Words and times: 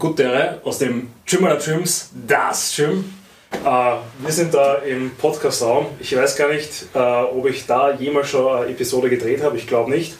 Guttere 0.00 0.60
aus 0.64 0.78
dem 0.78 1.08
Gym 1.26 1.44
aller 1.44 1.58
Gyms, 1.58 2.10
das 2.26 2.74
Gym. 2.74 3.04
Äh, 3.52 3.66
wir 3.66 4.32
sind 4.32 4.54
da 4.54 4.76
im 4.76 5.10
Podcastraum. 5.10 5.86
Ich 6.00 6.16
weiß 6.16 6.36
gar 6.36 6.48
nicht, 6.48 6.86
äh, 6.94 6.98
ob 6.98 7.46
ich 7.46 7.66
da 7.66 7.92
jemals 7.92 8.30
schon 8.30 8.56
eine 8.56 8.70
Episode 8.70 9.10
gedreht 9.10 9.42
habe. 9.42 9.58
Ich 9.58 9.66
glaube 9.66 9.90
nicht. 9.90 10.16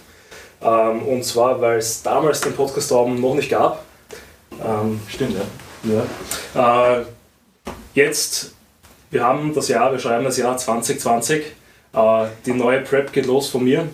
Ähm, 0.63 1.03
und 1.03 1.25
zwar, 1.25 1.61
weil 1.63 1.79
es 1.79 2.03
damals 2.03 2.43
den 2.43 2.53
Podcastraum 2.53 3.21
noch 3.21 3.35
nicht 3.35 3.51
gab. 3.51 3.83
Ähm, 4.63 5.01
Stimmt, 5.09 5.37
ja. 5.85 6.05
ja. 6.55 6.99
Äh, 6.99 7.05
jetzt, 7.95 8.53
wir 9.11 9.25
haben 9.25 9.55
das 9.55 9.69
Jahr, 9.69 9.91
wir 9.93 9.99
schreiben 9.99 10.25
das 10.25 10.37
Jahr 10.37 10.59
2020. 10.59 11.43
Äh, 11.95 12.27
die 12.45 12.53
neue 12.53 12.83
Prep 12.83 13.13
geht 13.13 13.27
los 13.27 13.49
von 13.49 13.65
mir. 13.65 13.89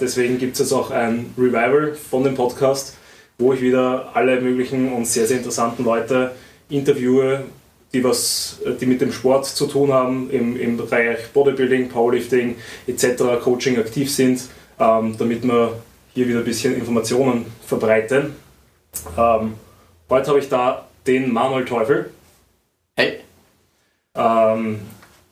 Deswegen 0.00 0.38
gibt 0.38 0.54
es 0.54 0.60
jetzt 0.60 0.72
auch 0.72 0.90
ein 0.90 1.34
Revival 1.36 1.94
von 1.94 2.24
dem 2.24 2.34
Podcast, 2.34 2.94
wo 3.40 3.52
ich 3.52 3.60
wieder 3.60 4.10
alle 4.14 4.40
möglichen 4.40 4.92
und 4.92 5.06
sehr, 5.06 5.26
sehr 5.26 5.38
interessanten 5.38 5.84
Leute 5.84 6.32
interviewe, 6.68 7.44
die, 7.92 8.04
was, 8.04 8.60
die 8.80 8.86
mit 8.86 9.00
dem 9.00 9.12
Sport 9.12 9.46
zu 9.46 9.66
tun 9.66 9.92
haben, 9.92 10.30
im, 10.30 10.58
im 10.58 10.76
Bereich 10.76 11.30
Bodybuilding, 11.32 11.88
Powerlifting 11.88 12.56
etc., 12.86 13.42
Coaching 13.42 13.78
aktiv 13.78 14.12
sind, 14.12 14.42
ähm, 14.78 15.16
damit 15.18 15.42
wir 15.42 15.74
hier 16.14 16.28
wieder 16.28 16.38
ein 16.38 16.44
bisschen 16.44 16.74
Informationen 16.74 17.46
verbreiten. 17.66 18.36
Ähm, 19.16 19.54
heute 20.08 20.28
habe 20.28 20.38
ich 20.38 20.48
da 20.48 20.86
den 21.06 21.32
Manuel 21.32 21.64
Teufel. 21.64 22.10
Hey. 22.96 23.20
Ähm, 24.14 24.80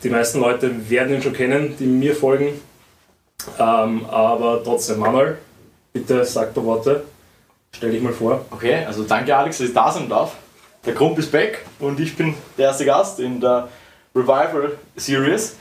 die 0.03 0.11
meisten 0.11 0.41
Leute 0.41 0.91
werden 0.91 1.15
ihn 1.15 1.23
schon 1.23 1.33
kennen, 1.33 1.75
die 1.79 1.87
mir 1.87 2.15
folgen. 2.15 2.61
Ähm, 3.59 4.05
aber 4.07 4.63
trotzdem, 4.65 4.99
Manuel, 4.99 5.39
bitte 5.93 6.25
sag 6.25 6.55
paar 6.55 6.65
Worte. 6.65 7.05
Stell 7.79 7.93
dich 7.93 8.03
mal 8.03 8.13
vor. 8.13 8.45
Okay, 8.51 8.85
also 8.85 9.05
danke 9.05 9.37
Alex, 9.37 9.59
dass 9.59 9.69
ich 9.69 9.73
da 9.73 9.93
sein 9.93 10.09
darf. 10.09 10.33
Der 10.85 10.95
Grump 10.95 11.17
ist 11.17 11.31
back 11.31 11.65
und 11.79 12.01
ich 12.01 12.17
bin 12.17 12.35
der 12.57 12.67
erste 12.67 12.85
Gast 12.85 13.21
in 13.21 13.41
der 13.41 13.69
Revival 14.17 14.77
Series. 14.97 15.55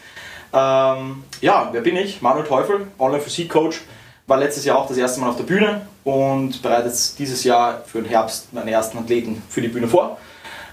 Ähm, 0.51 1.23
ja, 1.41 1.69
wer 1.71 1.81
bin 1.81 1.95
ich? 1.95 2.19
Manuel 2.23 2.47
Teufel, 2.47 2.87
Online-Physik-Coach. 2.97 3.81
War 4.25 4.37
letztes 4.39 4.65
Jahr 4.65 4.79
auch 4.79 4.87
das 4.87 4.97
erste 4.97 5.21
Mal 5.21 5.29
auf 5.29 5.37
der 5.37 5.43
Bühne 5.43 5.85
und 6.03 6.59
bereitet 6.63 6.95
dieses 7.19 7.43
Jahr 7.43 7.83
für 7.85 8.01
den 8.01 8.09
Herbst 8.09 8.51
meine 8.51 8.71
ersten 8.71 8.97
Athleten 8.97 9.43
für 9.47 9.61
die 9.61 9.67
Bühne 9.67 9.87
vor. 9.87 10.17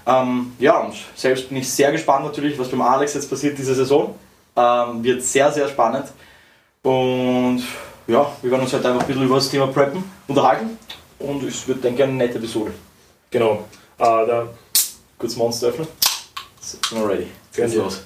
Ähm, 0.07 0.53
ja, 0.57 0.79
und 0.79 0.95
selbst 1.13 1.49
bin 1.49 1.59
ich 1.59 1.71
sehr 1.71 1.91
gespannt 1.91 2.25
natürlich, 2.25 2.57
was 2.57 2.69
beim 2.69 2.81
Alex 2.81 3.13
jetzt 3.13 3.29
passiert 3.29 3.55
diese 3.55 3.75
Saison. 3.75 4.15
Ähm, 4.55 5.03
wird 5.03 5.21
sehr, 5.21 5.51
sehr 5.51 5.67
spannend. 5.67 6.07
Und 6.81 7.61
ja, 8.07 8.31
wir 8.41 8.49
werden 8.49 8.63
uns 8.63 8.73
halt 8.73 8.83
einfach 8.83 9.01
ein 9.01 9.07
bisschen 9.07 9.25
über 9.25 9.35
das 9.35 9.47
Thema 9.47 9.67
Preppen 9.67 10.03
unterhalten. 10.27 10.79
Und 11.19 11.43
es 11.43 11.67
wird, 11.67 11.83
denke 11.83 12.03
ich, 12.03 12.07
eine 12.07 12.17
nette 12.17 12.37
Episode. 12.37 12.71
Genau. 13.31 13.65
Äh, 13.97 14.25
der, 14.25 14.47
Kurz 15.17 15.35
Monster 15.37 15.67
öffnen. 15.67 15.87
Sind 16.59 16.91
wir 16.91 17.07
ready. 17.07 17.27
Geht's 17.55 17.75
los. 17.75 18.03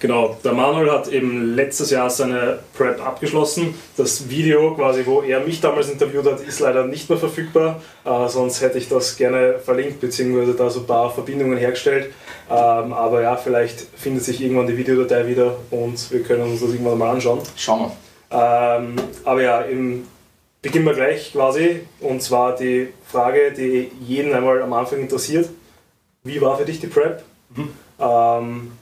Genau, 0.00 0.36
der 0.44 0.52
Manuel 0.52 0.92
hat 0.92 1.08
eben 1.08 1.56
letztes 1.56 1.90
Jahr 1.90 2.08
seine 2.08 2.60
Prep 2.76 3.04
abgeschlossen. 3.04 3.74
Das 3.96 4.30
Video, 4.30 4.74
quasi, 4.76 5.04
wo 5.04 5.22
er 5.22 5.40
mich 5.40 5.60
damals 5.60 5.90
interviewt 5.90 6.24
hat, 6.24 6.40
ist 6.40 6.60
leider 6.60 6.86
nicht 6.86 7.10
mehr 7.10 7.18
verfügbar. 7.18 7.82
Äh, 8.04 8.28
sonst 8.28 8.60
hätte 8.60 8.78
ich 8.78 8.88
das 8.88 9.16
gerne 9.16 9.58
verlinkt, 9.58 10.00
beziehungsweise 10.00 10.54
da 10.54 10.70
so 10.70 10.80
ein 10.80 10.86
paar 10.86 11.10
Verbindungen 11.12 11.58
hergestellt. 11.58 12.12
Ähm, 12.48 12.92
aber 12.92 13.22
ja, 13.22 13.36
vielleicht 13.36 13.80
findet 13.96 14.22
sich 14.22 14.40
irgendwann 14.40 14.68
die 14.68 14.76
Videodatei 14.76 15.26
wieder 15.26 15.56
und 15.72 16.12
wir 16.12 16.22
können 16.22 16.42
uns 16.42 16.60
das 16.60 16.70
irgendwann 16.70 16.98
mal 16.98 17.10
anschauen. 17.10 17.40
Schauen 17.56 17.90
wir. 17.90 17.92
Ähm, 18.30 18.94
aber 19.24 19.42
ja, 19.42 19.62
im, 19.62 20.06
beginnen 20.62 20.86
wir 20.86 20.94
gleich 20.94 21.32
quasi. 21.32 21.80
Und 22.00 22.22
zwar 22.22 22.56
die 22.56 22.88
Frage, 23.10 23.52
die 23.52 23.90
jeden 24.00 24.34
einmal 24.34 24.62
am 24.62 24.72
Anfang 24.72 25.00
interessiert. 25.00 25.48
Wie 26.24 26.40
war 26.40 26.58
für 26.58 26.64
dich 26.64 26.80
die 26.80 26.86
Prep? 26.88 27.22
Mhm. 27.54 27.70
Ähm, 28.00 28.72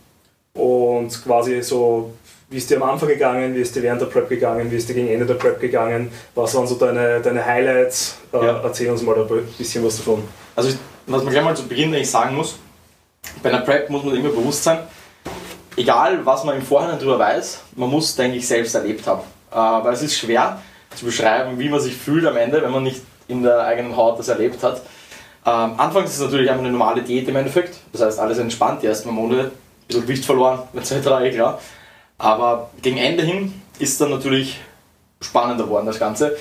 und 0.55 1.25
quasi 1.25 1.63
so, 1.63 2.13
wie 2.49 2.57
ist 2.57 2.71
dir 2.71 2.77
am 2.77 2.91
Anfang 2.91 3.09
gegangen, 3.09 3.55
wie 3.55 3.61
ist 3.61 3.77
dir 3.77 3.83
während 3.83 4.01
der 4.01 4.07
Prep 4.07 4.29
gegangen, 4.29 4.71
wie 4.71 4.77
ist 4.77 4.89
dir 4.89 4.95
gegen 4.95 5.09
Ende 5.09 5.27
der 5.27 5.35
Prep 5.35 5.61
gegangen, 5.61 6.11
was 6.35 6.55
waren 6.55 6.67
so 6.67 6.77
deine, 6.77 7.21
deine 7.21 7.45
Highlights? 7.45 8.19
Äh, 8.33 8.39
Ja. 8.39 8.61
Erzähl 8.63 8.91
uns 8.91 9.03
mal 9.03 9.17
ein 9.17 9.47
bisschen 9.59 9.85
was 9.85 9.99
davon. 9.99 10.25
Also, 10.55 10.77
was 11.07 11.23
man 11.23 11.33
gleich 11.33 11.45
mal 11.45 11.57
zu 11.57 11.69
Beginn 11.69 11.93
eigentlich 11.95 12.11
sagen 12.11 12.35
muss, 12.35 12.59
bei 13.43 13.51
einer 13.51 13.61
Prep 13.61 13.91
muss 13.91 14.03
man 14.03 14.17
immer 14.17 14.31
bewusst 14.31 14.65
sein, 14.65 14.79
egal 15.77 16.25
was 16.25 16.45
man 16.45 16.57
im 16.57 16.63
Vorhinein 16.63 16.99
darüber 16.99 17.19
weiß, 17.19 17.61
man 17.77 17.91
muss, 17.91 18.17
denke 18.17 18.39
ich, 18.39 18.49
selbst 18.49 18.75
erlebt 18.75 19.07
haben. 19.07 19.23
Äh, 19.53 19.57
weil 19.57 19.93
es 19.93 20.03
ist 20.03 20.17
schwer 20.17 20.61
zu 20.97 21.05
beschreiben, 21.05 21.59
wie 21.59 21.69
man 21.69 21.81
sich 21.81 21.97
fühlt 21.97 22.27
am 22.27 22.37
Ende, 22.37 22.63
wenn 22.63 22.71
man 22.71 22.83
nicht 22.83 23.03
in 23.29 23.43
der 23.43 23.61
eigenen 23.61 23.97
Haut 23.97 24.19
das 24.19 24.29
erlebt 24.29 24.63
hat. 24.63 24.81
Ähm, 25.45 25.75
anfangs 25.79 26.11
ist 26.11 26.17
es 26.17 26.25
natürlich 26.25 26.51
einfach 26.51 26.65
eine 26.65 26.73
normale 26.73 27.03
Diät 27.03 27.29
im 27.29 27.37
Endeffekt, 27.37 27.77
das 27.93 28.03
heißt 28.03 28.19
alles 28.19 28.39
entspannt, 28.39 28.83
die 28.83 28.87
ersten 28.87 29.11
Monate, 29.11 29.45
ein 29.45 29.51
bisschen 29.87 30.03
Gewicht 30.03 30.25
verloren, 30.25 30.61
etc., 30.75 30.93
eh 31.23 31.31
klar. 31.31 31.61
Aber 32.19 32.71
gegen 32.83 32.97
Ende 32.97 33.23
hin 33.23 33.61
ist 33.79 34.01
dann 34.01 34.11
natürlich 34.11 34.59
spannender 35.21 35.65
geworden, 35.65 35.87
das 35.87 35.99
Ganze. 35.99 36.37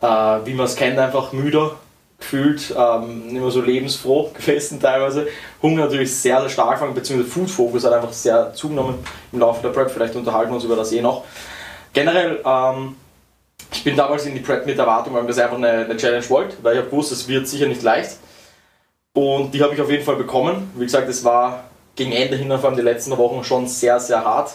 Äh, 0.00 0.06
wie 0.06 0.54
man 0.54 0.66
es 0.66 0.76
kennt, 0.76 0.98
einfach 0.98 1.32
müder 1.32 1.76
gefühlt, 2.18 2.74
ähm, 2.76 3.28
nicht 3.28 3.40
mehr 3.40 3.50
so 3.50 3.62
lebensfroh 3.62 4.30
gewesen 4.34 4.80
teilweise. 4.80 5.26
Hunger 5.62 5.84
natürlich 5.84 6.14
sehr, 6.14 6.40
sehr 6.40 6.50
stark 6.50 6.72
gefangen, 6.72 6.94
beziehungsweise 6.94 7.30
Food 7.30 7.50
Focus 7.50 7.84
hat 7.84 7.94
einfach 7.94 8.12
sehr 8.12 8.52
zugenommen 8.54 8.96
im 9.32 9.38
Laufe 9.38 9.62
der 9.62 9.70
Prep. 9.70 9.90
Vielleicht 9.90 10.14
unterhalten 10.14 10.50
wir 10.50 10.56
uns 10.56 10.64
über 10.64 10.76
das 10.76 10.92
eh 10.92 11.00
noch. 11.00 11.24
Generell, 11.92 12.40
ähm, 12.44 12.96
ich 13.72 13.84
bin 13.84 13.96
damals 13.96 14.26
in 14.26 14.34
die 14.34 14.40
Prep 14.40 14.66
mit 14.66 14.78
Erwartung, 14.78 15.14
weil 15.14 15.22
ich 15.22 15.28
das 15.28 15.38
einfach 15.38 15.56
eine, 15.56 15.84
eine 15.84 15.96
Challenge 15.96 16.28
wollte, 16.28 16.56
weil 16.62 16.74
ich 16.74 16.80
habe 16.80 16.90
gewusst, 16.90 17.12
es 17.12 17.26
wird 17.28 17.46
sicher 17.46 17.66
nicht 17.66 17.82
leicht. 17.82 18.16
Und 19.12 19.52
die 19.52 19.62
habe 19.62 19.74
ich 19.74 19.80
auf 19.80 19.90
jeden 19.90 20.04
Fall 20.04 20.16
bekommen. 20.16 20.70
Wie 20.76 20.84
gesagt, 20.84 21.08
es 21.08 21.24
war 21.24 21.64
gegen 21.96 22.12
Ende 22.12 22.36
hin, 22.36 22.48
vor 22.48 22.66
allem 22.66 22.76
die 22.76 22.82
letzten 22.82 23.16
Wochen, 23.16 23.44
schon 23.44 23.66
sehr, 23.66 23.98
sehr 24.00 24.24
hart, 24.24 24.52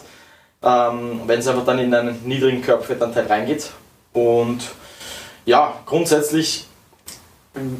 ähm, 0.63 1.21
wenn 1.25 1.39
es 1.39 1.47
einfach 1.47 1.65
dann 1.65 1.79
in 1.79 1.93
einen 1.93 2.25
niedrigen 2.25 2.61
Körperfettanteil 2.61 3.27
reingeht. 3.27 3.71
Und 4.13 4.59
ja, 5.45 5.73
grundsätzlich, 5.85 6.67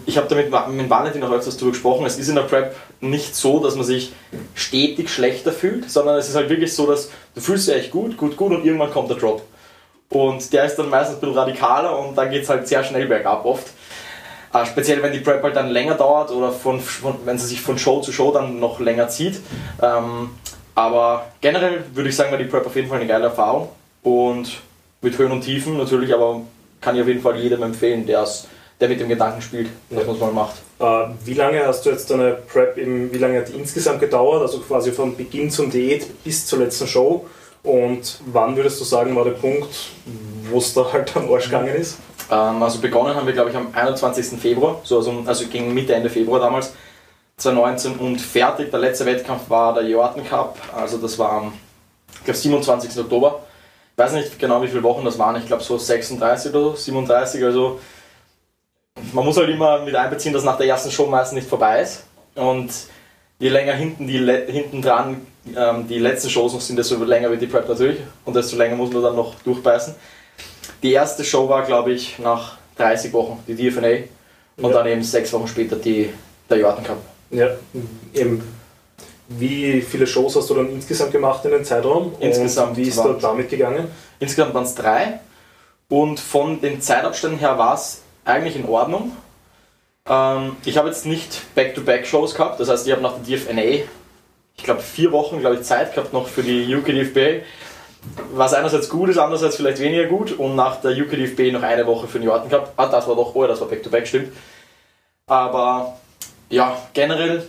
ich 0.05 0.17
habe 0.17 0.27
damit 0.27 0.51
mit 0.69 0.89
Valentin 0.89 1.23
auch 1.23 1.31
öfters 1.31 1.55
darüber 1.55 1.71
gesprochen, 1.71 2.05
es 2.05 2.17
ist 2.17 2.29
in 2.29 2.35
der 2.35 2.43
Prep 2.43 2.75
nicht 3.01 3.35
so, 3.35 3.59
dass 3.59 3.75
man 3.75 3.85
sich 3.85 4.13
stetig 4.53 5.09
schlechter 5.09 5.51
fühlt, 5.51 5.89
sondern 5.89 6.17
es 6.17 6.29
ist 6.29 6.35
halt 6.35 6.49
wirklich 6.49 6.73
so, 6.73 6.85
dass 6.85 7.09
du 7.33 7.41
fühlst 7.41 7.67
dich 7.67 7.75
echt 7.75 7.91
gut, 7.91 8.17
gut, 8.17 8.37
gut 8.37 8.51
und 8.51 8.65
irgendwann 8.65 8.91
kommt 8.91 9.09
der 9.09 9.17
Drop. 9.17 9.41
Und 10.09 10.53
der 10.53 10.65
ist 10.65 10.75
dann 10.75 10.89
meistens 10.89 11.17
ein 11.17 11.21
bisschen 11.21 11.37
radikaler 11.37 11.97
und 11.97 12.15
dann 12.15 12.29
geht 12.29 12.43
es 12.43 12.49
halt 12.49 12.67
sehr 12.67 12.83
schnell 12.83 13.07
bergab 13.07 13.45
oft. 13.45 13.67
Äh, 14.53 14.65
speziell 14.65 15.01
wenn 15.03 15.11
die 15.11 15.19
Prep 15.19 15.43
halt 15.43 15.55
dann 15.55 15.69
länger 15.69 15.95
dauert 15.95 16.31
oder 16.31 16.51
von, 16.51 16.79
von, 16.79 17.15
wenn 17.25 17.37
sie 17.37 17.47
sich 17.47 17.61
von 17.61 17.77
Show 17.77 18.01
zu 18.01 18.11
Show 18.11 18.31
dann 18.31 18.59
noch 18.59 18.79
länger 18.79 19.09
zieht. 19.09 19.39
Ähm, 19.81 20.29
aber 20.75 21.25
generell 21.41 21.83
würde 21.93 22.09
ich 22.09 22.15
sagen, 22.15 22.31
war 22.31 22.37
die 22.37 22.45
Prep 22.45 22.65
auf 22.65 22.75
jeden 22.75 22.87
Fall 22.87 22.99
eine 22.99 23.07
geile 23.07 23.25
Erfahrung 23.25 23.69
und 24.03 24.61
mit 25.01 25.17
Höhen 25.17 25.31
und 25.31 25.41
Tiefen 25.41 25.77
natürlich, 25.77 26.13
aber 26.13 26.41
kann 26.81 26.95
ich 26.95 27.01
auf 27.01 27.07
jeden 27.07 27.21
Fall 27.21 27.37
jedem 27.37 27.63
empfehlen, 27.63 28.05
der 28.05 28.25
mit 28.79 28.99
dem 28.99 29.09
Gedanken 29.09 29.41
spielt, 29.41 29.69
dass 29.89 30.05
man 30.05 30.15
es 30.15 30.21
mal 30.21 30.31
macht. 30.31 30.55
Äh, 30.79 31.13
wie 31.25 31.33
lange 31.33 31.65
hast 31.65 31.85
du 31.85 31.89
jetzt 31.89 32.09
deine 32.11 32.33
Prep, 32.33 32.77
im, 32.77 33.11
wie 33.11 33.17
lange 33.17 33.39
hat 33.39 33.49
die 33.49 33.53
insgesamt 33.53 33.99
gedauert? 33.99 34.41
Also 34.41 34.59
quasi 34.59 34.91
von 34.91 35.15
Beginn 35.15 35.49
zum 35.49 35.71
Diät 35.71 36.23
bis 36.23 36.45
zur 36.45 36.59
letzten 36.59 36.87
Show. 36.87 37.25
Und 37.65 38.19
wann 38.27 38.55
würdest 38.55 38.79
du 38.79 38.85
sagen, 38.85 39.15
war 39.15 39.23
der 39.23 39.31
Punkt, 39.31 39.73
wo 40.49 40.59
es 40.59 40.73
da 40.73 40.93
halt 40.93 41.15
am 41.17 41.31
Arsch 41.31 41.45
gegangen 41.45 41.75
ist? 41.75 41.97
Ähm, 42.31 42.61
also 42.61 42.79
begonnen 42.79 43.15
haben 43.15 43.25
wir, 43.25 43.33
glaube 43.33 43.49
ich, 43.49 43.55
am 43.55 43.69
21. 43.73 44.39
Februar, 44.39 44.79
so 44.83 44.97
also, 44.97 45.23
also 45.25 45.47
gegen 45.47 45.73
Mitte, 45.73 45.95
Ende 45.95 46.09
Februar 46.09 46.39
damals, 46.39 46.73
2019 47.37 47.97
und 47.97 48.21
fertig. 48.21 48.69
Der 48.69 48.79
letzte 48.79 49.05
Wettkampf 49.05 49.49
war 49.49 49.73
der 49.73 49.83
Jordan 49.83 50.25
Cup, 50.25 50.57
also 50.75 50.97
das 50.97 51.17
war 51.17 51.31
am, 51.31 51.53
ich 52.13 52.23
glaube, 52.23 52.37
27. 52.37 52.99
Oktober. 52.99 53.41
Ich 53.93 53.97
weiß 53.97 54.13
nicht 54.13 54.37
genau, 54.37 54.61
wie 54.61 54.67
viele 54.67 54.83
Wochen 54.83 55.03
das 55.03 55.17
waren, 55.17 55.35
ich 55.37 55.47
glaube 55.47 55.63
so 55.63 55.77
36 55.77 56.51
oder 56.51 56.71
so, 56.71 56.75
37, 56.75 57.43
also 57.43 57.79
man 59.11 59.25
muss 59.25 59.37
halt 59.37 59.49
immer 59.49 59.79
mit 59.79 59.95
einbeziehen, 59.95 60.33
dass 60.33 60.43
nach 60.43 60.57
der 60.57 60.67
ersten 60.67 60.91
Show 60.91 61.07
meistens 61.07 61.37
nicht 61.37 61.49
vorbei 61.49 61.81
ist. 61.81 62.03
Und 62.35 62.71
je 63.39 63.49
länger 63.49 63.73
hinten, 63.73 64.07
die, 64.07 64.19
hinten 64.51 64.81
dran 64.81 65.21
ähm, 65.55 65.87
die 65.87 65.99
letzten 65.99 66.29
Shows 66.29 66.53
noch 66.53 66.61
sind, 66.61 66.77
desto 66.77 67.03
länger 67.03 67.29
wird 67.29 67.41
die 67.41 67.47
Prep 67.47 67.67
natürlich 67.67 67.99
und 68.23 68.35
desto 68.35 68.55
länger 68.55 68.75
muss 68.75 68.91
man 68.91 69.03
dann 69.03 69.15
noch 69.15 69.35
durchbeißen. 69.43 69.93
Die 70.81 70.93
erste 70.93 71.23
Show 71.23 71.47
war, 71.49 71.63
glaube 71.63 71.91
ich, 71.91 72.19
nach 72.19 72.57
30 72.77 73.13
Wochen, 73.13 73.43
die 73.47 73.55
DFNA. 73.55 74.05
Und 74.57 74.71
Ja. 74.71 74.77
dann 74.77 74.87
eben 74.87 75.03
sechs 75.03 75.33
Wochen 75.33 75.47
später 75.47 75.75
die, 75.75 76.11
der 76.49 76.57
Jordan 76.59 76.83
Cup. 76.83 76.97
Ja, 77.29 77.49
eben. 78.13 78.41
Wie 79.27 79.81
viele 79.81 80.05
Shows 80.05 80.35
hast 80.35 80.49
du 80.49 80.53
dann 80.53 80.69
insgesamt 80.69 81.11
gemacht 81.11 81.43
in 81.45 81.51
den 81.51 81.65
Zeitraum? 81.65 82.13
Insgesamt 82.19 82.71
Und 82.71 82.77
wie 82.77 82.83
ist 82.83 82.97
da 82.99 83.17
damit 83.19 83.49
gegangen? 83.49 83.87
Insgesamt 84.19 84.53
waren 84.53 84.63
es 84.63 84.75
drei. 84.75 85.19
Und 85.89 86.19
von 86.19 86.61
den 86.61 86.79
Zeitabständen 86.79 87.39
her 87.39 87.57
war 87.57 87.73
es 87.73 88.01
eigentlich 88.23 88.55
in 88.55 88.65
Ordnung. 88.65 89.11
Ähm, 90.07 90.57
ich 90.65 90.77
habe 90.77 90.87
jetzt 90.87 91.05
nicht 91.05 91.53
Back-to-Back-Shows 91.55 92.35
gehabt. 92.35 92.59
Das 92.59 92.69
heißt, 92.69 92.85
ich 92.85 92.91
habe 92.91 93.01
nach 93.01 93.15
der 93.15 93.37
DFNA, 93.37 93.83
ich 94.57 94.63
glaube, 94.63 94.81
vier 94.81 95.11
Wochen 95.11 95.39
glaube 95.39 95.55
ich, 95.55 95.63
Zeit 95.63 95.93
gehabt 95.93 96.13
noch 96.13 96.27
für 96.27 96.43
die 96.43 96.73
UKDFB. 96.75 97.43
Was 98.33 98.53
einerseits 98.53 98.87
gut 98.87 99.09
ist, 99.09 99.17
andererseits 99.17 99.55
vielleicht 99.55 99.79
weniger 99.79 100.05
gut. 100.05 100.31
Und 100.33 100.55
nach 100.55 100.79
der 100.81 100.91
UKDFB 100.91 101.51
noch 101.51 101.63
eine 101.63 101.87
Woche 101.87 102.07
für 102.07 102.19
den 102.19 102.27
Jordan 102.27 102.49
Cup. 102.49 102.73
Ah, 102.77 102.85
das 102.87 103.07
war 103.07 103.15
doch, 103.15 103.33
oh, 103.33 103.47
das 103.47 103.59
war 103.61 103.67
Back-to-Back, 103.67 104.07
stimmt. 104.07 104.31
Aber 105.27 105.97
ja, 106.49 106.77
generell 106.93 107.47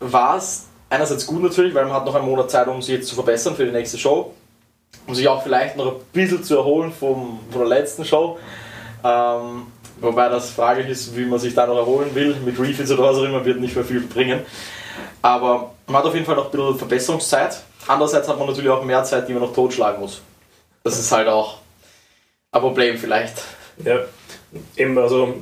war 0.00 0.36
es 0.36 0.66
einerseits 0.90 1.26
gut 1.26 1.42
natürlich, 1.42 1.72
weil 1.74 1.84
man 1.84 1.94
hat 1.94 2.04
noch 2.04 2.16
einen 2.16 2.26
Monat 2.26 2.50
Zeit, 2.50 2.66
um 2.66 2.82
sich 2.82 2.96
jetzt 2.96 3.08
zu 3.08 3.14
verbessern 3.14 3.54
für 3.54 3.64
die 3.64 3.70
nächste 3.70 3.96
Show. 3.96 4.34
Um 5.06 5.14
sich 5.14 5.28
auch 5.28 5.42
vielleicht 5.42 5.76
noch 5.76 5.86
ein 5.86 6.00
bisschen 6.12 6.42
zu 6.42 6.56
erholen 6.56 6.92
vom, 6.92 7.40
von 7.50 7.60
der 7.60 7.68
letzten 7.68 8.04
Show. 8.04 8.38
Ähm, 9.04 9.66
wobei 10.02 10.28
das 10.28 10.50
fraglich 10.50 10.88
ist, 10.88 11.16
wie 11.16 11.24
man 11.24 11.38
sich 11.38 11.54
da 11.54 11.66
noch 11.66 11.76
erholen 11.76 12.14
will. 12.14 12.36
Mit 12.44 12.58
Refills 12.58 12.90
oder 12.90 13.04
was 13.04 13.16
auch 13.16 13.24
immer 13.24 13.44
wird 13.44 13.60
nicht 13.60 13.74
mehr 13.74 13.84
viel 13.84 14.00
bringen. 14.00 14.40
Aber 15.22 15.72
man 15.86 15.96
hat 15.96 16.04
auf 16.04 16.14
jeden 16.14 16.26
Fall 16.26 16.36
noch 16.36 16.46
ein 16.46 16.50
bisschen 16.50 16.78
Verbesserungszeit. 16.78 17.62
Andererseits 17.86 18.28
hat 18.28 18.38
man 18.38 18.48
natürlich 18.48 18.70
auch 18.70 18.84
mehr 18.84 19.02
Zeit, 19.04 19.28
die 19.28 19.32
man 19.32 19.42
noch 19.42 19.54
totschlagen 19.54 20.00
muss. 20.00 20.20
Das 20.84 20.98
ist 20.98 21.12
halt 21.12 21.28
auch 21.28 21.58
ein 22.50 22.60
Problem 22.60 22.98
vielleicht. 22.98 23.42
Ja, 23.84 24.00
eben, 24.76 24.98
also 24.98 25.34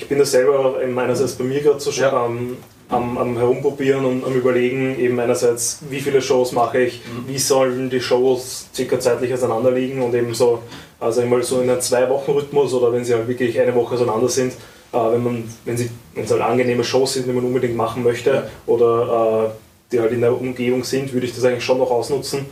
ich 0.00 0.08
bin 0.08 0.18
da 0.18 0.24
selber 0.24 0.80
eben 0.82 0.98
einerseits 0.98 1.34
bei 1.34 1.44
mir 1.44 1.60
gerade 1.60 1.80
so 1.80 1.92
schon 1.92 2.04
ja. 2.04 2.12
am, 2.12 2.56
am, 2.88 3.18
am, 3.18 3.36
Herumprobieren 3.36 4.04
und 4.04 4.24
am 4.24 4.34
Überlegen, 4.34 4.98
eben 4.98 5.18
einerseits, 5.18 5.80
wie 5.90 6.00
viele 6.00 6.22
Shows 6.22 6.52
mache 6.52 6.80
ich, 6.80 7.00
mhm. 7.04 7.28
wie 7.28 7.38
sollen 7.38 7.90
die 7.90 8.00
Shows 8.00 8.68
circa 8.72 9.00
zeitlich 9.00 9.34
auseinander 9.34 9.70
liegen 9.70 10.02
und 10.02 10.14
eben 10.14 10.34
so, 10.34 10.62
also 11.00 11.20
einmal 11.20 11.42
so 11.42 11.60
in 11.60 11.70
einem 11.70 11.80
Zwei-Wochen-Rhythmus 11.80 12.74
oder 12.74 12.92
wenn 12.92 13.04
sie 13.04 13.14
halt 13.14 13.28
wirklich 13.28 13.58
eine 13.60 13.74
Woche 13.74 13.94
auseinander 13.94 14.28
sind, 14.28 14.52
äh, 14.92 14.96
wenn 14.96 15.22
man, 15.22 15.44
wenn 15.64 15.76
sie, 15.76 15.90
wenn 16.14 16.24
es 16.24 16.30
halt 16.30 16.42
angenehme 16.42 16.84
Shows 16.84 17.14
sind, 17.14 17.26
die 17.26 17.32
man 17.32 17.44
unbedingt 17.44 17.76
machen 17.76 18.02
möchte 18.02 18.30
ja. 18.30 18.44
oder 18.66 19.46
äh, 19.46 19.92
die 19.92 20.00
halt 20.00 20.12
in 20.12 20.20
der 20.20 20.38
Umgebung 20.38 20.84
sind, 20.84 21.12
würde 21.12 21.26
ich 21.26 21.34
das 21.34 21.44
eigentlich 21.44 21.64
schon 21.64 21.78
noch 21.78 21.90
ausnutzen. 21.90 22.46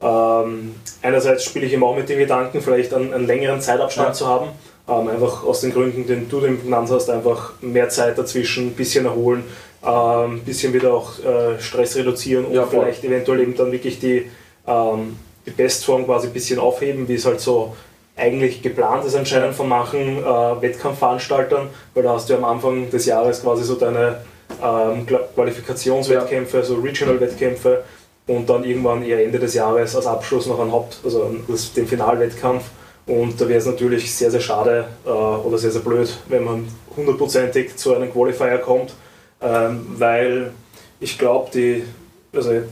Ähm, 0.00 0.74
einerseits 1.00 1.44
spiele 1.44 1.66
ich 1.66 1.72
immer 1.72 1.86
auch 1.86 1.96
mit 1.96 2.08
dem 2.08 2.18
Gedanken, 2.18 2.60
vielleicht 2.60 2.92
einen, 2.92 3.14
einen 3.14 3.26
längeren 3.26 3.60
Zeitabstand 3.60 4.08
ja. 4.08 4.14
zu 4.14 4.26
haben. 4.26 4.48
Ähm, 4.88 5.08
einfach 5.08 5.44
aus 5.44 5.60
den 5.60 5.72
Gründen, 5.72 6.06
den 6.06 6.28
du 6.28 6.40
den 6.40 6.60
genannt 6.60 6.88
hast, 6.90 7.08
einfach 7.08 7.52
mehr 7.60 7.88
Zeit 7.88 8.18
dazwischen, 8.18 8.68
ein 8.68 8.72
bisschen 8.72 9.04
erholen, 9.04 9.44
ein 9.80 10.32
ähm, 10.32 10.40
bisschen 10.40 10.72
wieder 10.72 10.92
auch 10.92 11.18
äh, 11.20 11.60
Stress 11.60 11.94
reduzieren 11.94 12.46
und 12.46 12.54
ja, 12.54 12.66
vielleicht 12.66 13.04
eventuell 13.04 13.40
eben 13.40 13.56
dann 13.56 13.70
wirklich 13.70 14.00
die, 14.00 14.28
ähm, 14.66 15.16
die 15.46 15.50
Bestform 15.50 16.06
quasi 16.06 16.28
ein 16.28 16.32
bisschen 16.32 16.58
aufheben, 16.58 17.08
wie 17.08 17.14
es 17.14 17.26
halt 17.26 17.40
so 17.40 17.74
eigentlich 18.16 18.62
geplant 18.62 19.04
ist 19.04 19.14
anscheinend 19.14 19.54
von 19.54 19.68
manchen 19.68 20.18
äh, 20.18 20.22
Wettkampfveranstaltern, 20.22 21.68
weil 21.94 22.02
da 22.02 22.12
hast 22.12 22.28
du 22.28 22.34
am 22.34 22.44
Anfang 22.44 22.90
des 22.90 23.06
Jahres 23.06 23.42
quasi 23.42 23.64
so 23.64 23.74
deine 23.74 24.16
ähm, 24.62 25.06
Qualifikationswettkämpfe, 25.06 26.58
ja. 26.58 26.62
so 26.62 26.76
Regional-Wettkämpfe 26.76 27.84
und 28.26 28.48
dann 28.48 28.64
irgendwann 28.64 29.02
eher 29.02 29.24
Ende 29.24 29.38
des 29.38 29.54
Jahres 29.54 29.96
als 29.96 30.06
Abschluss 30.06 30.46
noch 30.46 30.60
ein 30.60 30.70
Haupt-, 30.70 30.98
also 31.04 31.34
den 31.76 31.86
Finalwettkampf. 31.86 32.64
Und 33.06 33.40
da 33.40 33.48
wäre 33.48 33.58
es 33.58 33.66
natürlich 33.66 34.14
sehr, 34.14 34.30
sehr 34.30 34.40
schade 34.40 34.84
äh, 35.04 35.08
oder 35.08 35.58
sehr, 35.58 35.72
sehr 35.72 35.80
blöd, 35.80 36.16
wenn 36.28 36.44
man 36.44 36.68
hundertprozentig 36.96 37.76
zu 37.76 37.94
einem 37.94 38.12
Qualifier 38.12 38.58
kommt, 38.58 38.94
ähm, 39.40 39.86
weil 39.98 40.52
ich 41.00 41.18
glaube, 41.18 41.50
die, 41.52 41.84
also, 42.32 42.62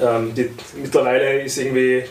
ähm, 0.00 0.34
die, 0.34 0.50
mittlerweile 0.80 1.42
ist 1.42 1.58
irgendwie 1.58 2.04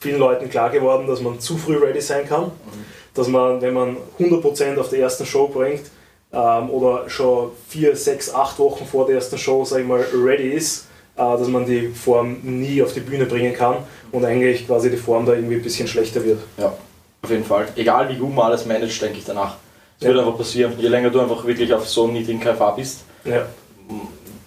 vielen 0.00 0.18
Leuten 0.18 0.48
klar 0.48 0.70
geworden, 0.70 1.06
dass 1.06 1.20
man 1.20 1.40
zu 1.40 1.56
früh 1.56 1.76
ready 1.76 2.00
sein 2.00 2.26
kann. 2.28 2.44
Mhm. 2.44 2.84
Dass 3.14 3.28
man, 3.28 3.60
wenn 3.60 3.74
man 3.74 3.96
100% 4.18 4.78
auf 4.78 4.90
der 4.90 5.00
ersten 5.00 5.26
Show 5.26 5.48
bringt 5.48 5.82
ähm, 6.32 6.70
oder 6.70 7.08
schon 7.08 7.50
4, 7.68 7.96
6, 7.96 8.34
8 8.34 8.58
Wochen 8.58 8.86
vor 8.86 9.06
der 9.06 9.16
ersten 9.16 9.38
Show, 9.38 9.64
sag 9.64 9.80
ich 9.80 9.86
mal, 9.86 10.04
ready 10.14 10.50
ist, 10.50 10.86
äh, 11.16 11.20
dass 11.20 11.48
man 11.48 11.66
die 11.66 11.88
Form 11.88 12.38
nie 12.42 12.82
auf 12.82 12.92
die 12.92 13.00
Bühne 13.00 13.26
bringen 13.26 13.54
kann 13.54 13.78
und 14.12 14.24
eigentlich 14.24 14.66
quasi 14.66 14.90
die 14.90 14.96
Form 14.96 15.26
da 15.26 15.32
irgendwie 15.32 15.56
ein 15.56 15.62
bisschen 15.62 15.88
schlechter 15.88 16.24
wird. 16.24 16.38
Ja, 16.56 16.72
auf 17.22 17.30
jeden 17.30 17.44
Fall. 17.44 17.66
Egal 17.74 18.08
wie 18.08 18.16
gut 18.16 18.34
man 18.34 18.46
alles 18.46 18.66
managt, 18.66 19.02
denke 19.02 19.18
ich 19.18 19.24
danach. 19.24 19.56
Das 19.98 20.06
ja. 20.06 20.14
wird 20.14 20.24
einfach 20.24 20.38
passieren. 20.38 20.74
Je 20.78 20.88
länger 20.88 21.10
du 21.10 21.20
einfach 21.20 21.44
wirklich 21.44 21.72
auf 21.72 21.88
so 21.88 22.04
einem 22.04 22.12
niedrigen 22.12 22.40
KFA 22.40 22.70
bist, 22.70 23.00
ja. 23.24 23.46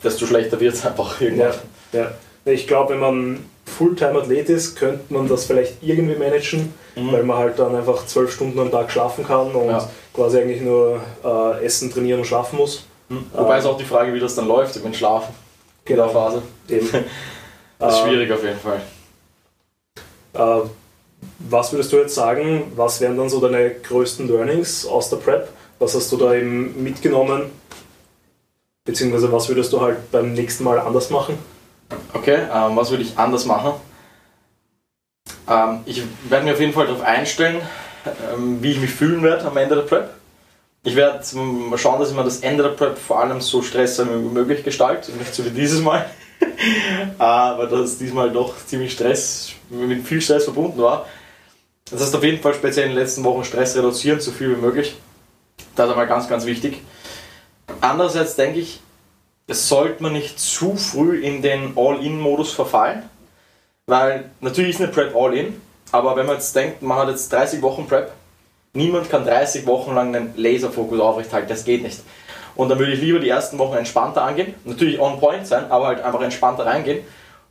desto 0.02 0.26
schlechter 0.26 0.58
wird 0.60 0.76
es 0.76 0.86
einfach 0.86 1.20
irgendwann. 1.20 1.54
Ja. 1.92 2.12
Ich 2.46 2.68
glaube, 2.68 2.94
wenn 2.94 3.00
man 3.00 3.46
Fulltime-Athlet 3.66 4.50
ist, 4.50 4.76
könnte 4.76 5.14
man 5.14 5.28
das 5.28 5.46
vielleicht 5.46 5.82
irgendwie 5.82 6.16
managen, 6.16 6.74
mhm. 6.96 7.12
weil 7.12 7.24
man 7.24 7.38
halt 7.38 7.60
dann 7.60 7.76
einfach 7.76 8.06
zwölf 8.06 8.32
Stunden 8.34 8.60
am 8.60 8.72
Tag 8.72 8.92
schlafen 8.92 9.26
kann 9.26 9.52
und 9.52 9.68
ja. 9.68 9.90
quasi 10.14 10.40
eigentlich 10.40 10.62
nur 10.62 11.00
äh, 11.24 11.66
essen, 11.66 11.92
trainieren 11.92 12.20
und 12.20 12.26
schlafen 12.26 12.58
muss. 12.58 12.86
Mhm. 13.10 13.26
Wobei 13.34 13.56
ähm, 13.56 13.60
ist 13.60 13.66
auch 13.66 13.78
die 13.78 13.86
Frage, 13.86 14.14
wie 14.14 14.20
das 14.20 14.36
dann 14.36 14.48
läuft 14.48 14.84
mit 14.84 14.96
Schlafen 14.96 15.34
genau. 15.86 16.08
in 16.08 16.08
der 16.08 16.22
Phase. 16.22 16.42
Eben. 16.70 16.90
das 17.80 17.96
ist 17.96 18.02
schwierig 18.02 18.32
auf 18.32 18.44
jeden 18.44 18.60
Fall. 18.60 18.82
Äh, 20.34 20.68
was 21.40 21.72
würdest 21.72 21.92
du 21.92 21.98
jetzt 21.98 22.16
sagen, 22.16 22.72
was 22.76 23.02
wären 23.02 23.18
dann 23.18 23.30
so 23.30 23.40
deine 23.40 23.72
größten 23.72 24.28
Learnings 24.28 24.86
aus 24.86 25.10
der 25.10 25.18
Prep? 25.18 25.50
Was 25.80 25.96
hast 25.96 26.12
du 26.12 26.18
da 26.18 26.34
eben 26.34 26.84
mitgenommen? 26.84 27.52
Beziehungsweise 28.86 29.32
was 29.32 29.48
würdest 29.48 29.72
du 29.74 29.82
halt 29.82 30.12
beim 30.12 30.34
nächsten 30.34 30.64
Mal 30.64 30.80
anders 30.80 31.10
machen? 31.10 31.38
Okay, 32.14 32.40
ähm, 32.54 32.76
was 32.76 32.90
würde 32.90 33.04
ich 33.04 33.18
anders 33.18 33.46
machen? 33.46 33.74
Ähm, 35.48 35.82
ich 35.86 36.04
werde 36.30 36.46
mir 36.46 36.54
auf 36.54 36.60
jeden 36.60 36.74
Fall 36.74 36.88
darauf 36.88 37.04
einstellen, 37.04 37.62
ähm, 38.34 38.62
wie 38.62 38.72
ich 38.72 38.80
mich 38.80 38.92
fühlen 38.92 39.24
werde 39.24 39.46
am 39.46 39.58
Ende 39.58 39.76
der 39.76 39.84
Prep. 39.84 40.10
Ich 40.84 40.96
werde 40.96 41.24
schauen, 41.78 42.00
dass 42.00 42.10
ich 42.10 42.16
mir 42.16 42.24
das 42.24 42.40
Ende 42.40 42.64
der 42.64 42.72
Prep 42.72 42.98
vor 42.98 43.20
allem 43.20 43.40
so 43.40 43.62
stressig 43.62 44.08
wie 44.08 44.30
möglich 44.30 44.64
gestalte, 44.64 45.12
nicht 45.12 45.34
so 45.34 45.46
wie 45.46 45.52
dieses 45.52 45.80
Mal. 45.82 46.10
Aber 47.20 47.68
dass 47.68 48.00
diesmal 48.00 48.32
doch 48.32 48.56
ziemlich 48.66 48.94
Stress, 48.94 49.52
mit 49.70 50.06
viel 50.06 50.22
Stress 50.22 50.46
verbunden 50.46 50.82
war. 50.82 51.06
Das 51.92 52.02
heißt 52.02 52.16
auf 52.16 52.24
jeden 52.24 52.42
Fall 52.42 52.54
speziell 52.54 52.86
in 52.86 52.92
den 52.92 53.00
letzten 53.00 53.24
Wochen 53.24 53.44
Stress 53.44 53.76
reduzieren, 53.76 54.20
so 54.20 54.32
viel 54.32 54.56
wie 54.56 54.62
möglich. 54.62 54.96
Das 55.76 55.86
ist 55.86 55.92
einmal 55.92 56.08
ganz, 56.08 56.28
ganz 56.28 56.46
wichtig. 56.46 56.82
Andererseits 57.80 58.36
denke 58.36 58.60
ich, 58.60 58.80
es 59.52 59.68
sollte 59.68 60.02
man 60.02 60.14
nicht 60.14 60.40
zu 60.40 60.78
früh 60.78 61.20
in 61.20 61.42
den 61.42 61.74
All-In-Modus 61.76 62.54
verfallen, 62.54 63.04
weil 63.86 64.32
natürlich 64.40 64.76
ist 64.76 64.82
eine 64.82 64.92
Prep 64.92 65.14
All-In, 65.14 65.62
aber 65.92 66.16
wenn 66.16 66.26
man 66.26 66.36
jetzt 66.36 66.56
denkt, 66.56 66.82
man 66.82 66.98
hat 66.98 67.10
jetzt 67.10 67.32
30 67.34 67.62
Wochen 67.62 67.86
Prep, 67.86 68.14
niemand 68.74 69.10
kann 69.10 69.26
30 69.26 69.68
Wochen 69.68 69.94
lang 69.94 70.16
einen 70.16 70.34
Laserfokus 70.38 71.00
aufrechthalten, 71.02 71.50
das 71.50 71.66
geht 71.66 71.84
nicht. 71.84 72.00
Und 72.56 72.70
dann 72.70 72.80
würde 72.80 72.94
ich 72.94 73.02
lieber 73.02 73.20
die 73.20 73.28
ersten 73.28 73.58
Wochen 73.58 73.76
entspannter 73.76 74.24
angehen, 74.24 74.54
natürlich 74.64 75.00
on 75.00 75.20
point 75.20 75.46
sein, 75.46 75.70
aber 75.70 75.88
halt 75.88 76.02
einfach 76.02 76.22
entspannter 76.22 76.66
reingehen 76.66 77.04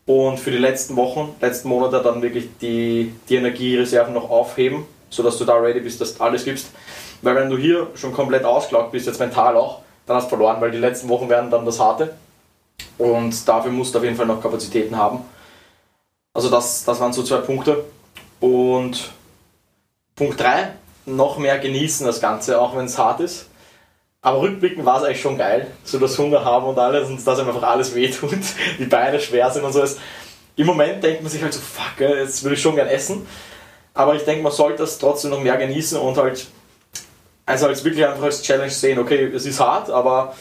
und 0.07 0.41
für 0.41 0.51
die 0.51 0.59
letzten 0.59 0.97
Wochen, 0.97 1.35
letzten 1.41 1.69
Monate 1.69 2.01
dann 2.03 2.23
wirklich 2.23 2.49
die, 2.63 3.15
die 3.29 3.37
Energiereserven 3.37 4.15
noch 4.15 4.31
aufheben, 4.31 4.87
sodass 5.11 5.37
du 5.37 5.45
da 5.45 5.57
ready 5.57 5.81
bist, 5.81 6.01
dass 6.01 6.17
du 6.17 6.25
alles 6.25 6.45
gibst. 6.47 6.71
Weil 7.21 7.35
wenn 7.35 7.51
du 7.51 7.59
hier 7.59 7.89
schon 7.95 8.15
komplett 8.15 8.45
ausgelaugt 8.45 8.93
bist, 8.93 9.07
jetzt 9.07 9.21
mental 9.21 9.57
auch, 9.57 9.81
dann 10.07 10.17
hast 10.17 10.27
du 10.27 10.31
verloren, 10.31 10.61
weil 10.61 10.71
die 10.71 10.79
letzten 10.79 11.09
Wochen 11.09 11.29
werden 11.29 11.51
dann 11.51 11.65
das 11.65 11.79
harte. 11.79 12.15
Und 12.99 13.49
dafür 13.49 13.71
musst 13.73 13.95
du 13.95 13.99
auf 13.99 14.05
jeden 14.05 14.17
Fall 14.17 14.27
noch 14.27 14.43
Kapazitäten 14.43 14.97
haben. 14.97 15.21
Also 16.35 16.49
das, 16.49 16.85
das 16.85 17.01
waren 17.01 17.13
so 17.13 17.23
zwei 17.23 17.39
Punkte. 17.39 17.85
Und 18.41 19.11
Punkt 20.17 20.41
3, 20.41 20.73
noch 21.07 21.39
mehr 21.39 21.59
genießen 21.59 22.07
das 22.07 22.21
Ganze, 22.21 22.61
auch 22.61 22.77
wenn 22.77 22.87
es 22.87 22.99
hart 22.99 23.21
ist. 23.21 23.47
Aber 24.23 24.43
rückblickend 24.43 24.85
war 24.85 24.99
es 24.99 25.05
eigentlich 25.05 25.21
schon 25.21 25.39
geil, 25.39 25.67
so 25.83 25.99
das 25.99 26.19
Hunger 26.19 26.45
haben 26.45 26.67
und 26.67 26.79
alles 26.79 27.09
und 27.09 27.27
dass 27.27 27.39
einfach 27.39 27.63
alles 27.63 27.95
wehtut, 27.95 28.39
die 28.79 28.85
Beine 28.85 29.19
schwer 29.19 29.51
sind 29.51 29.65
und 29.65 29.73
so. 29.73 29.83
Im 30.57 30.67
Moment 30.67 31.03
denkt 31.03 31.23
man 31.23 31.31
sich 31.31 31.43
halt 31.43 31.55
so, 31.55 31.61
fuck, 31.61 32.01
jetzt 32.01 32.43
würde 32.43 32.55
ich 32.55 32.61
schon 32.61 32.75
gern 32.75 32.89
essen. 32.89 33.27
Aber 33.95 34.15
ich 34.15 34.25
denke, 34.25 34.43
man 34.43 34.53
sollte 34.53 34.79
das 34.83 34.99
trotzdem 34.99 35.31
noch 35.31 35.41
mehr 35.41 35.57
genießen 35.57 35.99
und 35.99 36.19
halt 36.19 36.47
also 37.51 37.67
als 37.67 37.85
wirklich 37.85 38.07
einfach 38.07 38.23
als 38.23 38.43
Challenge 38.43 38.71
sehen, 38.71 38.99
okay, 38.99 39.31
es 39.35 39.47
ist 39.47 39.61
hart, 39.61 39.91
aber 39.91 40.35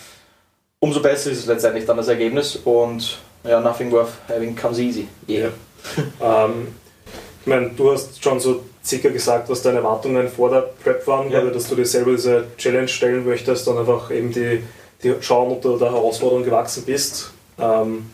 umso 0.80 1.02
besser 1.02 1.32
ist 1.32 1.40
es 1.40 1.46
letztendlich 1.46 1.86
dann 1.86 1.98
das 1.98 2.08
Ergebnis 2.08 2.56
und 2.56 3.20
ja, 3.44 3.60
nothing 3.60 3.92
worth 3.92 4.12
having 4.28 4.56
comes 4.56 4.80
easy. 4.80 5.08
Yeah. 5.28 5.52
ähm, 6.22 6.68
ich 7.42 7.48
meine, 7.48 7.70
du 7.70 7.92
hast 7.92 8.24
schon 8.24 8.40
so 8.40 8.64
circa 8.84 9.10
gesagt, 9.10 9.50
was 9.50 9.62
deine 9.62 9.78
Erwartungen 9.78 10.28
vor 10.30 10.50
der 10.50 10.62
Prep 10.84 11.06
waren, 11.08 11.32
ja. 11.32 11.42
dass 11.42 11.68
du 11.68 11.76
dir 11.76 11.86
selber 11.86 12.12
diese 12.12 12.46
Challenge 12.58 12.88
stellen 12.88 13.26
möchtest 13.26 13.68
und 13.68 13.78
einfach 13.78 14.12
eben 14.12 14.32
die, 14.32 14.64
die 15.04 15.16
schauen, 15.22 15.52
ob 15.52 15.62
du 15.62 15.78
der 15.78 15.92
Herausforderung 15.92 16.44
gewachsen 16.44 16.84
bist. 16.86 17.32
Ähm, 17.60 18.10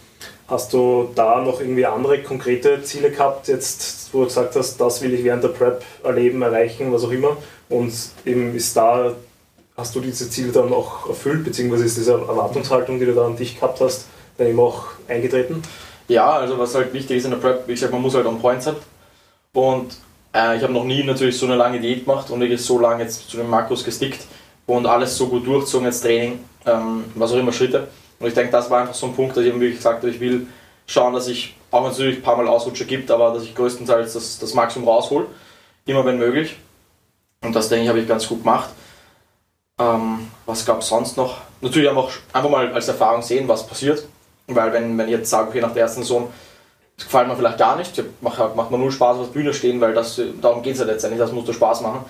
hast 0.47 0.73
du 0.73 1.09
da 1.15 1.41
noch 1.41 1.59
irgendwie 1.59 1.85
andere 1.85 2.21
konkrete 2.21 2.83
Ziele 2.83 3.09
gehabt, 3.09 3.47
jetzt, 3.47 4.13
wo 4.13 4.19
du 4.19 4.25
gesagt 4.25 4.55
hast, 4.55 4.79
das 4.79 5.01
will 5.01 5.13
ich 5.13 5.23
während 5.23 5.43
der 5.43 5.49
Prep 5.49 5.83
erleben, 6.03 6.41
erreichen, 6.41 6.93
was 6.93 7.03
auch 7.03 7.11
immer? 7.11 7.37
Und 7.69 7.93
eben 8.25 8.55
ist 8.55 8.75
da, 8.77 9.13
hast 9.75 9.95
du 9.95 9.99
diese 9.99 10.29
Ziele 10.29 10.51
dann 10.51 10.73
auch 10.73 11.09
erfüllt, 11.09 11.43
beziehungsweise 11.43 11.85
ist 11.85 11.97
diese 11.97 12.13
Erwartungshaltung, 12.13 12.99
die 12.99 13.05
du 13.05 13.13
da 13.13 13.25
an 13.25 13.35
dich 13.35 13.55
gehabt 13.55 13.81
hast, 13.81 14.05
dann 14.37 14.47
eben 14.47 14.59
auch 14.59 14.85
eingetreten? 15.07 15.61
Ja, 16.07 16.33
also 16.33 16.59
was 16.59 16.75
halt 16.75 16.93
wichtig 16.93 17.17
ist 17.17 17.25
in 17.25 17.31
der 17.31 17.37
Prep, 17.37 17.67
wie 17.67 17.73
gesagt, 17.73 17.91
man 17.91 18.01
muss 18.01 18.13
halt 18.13 18.27
on 18.27 18.39
point 18.39 18.61
sein. 18.61 18.75
Und 19.53 19.95
äh, 20.33 20.57
ich 20.57 20.63
habe 20.63 20.73
noch 20.73 20.83
nie 20.83 21.03
natürlich 21.03 21.37
so 21.37 21.45
eine 21.45 21.55
lange 21.55 21.79
Diät 21.79 22.05
gemacht 22.05 22.29
und 22.29 22.39
wirklich 22.39 22.61
so 22.61 22.77
lange 22.79 23.03
jetzt 23.03 23.29
zu 23.29 23.37
den 23.37 23.49
Makros 23.49 23.83
gestickt 23.83 24.25
und 24.67 24.85
alles 24.85 25.17
so 25.17 25.27
gut 25.27 25.47
durchzogen 25.47 25.87
als 25.87 26.01
Training, 26.01 26.39
ähm, 26.65 27.05
was 27.15 27.31
auch 27.31 27.37
immer 27.37 27.51
Schritte. 27.53 27.87
Und 28.19 28.27
ich 28.27 28.33
denke, 28.33 28.51
das 28.51 28.69
war 28.69 28.81
einfach 28.81 28.93
so 28.93 29.07
ein 29.07 29.15
Punkt, 29.15 29.35
dass 29.35 29.43
ich 29.43 29.53
wirklich 29.53 29.77
gesagt 29.77 30.03
habe, 30.03 30.09
ich 30.09 30.19
will 30.19 30.47
schauen, 30.85 31.13
dass 31.13 31.27
ich, 31.27 31.55
auch 31.71 31.83
wenn 31.83 31.91
es 31.91 31.97
natürlich 31.97 32.19
ein 32.19 32.23
paar 32.23 32.37
Mal 32.37 32.47
Ausrutscher 32.47 32.85
gibt, 32.85 33.09
aber 33.11 33.33
dass 33.33 33.43
ich 33.43 33.55
größtenteils 33.55 34.13
das, 34.13 34.39
das 34.39 34.53
Maximum 34.53 34.87
raushol, 34.87 35.27
immer 35.85 36.05
wenn 36.05 36.17
möglich. 36.17 36.57
Und 37.45 37.55
das 37.55 37.69
denke 37.69 37.83
ich, 37.83 37.89
habe 37.89 37.99
ich 37.99 38.07
ganz 38.07 38.27
gut 38.27 38.43
gemacht. 38.43 38.69
Ähm, 39.79 40.27
was 40.45 40.65
gab 40.65 40.79
es 40.79 40.87
sonst 40.87 41.17
noch? 41.17 41.37
Natürlich 41.61 41.89
einfach, 41.89 42.09
einfach 42.33 42.49
mal 42.49 42.73
als 42.73 42.87
Erfahrung 42.87 43.21
sehen, 43.21 43.47
was 43.47 43.67
passiert. 43.67 44.05
Weil 44.47 44.71
wenn, 44.73 44.97
wenn 44.97 45.07
ich 45.07 45.13
jetzt 45.13 45.29
sage, 45.29 45.49
okay, 45.49 45.61
nach 45.61 45.73
der 45.73 45.83
ersten 45.83 46.01
Saison, 46.01 46.31
das 46.97 47.05
gefällt 47.05 47.27
mir 47.27 47.35
vielleicht 47.35 47.57
gar 47.57 47.75
nicht, 47.75 48.01
macht, 48.21 48.55
macht 48.55 48.71
mir 48.71 48.77
nur 48.77 48.91
Spaß 48.91 49.17
auf 49.17 49.27
der 49.27 49.33
Bühne 49.33 49.53
stehen, 49.53 49.81
weil 49.81 49.93
das, 49.93 50.21
darum 50.41 50.61
geht 50.61 50.73
es 50.73 50.79
ja 50.79 50.85
letztendlich, 50.85 51.19
das 51.19 51.31
muss 51.31 51.45
dir 51.45 51.53
Spaß 51.53 51.81
machen. 51.81 52.05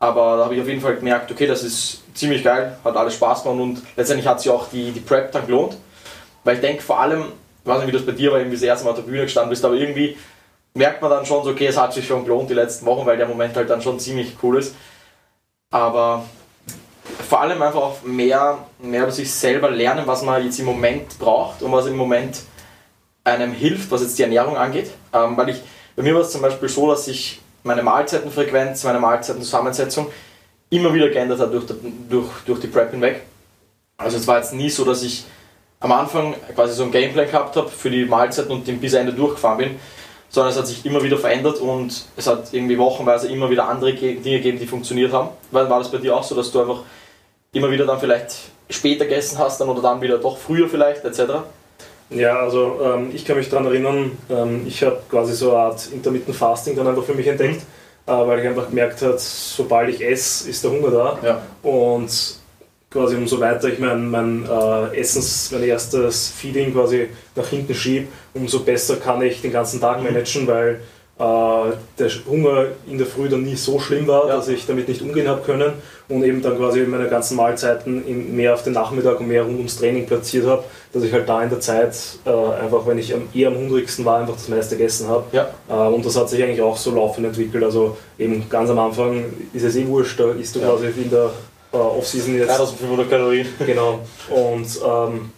Aber 0.00 0.36
da 0.36 0.44
habe 0.44 0.54
ich 0.54 0.60
auf 0.60 0.68
jeden 0.68 0.80
Fall 0.80 0.96
gemerkt, 0.96 1.30
okay, 1.30 1.46
das 1.46 1.62
ist 1.62 2.02
ziemlich 2.14 2.42
geil, 2.42 2.76
hat 2.84 2.96
alles 2.96 3.14
Spaß 3.14 3.42
gemacht 3.42 3.60
und 3.60 3.82
letztendlich 3.96 4.26
hat 4.26 4.40
sich 4.40 4.50
auch 4.50 4.68
die, 4.70 4.92
die 4.92 5.00
Prep 5.00 5.32
dann 5.32 5.46
gelohnt. 5.46 5.76
Weil 6.44 6.56
ich 6.56 6.60
denke 6.60 6.82
vor 6.82 7.00
allem, 7.00 7.26
ich 7.62 7.68
weiß 7.68 7.78
nicht, 7.78 7.88
wie 7.88 7.92
das 7.92 8.06
bei 8.06 8.12
dir 8.12 8.32
war, 8.32 8.40
wie 8.40 8.44
du 8.44 8.50
das 8.50 8.62
erste 8.62 8.84
Mal 8.84 8.92
auf 8.92 8.96
der 8.96 9.02
Bühne 9.02 9.22
gestanden 9.22 9.50
bist, 9.50 9.64
aber 9.64 9.74
irgendwie 9.74 10.16
merkt 10.74 11.02
man 11.02 11.10
dann 11.10 11.26
schon 11.26 11.44
so, 11.44 11.50
okay, 11.50 11.66
es 11.66 11.76
hat 11.76 11.92
sich 11.92 12.06
schon 12.06 12.24
gelohnt 12.24 12.50
die 12.50 12.54
letzten 12.54 12.86
Wochen, 12.86 13.06
weil 13.06 13.16
der 13.16 13.26
Moment 13.26 13.56
halt 13.56 13.70
dann 13.70 13.82
schon 13.82 13.98
ziemlich 13.98 14.36
cool 14.42 14.58
ist. 14.58 14.74
Aber 15.70 16.24
vor 17.28 17.40
allem 17.40 17.60
einfach 17.60 17.80
auch 17.80 18.02
mehr, 18.02 18.58
mehr 18.78 19.02
über 19.02 19.12
sich 19.12 19.32
selber 19.32 19.70
lernen, 19.70 20.06
was 20.06 20.22
man 20.22 20.42
jetzt 20.44 20.58
im 20.58 20.66
Moment 20.66 21.18
braucht 21.18 21.62
und 21.62 21.72
was 21.72 21.86
im 21.86 21.96
Moment 21.96 22.40
einem 23.24 23.52
hilft, 23.52 23.90
was 23.90 24.02
jetzt 24.02 24.18
die 24.18 24.22
Ernährung 24.22 24.56
angeht. 24.56 24.90
Ähm, 25.12 25.36
weil 25.36 25.50
ich, 25.50 25.62
bei 25.96 26.02
mir 26.02 26.14
war 26.14 26.22
es 26.22 26.30
zum 26.30 26.42
Beispiel 26.42 26.68
so, 26.68 26.88
dass 26.90 27.08
ich 27.08 27.40
meine 27.62 27.82
Mahlzeitenfrequenz, 27.82 28.84
meine 28.84 29.00
Mahlzeitenzusammensetzung 29.00 30.06
immer 30.70 30.92
wieder 30.94 31.08
geändert 31.08 31.40
hat 31.40 31.52
durch, 31.52 31.66
durch, 32.08 32.28
durch 32.46 32.60
die 32.60 32.66
Prep 32.66 32.90
hinweg. 32.90 33.22
Also 33.96 34.16
es 34.16 34.26
war 34.26 34.38
jetzt 34.38 34.54
nie 34.54 34.70
so, 34.70 34.84
dass 34.84 35.02
ich 35.02 35.24
am 35.80 35.92
Anfang 35.92 36.34
quasi 36.54 36.74
so 36.74 36.84
ein 36.84 36.90
Gameplan 36.90 37.26
gehabt 37.26 37.56
habe 37.56 37.68
für 37.68 37.90
die 37.90 38.04
Mahlzeiten 38.04 38.50
und 38.50 38.66
den 38.66 38.80
bis 38.80 38.94
Ende 38.94 39.12
durchgefahren 39.12 39.58
bin, 39.58 39.80
sondern 40.30 40.52
es 40.52 40.58
hat 40.58 40.66
sich 40.66 40.84
immer 40.84 41.02
wieder 41.02 41.16
verändert 41.16 41.58
und 41.58 42.04
es 42.16 42.26
hat 42.26 42.52
irgendwie 42.52 42.78
wochenweise 42.78 43.28
immer 43.28 43.50
wieder 43.50 43.68
andere 43.68 43.92
Dinge 43.94 44.20
gegeben, 44.20 44.58
die 44.58 44.66
funktioniert 44.66 45.12
haben. 45.12 45.30
Weil 45.50 45.68
war 45.70 45.78
das 45.78 45.90
bei 45.90 45.98
dir 45.98 46.16
auch 46.16 46.22
so, 46.22 46.34
dass 46.34 46.50
du 46.52 46.60
einfach 46.60 46.80
immer 47.52 47.70
wieder 47.70 47.86
dann 47.86 47.98
vielleicht 47.98 48.36
später 48.68 49.06
gegessen 49.06 49.38
hast 49.38 49.60
dann 49.60 49.68
oder 49.68 49.80
dann 49.80 50.00
wieder 50.00 50.18
doch 50.18 50.36
früher 50.36 50.68
vielleicht 50.68 51.04
etc.? 51.04 51.32
Ja, 52.10 52.40
also 52.40 52.80
ähm, 52.82 53.10
ich 53.14 53.24
kann 53.24 53.36
mich 53.36 53.48
daran 53.48 53.66
erinnern, 53.66 54.12
ähm, 54.30 54.64
ich 54.66 54.82
habe 54.82 55.00
quasi 55.10 55.34
so 55.34 55.50
eine 55.50 55.60
Art 55.60 55.88
Intermittent 55.92 56.36
Fasting 56.36 56.74
dann 56.74 56.86
einfach 56.86 57.04
für 57.04 57.14
mich 57.14 57.26
entdeckt, 57.26 57.62
äh, 58.06 58.12
weil 58.12 58.40
ich 58.40 58.46
einfach 58.46 58.68
gemerkt 58.68 59.02
habe, 59.02 59.16
sobald 59.18 59.90
ich 59.90 60.02
esse, 60.02 60.48
ist 60.48 60.64
der 60.64 60.70
Hunger 60.70 60.90
da. 60.90 61.18
Ja. 61.22 61.42
Und 61.62 62.38
quasi 62.90 63.16
umso 63.16 63.38
weiter 63.40 63.68
ich 63.68 63.78
mein, 63.78 64.10
mein 64.10 64.44
äh, 64.46 64.98
Essens, 64.98 65.50
mein 65.52 65.64
erstes 65.64 66.28
Feeding 66.30 66.72
quasi 66.72 67.08
nach 67.36 67.46
hinten 67.48 67.74
schiebe, 67.74 68.08
umso 68.34 68.60
besser 68.60 68.96
kann 68.96 69.20
ich 69.22 69.42
den 69.42 69.52
ganzen 69.52 69.80
Tag 69.80 70.02
managen, 70.02 70.46
weil 70.46 70.80
äh, 71.18 71.72
der 71.98 72.10
Hunger 72.28 72.66
in 72.86 72.96
der 72.96 73.06
Früh 73.06 73.28
dann 73.28 73.42
nie 73.42 73.56
so 73.56 73.78
schlimm 73.80 74.06
war, 74.06 74.28
ja. 74.28 74.36
dass 74.36 74.48
ich 74.48 74.66
damit 74.66 74.88
nicht 74.88 75.02
umgehen 75.02 75.26
habe 75.26 75.42
können 75.42 75.72
und 76.08 76.22
eben 76.22 76.40
dann 76.40 76.56
quasi 76.56 76.80
meine 76.82 77.08
ganzen 77.08 77.36
Mahlzeiten 77.36 78.34
mehr 78.34 78.54
auf 78.54 78.62
den 78.62 78.72
Nachmittag 78.72 79.20
und 79.20 79.28
mehr 79.28 79.42
rund 79.42 79.56
ums 79.56 79.76
Training 79.76 80.06
platziert 80.06 80.46
habe, 80.46 80.62
dass 80.92 81.02
ich 81.02 81.12
halt 81.12 81.28
da 81.28 81.42
in 81.42 81.50
der 81.50 81.60
Zeit 81.60 81.96
äh, 82.24 82.30
einfach, 82.30 82.86
wenn 82.86 82.98
ich 82.98 83.12
eher 83.34 83.48
am 83.48 83.56
hungrigsten 83.56 84.04
war, 84.04 84.20
einfach 84.20 84.34
das 84.34 84.48
meiste 84.48 84.76
gegessen 84.76 85.08
habe. 85.08 85.24
Ja. 85.32 85.50
Äh, 85.68 85.92
und 85.92 86.06
das 86.06 86.16
hat 86.16 86.30
sich 86.30 86.42
eigentlich 86.42 86.62
auch 86.62 86.76
so 86.76 86.92
laufend 86.92 87.26
entwickelt. 87.26 87.64
Also 87.64 87.96
eben 88.18 88.48
ganz 88.48 88.70
am 88.70 88.78
Anfang 88.78 89.24
ist 89.52 89.64
es 89.64 89.76
eh 89.76 89.86
wurscht, 89.86 90.20
da 90.20 90.30
isst 90.30 90.54
du 90.54 90.60
ja. 90.60 90.68
quasi 90.68 90.86
in 90.86 91.10
der 91.10 91.30
äh, 91.72 91.76
Off-Season 91.76 92.34
jetzt. 92.36 92.48
3500 92.48 93.10
Kalorien. 93.10 93.46
Genau. 93.64 94.00
Und 94.30 94.66
ähm, 94.84 95.30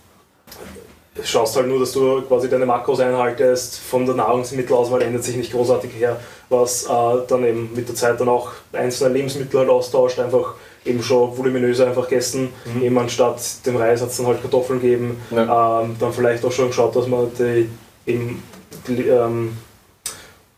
schaust 1.24 1.56
halt 1.56 1.66
nur, 1.66 1.80
dass 1.80 1.92
du 1.92 2.22
quasi 2.22 2.48
deine 2.48 2.66
Makros 2.66 3.00
einhaltest. 3.00 3.78
Von 3.78 4.06
der 4.06 4.14
Nahrungsmittelauswahl 4.14 5.02
ändert 5.02 5.24
sich 5.24 5.36
nicht 5.36 5.52
großartig 5.52 5.92
her, 5.94 6.20
was 6.48 6.84
äh, 6.84 6.88
dann 7.28 7.44
eben 7.44 7.70
mit 7.74 7.88
der 7.88 7.94
Zeit 7.94 8.20
dann 8.20 8.28
auch 8.28 8.50
einzelne 8.72 9.14
Lebensmittel 9.14 9.60
halt 9.60 9.68
austauscht, 9.68 10.18
einfach 10.18 10.54
eben 10.84 11.02
schon 11.02 11.36
voluminöser 11.36 11.86
einfach 11.86 12.08
gegessen, 12.08 12.50
mhm. 12.64 12.82
eben 12.82 12.98
anstatt 12.98 13.40
dem 13.66 13.76
Reis 13.76 14.00
hat 14.00 14.08
es 14.08 14.16
dann 14.16 14.26
halt 14.26 14.40
Kartoffeln 14.40 14.80
geben, 14.80 15.20
ja. 15.30 15.82
ähm, 15.82 15.96
dann 15.98 16.12
vielleicht 16.12 16.44
auch 16.44 16.52
schon 16.52 16.68
geschaut, 16.68 16.96
dass 16.96 17.06
man 17.06 17.30
die, 17.38 17.68
eben 18.06 18.42
die, 18.86 19.02
ähm, 19.02 19.58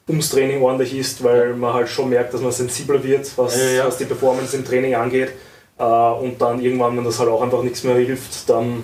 ums 0.09 0.31
Training 0.31 0.63
ordentlich 0.63 0.97
isst, 0.97 1.25
weil 1.25 1.55
man 1.55 1.75
halt 1.75 1.89
schon 1.89 2.09
merkt, 2.09 2.35
dass 2.35 2.41
man 2.41 2.53
sensibler 2.53 3.03
wird, 3.03 3.31
was, 3.37 3.57
ja, 3.57 3.71
ja. 3.71 3.87
was 3.87 3.97
die 3.97 4.05
Performance 4.05 4.57
im 4.57 4.65
Training 4.65 4.95
angeht 4.95 5.33
und 5.83 6.41
dann 6.41 6.61
irgendwann, 6.61 6.97
wenn 6.97 7.05
das 7.05 7.19
halt 7.19 7.29
auch 7.29 7.43
einfach 7.43 7.63
nichts 7.63 7.83
mehr 7.85 7.97
hilft, 7.97 8.49
dann 8.49 8.83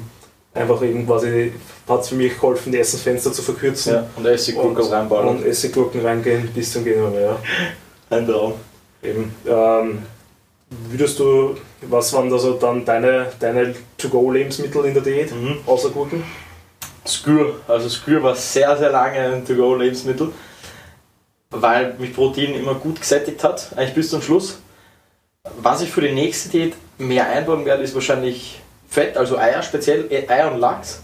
einfach 0.54 0.82
eben 0.82 1.06
quasi 1.06 1.52
hat 1.88 2.00
es 2.00 2.08
für 2.08 2.14
mich 2.14 2.34
geholfen, 2.34 2.72
die 2.72 2.78
Essensfenster 2.78 3.32
zu 3.32 3.42
verkürzen. 3.42 3.94
Ja, 3.94 4.06
und 4.16 4.26
Essiggurken 4.26 4.84
reinbauen. 4.84 5.28
Und 5.28 5.46
Essiggurken 5.46 6.04
reingehen 6.04 6.48
bis 6.54 6.72
zum 6.72 6.84
Gehen 6.84 7.14
ja. 7.14 7.38
Ein 8.10 8.26
Traum. 8.26 8.54
Eben. 9.02 9.34
Ähm, 9.46 10.02
würdest 10.90 11.18
du, 11.18 11.56
was 11.82 12.12
waren 12.12 12.30
da 12.30 12.38
so 12.38 12.54
dann 12.54 12.84
deine, 12.84 13.26
deine 13.38 13.74
To-Go-Lebensmittel 13.98 14.84
in 14.86 14.94
der 14.94 15.02
Diät, 15.02 15.32
mhm. 15.32 15.58
außer 15.66 15.90
Gurken? 15.90 16.24
Skür. 17.06 17.56
Also 17.68 17.88
Skür 17.88 18.22
war 18.22 18.34
sehr, 18.34 18.76
sehr 18.76 18.90
lange 18.90 19.18
ein 19.18 19.46
To-Go-Lebensmittel, 19.46 20.32
weil 21.50 21.94
mich 21.98 22.14
Protein 22.14 22.54
immer 22.54 22.74
gut 22.74 23.00
gesättigt 23.00 23.42
hat, 23.44 23.72
eigentlich 23.76 23.94
bis 23.94 24.10
zum 24.10 24.20
Schluss. 24.20 24.58
Was 25.60 25.82
ich 25.82 25.90
für 25.90 26.00
die 26.00 26.12
nächste 26.12 26.48
Diät 26.48 26.74
mehr 26.98 27.28
einbauen 27.28 27.64
werde, 27.64 27.82
ist 27.82 27.94
wahrscheinlich 27.94 28.60
Fett, 28.88 29.16
also 29.16 29.38
Eier, 29.38 29.62
speziell 29.62 30.08
Eier 30.28 30.52
und 30.52 30.58
Lachs. 30.58 31.02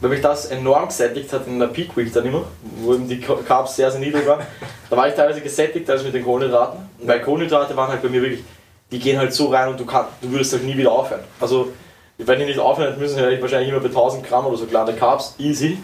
Weil 0.00 0.10
mich 0.10 0.20
das 0.20 0.46
enorm 0.46 0.88
gesättigt 0.88 1.32
hat 1.32 1.46
in 1.46 1.58
der 1.58 1.68
Peak 1.68 1.96
Week 1.96 2.12
dann 2.12 2.26
immer, 2.26 2.44
wo 2.80 2.94
eben 2.94 3.08
die 3.08 3.20
Carbs 3.20 3.76
sehr, 3.76 3.90
sehr 3.90 4.00
niedrig 4.00 4.26
waren. 4.26 4.44
Da 4.90 4.98
war 4.98 5.08
ich 5.08 5.14
teilweise 5.14 5.40
gesättigt 5.40 5.88
als 5.88 6.04
mit 6.04 6.14
den 6.14 6.22
Kohlenhydraten. 6.22 6.78
Weil 6.98 7.20
Kohlenhydrate 7.22 7.74
waren 7.74 7.90
halt 7.90 8.02
bei 8.02 8.08
mir 8.08 8.20
wirklich, 8.20 8.44
die 8.92 8.98
gehen 8.98 9.18
halt 9.18 9.32
so 9.32 9.46
rein 9.46 9.68
und 9.68 9.80
du, 9.80 9.86
kann, 9.86 10.06
du 10.20 10.30
würdest 10.30 10.52
halt 10.52 10.62
nie 10.64 10.76
wieder 10.76 10.92
aufhören. 10.92 11.22
Also, 11.40 11.72
wenn 12.18 12.38
die 12.38 12.44
nicht 12.44 12.58
aufhören 12.58 12.90
hätte 12.90 13.00
müssen, 13.00 13.18
hätte 13.18 13.32
ich 13.32 13.40
wahrscheinlich 13.40 13.70
immer 13.70 13.80
bei 13.80 13.88
1000 13.88 14.24
Gramm 14.24 14.46
oder 14.46 14.56
so 14.56 14.66
kleine 14.66 14.92
Carbs, 14.92 15.34
easy. 15.38 15.78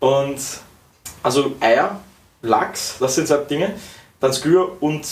Und 0.00 0.38
also 1.22 1.52
Eier, 1.60 2.00
Lachs, 2.42 2.96
das 2.98 3.14
sind 3.14 3.30
halt 3.30 3.50
Dinge. 3.50 3.74
Dann 4.20 4.32
Skür 4.32 4.76
und 4.80 5.06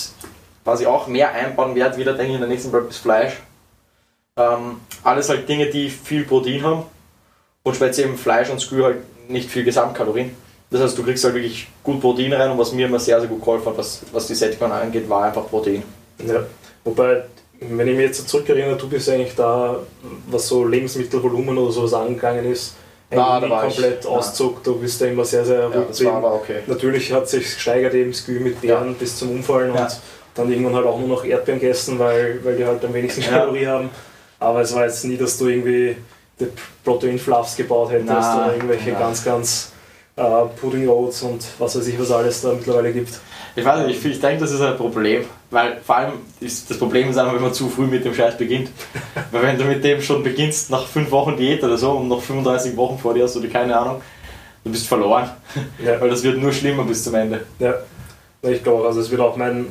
was 0.65 0.81
ich 0.81 0.87
auch 0.87 1.07
mehr 1.07 1.33
einbauen 1.33 1.75
werde, 1.75 1.97
wieder 1.97 2.13
denke 2.13 2.29
ich 2.29 2.35
in 2.35 2.41
der 2.41 2.49
nächsten 2.49 2.71
Prep 2.71 2.89
ist 2.91 2.99
Fleisch. 2.99 3.35
Ähm, 4.37 4.81
alles 5.05 5.29
halt 5.29 5.49
Dinge, 5.49 5.67
die 5.71 5.91
viel 5.91 6.25
Protein 6.25 6.63
haben 6.63 6.85
und 7.63 7.77
speziell 7.77 8.09
im 8.09 8.17
Fleisch 8.17 8.51
und 8.51 8.61
Skür 8.61 8.85
halt 8.87 9.29
nicht 9.29 9.51
viel 9.51 9.65
Gesamtkalorien. 9.65 10.35
Das 10.71 10.81
heißt, 10.81 10.97
du 10.97 11.03
kriegst 11.03 11.23
halt 11.25 11.35
wirklich 11.35 11.69
gut 11.83 12.01
Protein 12.01 12.33
rein 12.33 12.51
und 12.51 12.59
was 12.59 12.73
mir 12.73 12.87
immer 12.87 12.99
sehr, 12.99 13.21
sehr 13.21 13.29
gut 13.29 13.41
geholfen 13.41 13.67
hat, 13.67 13.79
was, 13.79 14.03
was 14.13 14.27
die 14.27 14.35
Sättigung 14.35 14.73
angeht, 14.73 15.09
war 15.09 15.25
einfach 15.25 15.47
Protein. 15.49 15.83
Ja, 16.27 16.45
wobei, 16.85 17.25
wenn 17.61 17.89
ich 17.89 17.95
mich 17.95 18.07
jetzt 18.07 18.29
zurückerinnere, 18.29 18.77
du 18.77 18.89
bist 18.89 19.09
eigentlich 19.11 19.35
da, 19.35 19.81
was 20.29 20.49
so 20.49 20.65
Lebensmittelvolumen 20.67 21.59
oder 21.59 21.73
sowas 21.73 21.93
angegangen 21.93 22.51
ist, 22.51 22.77
Nein, 23.15 23.51
da 23.51 23.61
komplett 23.61 24.07
Auszug, 24.07 24.63
du 24.65 24.79
bist 24.79 25.01
da 25.01 25.07
immer 25.07 25.25
sehr, 25.25 25.45
sehr. 25.45 25.71
Ja, 25.71 26.05
war 26.07 26.15
aber 26.15 26.35
okay. 26.35 26.61
Natürlich 26.67 27.13
hat 27.13 27.29
sich 27.29 27.55
gesteigert 27.55 27.95
eben 27.95 28.15
Skü 28.15 28.41
mit 28.41 28.61
Beeren 28.61 28.89
ja. 28.89 28.95
bis 28.99 29.19
zum 29.19 29.31
Umfallen 29.31 29.75
ja. 29.75 29.83
und 29.83 30.01
dann 30.35 30.51
irgendwann 30.51 30.75
halt 30.75 30.87
auch 30.87 30.99
nur 30.99 31.09
noch 31.09 31.25
Erdbeeren 31.25 31.61
gegessen, 31.61 31.99
weil, 31.99 32.41
weil 32.45 32.57
die 32.57 32.65
halt 32.65 32.85
am 32.85 32.95
wenigsten 32.95 33.23
Kalorie 33.23 33.67
haben. 33.67 33.91
Aber 34.39 34.61
es 34.61 34.75
war 34.75 34.85
jetzt 34.85 35.05
nie, 35.05 35.17
dass 35.17 35.39
du 35.39 35.49
irgendwie 35.49 35.97
die 36.41 36.49
Protein-Fluffs 36.85 37.57
gebaut 37.57 37.91
hättest 37.91 38.11
oder 38.11 38.53
irgendwelche 38.55 38.91
ja. 38.91 38.99
ganz, 38.99 39.25
ganz 39.25 39.73
äh, 40.17 40.23
Pudding 40.61 40.89
Oats 40.89 41.23
und 41.23 41.45
was 41.59 41.77
weiß 41.77 41.87
ich, 41.87 41.99
was 41.99 42.11
alles 42.11 42.43
da 42.43 42.53
mittlerweile 42.53 42.93
gibt. 42.93 43.21
Ich 43.55 43.65
weiß 43.65 43.87
nicht, 43.87 44.05
ich, 44.05 44.13
ich 44.13 44.21
denke, 44.21 44.41
das 44.41 44.53
ist 44.53 44.61
ein 44.61 44.77
Problem, 44.77 45.25
weil 45.51 45.79
vor 45.85 45.97
allem 45.97 46.13
ist 46.41 46.71
das 46.71 46.79
Problem 46.79 47.11
ist 47.11 47.19
einfach, 47.19 47.35
wenn 47.35 47.43
man 47.43 47.53
zu 47.53 47.69
früh 47.69 47.87
mit 47.87 48.05
dem 48.05 48.15
Scheiß 48.15 48.39
beginnt. 48.39 48.71
weil 49.31 49.43
wenn 49.43 49.59
du 49.59 49.65
mit 49.65 49.85
dem 49.85 50.01
schon 50.01 50.23
beginnst 50.23 50.71
nach 50.71 50.87
fünf 50.87 51.11
Wochen 51.11 51.37
Diät 51.37 51.63
oder 51.63 51.77
so 51.77 51.93
und 51.93 52.09
noch 52.09 52.23
35 52.23 52.77
Wochen 52.77 52.99
vor 52.99 53.15
dir 53.15 53.25
hast 53.25 53.37
oder 53.37 53.49
keine 53.49 53.79
Ahnung, 53.79 54.01
du 54.65 54.71
bist 54.71 54.87
verloren. 54.87 55.31
Ja. 55.85 55.99
weil 56.01 56.09
das 56.09 56.23
wird 56.23 56.39
nur 56.39 56.53
schlimmer 56.53 56.85
bis 56.85 57.05
zum 57.05 57.15
Ende. 57.15 57.45
Ja, 57.59 57.75
ich 58.43 58.63
glaube, 58.63 58.87
also 58.87 59.01
es 59.01 59.11
wird 59.11 59.21
auch 59.21 59.37
mein 59.37 59.67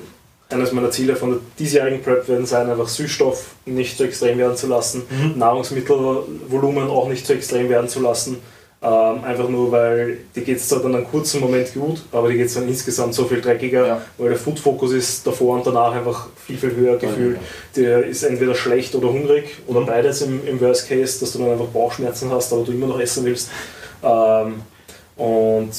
eines 0.54 0.72
meiner 0.72 0.92
Ziele 0.92 1.16
von 1.16 1.32
der 1.32 1.40
diesjährigen 1.60 2.02
Prep 2.02 2.28
werden 2.28 2.46
sein, 2.46 2.70
einfach 2.70 2.88
Süßstoff 2.88 3.56
nicht 3.66 3.98
zu 3.98 4.04
extrem 4.04 4.38
werden 4.38 4.58
zu 4.58 4.68
lassen, 4.68 5.04
mhm. 5.10 5.38
Nahrungsmittelvolumen 5.38 6.90
auch 6.90 7.08
nicht 7.08 7.26
zu 7.26 7.34
extrem 7.34 7.70
werden 7.70 7.90
zu 7.90 8.02
lassen. 8.02 8.38
Ähm, 8.84 9.24
einfach 9.24 9.48
nur, 9.48 9.72
weil 9.72 10.18
die 10.36 10.42
geht 10.42 10.58
es 10.58 10.68
zwar 10.68 10.80
dann 10.80 10.96
einen 10.96 11.06
kurzen 11.06 11.40
Moment 11.40 11.72
gut, 11.72 12.02
aber 12.12 12.30
die 12.30 12.38
geht 12.38 12.48
es 12.48 12.56
dann 12.56 12.68
insgesamt 12.68 13.14
so 13.14 13.26
viel 13.26 13.40
dreckiger, 13.40 13.86
ja. 13.86 14.02
weil 14.18 14.30
der 14.30 14.40
Food-Fokus 14.40 14.94
ist 14.94 15.28
davor 15.28 15.58
und 15.58 15.68
danach 15.68 15.94
einfach 15.94 16.30
viel, 16.36 16.58
viel 16.58 16.76
höher 16.76 16.98
gefühlt. 16.98 17.36
Ja. 17.36 17.42
Der 17.76 18.06
ist 18.06 18.24
entweder 18.24 18.56
schlecht 18.56 18.96
oder 18.96 19.10
hungrig 19.10 19.58
oder 19.68 19.82
mhm. 19.82 19.86
beides 19.86 20.24
im, 20.24 20.48
im 20.48 20.60
Worst 20.60 20.90
Case, 20.90 21.20
dass 21.20 21.34
du 21.34 21.40
dann 21.40 21.52
einfach 21.52 21.68
Bauchschmerzen 21.68 22.32
hast, 22.32 22.52
aber 22.54 22.64
du 22.64 22.72
immer 22.72 22.88
noch 22.88 23.00
essen 23.00 23.24
willst. 23.24 23.52
Ähm, 24.04 24.64
und 25.16 25.72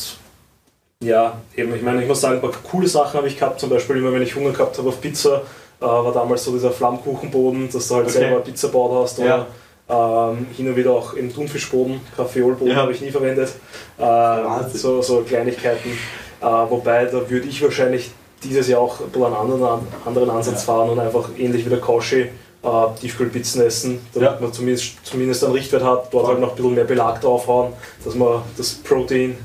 ja, 1.02 1.40
eben, 1.56 1.74
ich 1.74 1.82
meine, 1.82 2.00
ich 2.00 2.08
muss 2.08 2.20
sagen, 2.20 2.36
ein 2.36 2.40
paar 2.40 2.52
coole 2.70 2.86
Sachen 2.86 3.18
habe 3.18 3.28
ich 3.28 3.38
gehabt, 3.38 3.60
zum 3.60 3.70
Beispiel 3.70 3.96
immer, 3.96 4.12
wenn 4.12 4.22
ich 4.22 4.34
Hunger 4.34 4.52
gehabt 4.52 4.78
habe 4.78 4.88
auf 4.88 5.00
Pizza, 5.00 5.42
äh, 5.80 5.84
war 5.84 6.12
damals 6.12 6.44
so 6.44 6.52
dieser 6.52 6.70
Flammkuchenboden, 6.70 7.70
dass 7.70 7.88
du 7.88 7.96
halt 7.96 8.06
okay. 8.06 8.18
selber 8.18 8.40
Pizza 8.40 8.68
baut 8.68 9.02
hast 9.02 9.18
oder 9.18 9.46
ja. 9.88 10.30
ähm, 10.30 10.46
hin 10.56 10.68
und 10.68 10.76
wieder 10.76 10.92
auch 10.92 11.14
im 11.14 11.34
Thunfischboden, 11.34 12.00
Kaffeolboden 12.16 12.72
ja. 12.72 12.76
habe 12.76 12.92
ich 12.92 13.00
nie 13.00 13.10
verwendet, 13.10 13.52
äh, 13.98 14.68
so, 14.72 15.02
so 15.02 15.22
Kleinigkeiten, 15.22 15.90
äh, 16.40 16.44
wobei 16.44 17.06
da 17.06 17.28
würde 17.28 17.48
ich 17.48 17.62
wahrscheinlich 17.62 18.12
dieses 18.44 18.68
Jahr 18.68 18.80
auch 18.80 19.00
ein 19.00 19.22
einen 19.22 19.34
anderen, 19.34 19.86
anderen 20.04 20.30
Ansatz 20.30 20.66
ja. 20.66 20.72
fahren 20.72 20.90
und 20.90 21.00
einfach 21.00 21.30
ähnlich 21.36 21.64
wie 21.64 21.70
der 21.70 21.80
Koshi 21.80 22.28
äh, 22.62 23.00
Tiefkühlpizzen 23.00 23.62
essen, 23.62 24.00
damit 24.14 24.30
Ja. 24.30 24.38
man 24.40 24.52
zumindest, 24.52 25.04
zumindest 25.04 25.44
einen 25.44 25.52
Richtwert 25.52 25.82
hat, 25.82 26.12
dort 26.12 26.28
halt 26.28 26.40
noch 26.40 26.50
ein 26.50 26.56
bisschen 26.56 26.74
mehr 26.74 26.84
Belag 26.84 27.20
draufhauen, 27.20 27.72
dass 28.04 28.14
man 28.14 28.42
das 28.56 28.74
Protein 28.74 29.36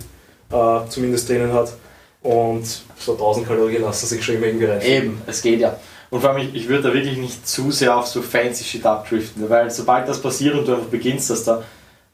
äh, 0.51 0.89
zumindest 0.89 1.29
drinnen 1.29 1.53
hat. 1.53 1.73
Und 2.21 2.65
so 2.97 3.13
1000 3.13 3.47
Kalorien 3.47 3.81
lassen 3.83 4.05
sich 4.07 4.23
schon 4.23 4.35
immer 4.35 4.47
irgendwie 4.47 4.65
rein. 4.65 4.81
Eben, 4.81 5.21
es 5.27 5.41
geht 5.41 5.59
ja. 5.59 5.77
Und 6.09 6.21
vor 6.21 6.29
allem, 6.31 6.39
ich, 6.39 6.55
ich 6.55 6.67
würde 6.67 6.83
da 6.89 6.93
wirklich 6.93 7.17
nicht 7.17 7.47
zu 7.47 7.71
sehr 7.71 7.95
auf 7.95 8.07
so 8.07 8.21
fancy 8.21 8.63
Shit 8.63 8.85
abdriften, 8.85 9.49
weil 9.49 9.69
sobald 9.69 10.07
das 10.07 10.21
passiert 10.21 10.55
und 10.55 10.67
du 10.67 10.73
einfach 10.73 10.87
beginnst, 10.87 11.29
dass 11.29 11.43
da 11.43 11.63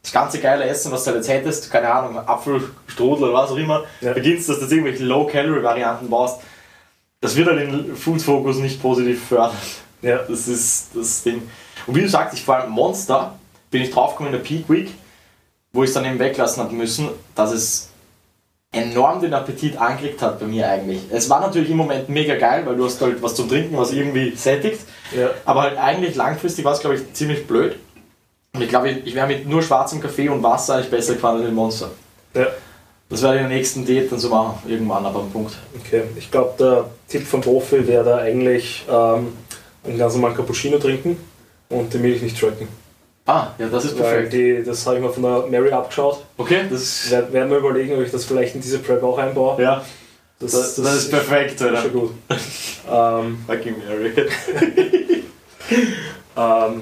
das 0.02 0.12
ganze 0.12 0.40
geile 0.40 0.66
Essen, 0.66 0.92
was 0.92 1.06
du 1.06 1.12
jetzt 1.12 1.30
hättest, 1.30 1.72
keine 1.72 1.92
Ahnung, 1.94 2.18
Apfelstrudel 2.18 3.26
oder 3.30 3.34
was 3.34 3.52
auch 3.52 3.56
immer, 3.58 3.86
Ja. 4.02 4.14
beginnst, 4.14 4.50
dass 4.50 4.58
du 4.58 4.64
jetzt 4.64 4.72
irgendwelche 4.74 5.04
Low-Calorie-Varianten 5.06 6.10
baust, 6.10 6.42
das 7.22 7.36
wird 7.38 7.48
halt 7.48 7.60
den 7.62 7.96
Food-Fokus 7.96 8.58
nicht 8.58 8.82
positiv 8.82 9.24
fördern. 9.28 9.56
Ja, 10.02 10.18
Das 10.18 10.48
ist 10.50 10.88
das 10.94 11.24
Ding. 11.24 11.42
Und 11.88 11.96
wie 11.96 12.02
du 12.02 12.10
sagst, 12.10 12.34
ich 12.38 12.44
vor 12.44 12.58
allem 12.58 12.72
Monster, 12.72 13.36
bin 13.72 13.82
ich 13.82 13.92
draufgekommen 13.92 14.34
in 14.34 14.40
der 14.40 14.46
Peak 14.46 14.70
Week, 14.70 14.92
wo 15.72 15.84
ich 15.84 15.90
es 15.90 15.94
dann 15.94 16.04
eben 16.04 16.20
weglassen 16.20 16.62
habe 16.62 16.74
müssen, 16.76 17.08
dass 17.36 17.52
es 17.54 17.90
enorm 18.74 19.22
den 19.22 19.34
Appetit 19.34 19.78
angekriegt 19.78 20.22
hat 20.22 20.40
bei 20.40 20.46
mir 20.46 20.68
eigentlich. 20.68 21.02
Es 21.12 21.30
war 21.30 21.40
natürlich 21.40 21.70
im 21.70 21.78
Moment 21.78 22.10
mega 22.10 22.36
geil, 22.36 22.64
weil 22.66 22.76
du 22.76 22.86
hast 22.86 23.00
halt 23.02 23.22
was 23.22 23.36
zum 23.36 23.48
Trinken, 23.48 23.78
was 23.78 23.94
irgendwie 23.94 24.36
sättigt. 24.36 24.82
ja, 25.16 25.30
Aber 25.46 25.62
halt 25.62 25.78
eigentlich 25.78 26.16
langfristig 26.16 26.66
war 26.66 26.74
es, 26.74 26.80
glaube 26.80 26.96
ich, 26.96 27.14
ziemlich 27.14 27.48
blöd. 27.48 27.76
Und 28.56 28.62
ich 28.62 28.70
glaube, 28.70 28.90
ich, 28.90 29.08
ich 29.08 29.16
wäre 29.16 29.28
mit 29.28 29.48
nur 29.48 29.62
schwarzem 29.62 30.02
Kaffee 30.02 30.30
und 30.30 30.44
Wasser 30.44 30.76
eigentlich 30.76 30.92
besser 30.92 31.14
gefahren 31.14 31.38
als 31.38 31.46
mit 31.46 31.54
Monster. 31.54 31.92
ja. 32.34 32.48
Das 33.10 33.22
werde 33.22 33.36
ich 33.36 33.44
in 33.44 33.50
der 33.50 33.58
nächsten 33.58 33.86
Date 33.86 34.12
dann 34.12 34.18
so 34.18 34.30
machen, 34.30 34.58
irgendwann 34.68 35.06
aber 35.06 35.20
am 35.20 35.30
Punkt. 35.30 35.54
Okay, 35.80 36.02
ich 36.18 36.32
glaube, 36.32 36.54
der 36.58 36.86
Tipp 37.08 37.28
vom 37.28 37.42
Profi 37.42 37.86
wäre 37.88 38.04
da 38.04 38.18
eigentlich 38.18 38.86
ähm, 38.90 39.38
einen 39.84 40.00
ganz 40.00 40.16
normalen 40.16 40.36
Cappuccino 40.36 40.80
trinken 40.80 41.18
und 41.70 41.94
die 41.94 42.00
Milch 42.00 42.24
nicht 42.24 42.40
tracken. 42.40 42.68
Ah, 43.26 43.48
ja, 43.58 43.68
das 43.68 43.86
ist 43.86 43.96
perfekt. 43.98 44.34
die, 44.34 44.64
das 44.64 44.86
habe 44.86 44.98
ich 44.98 45.02
mir 45.02 45.10
von 45.10 45.24
der 45.24 45.46
Mary 45.50 45.72
abgeschaut. 45.72 46.24
Okay, 46.38 46.66
das. 46.70 47.06
Wer- 47.10 47.32
Werden 47.32 47.50
wir 47.52 47.58
überlegen, 47.60 47.94
ob 47.96 48.02
ich 48.02 48.12
das 48.12 48.26
vielleicht 48.26 48.54
in 48.56 48.62
diese 48.62 48.80
Prep 48.80 49.02
auch 49.02 49.18
einbaue. 49.18 49.62
Ja, 49.62 49.84
das, 50.40 50.52
das, 50.52 50.78
ist 50.78 51.10
perfekt, 51.10 51.62
Das 51.62 51.62
ist 51.62 51.68
Alter. 51.68 51.82
schon 51.84 51.92
gut. 51.94 52.12
ähm, 52.92 53.38
Fucking 53.48 53.76
Mary. 53.88 54.12
ähm, 56.38 56.82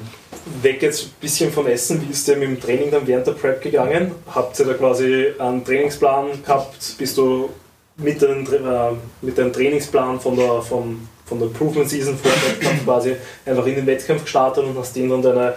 weg 0.62 0.82
jetzt 0.82 1.04
ein 1.06 1.10
bisschen 1.22 1.52
vom 1.52 1.68
Essen. 1.68 2.02
Wie 2.08 2.12
ist 2.12 2.28
denn 2.28 2.40
mit 2.40 2.50
dem 2.50 2.60
Training 2.60 2.90
dann 2.92 3.06
während 3.06 3.28
der 3.28 3.34
Prep 3.34 3.62
gegangen? 3.62 4.12
Habt 4.34 4.60
ihr 4.60 4.66
da 4.66 4.74
quasi 4.74 5.28
einen 5.38 5.64
Trainingsplan 5.64 6.42
gehabt? 6.44 6.96
Bist 6.98 7.18
du 7.18 7.50
mit 7.98 8.20
Tra- 8.22 8.92
äh, 8.92 8.96
mit 9.22 9.38
dem 9.38 9.54
Trainingsplan 9.54 10.20
von 10.20 10.36
der, 10.36 10.62
von, 10.64 11.08
von 11.26 11.38
der 11.40 11.50
Improvement 11.50 11.88
Season 11.90 12.18
vor 12.18 12.32
dem 12.32 12.42
Wettkampf 12.60 12.84
quasi 12.86 13.16
einfach 13.46 13.66
in 13.68 13.76
den 13.76 13.86
Wettkampf 13.86 14.24
gestartet 14.24 14.64
und 14.64 14.76
hast 14.78 14.96
den 14.96 15.10
dann 15.10 15.22
deine 15.22 15.54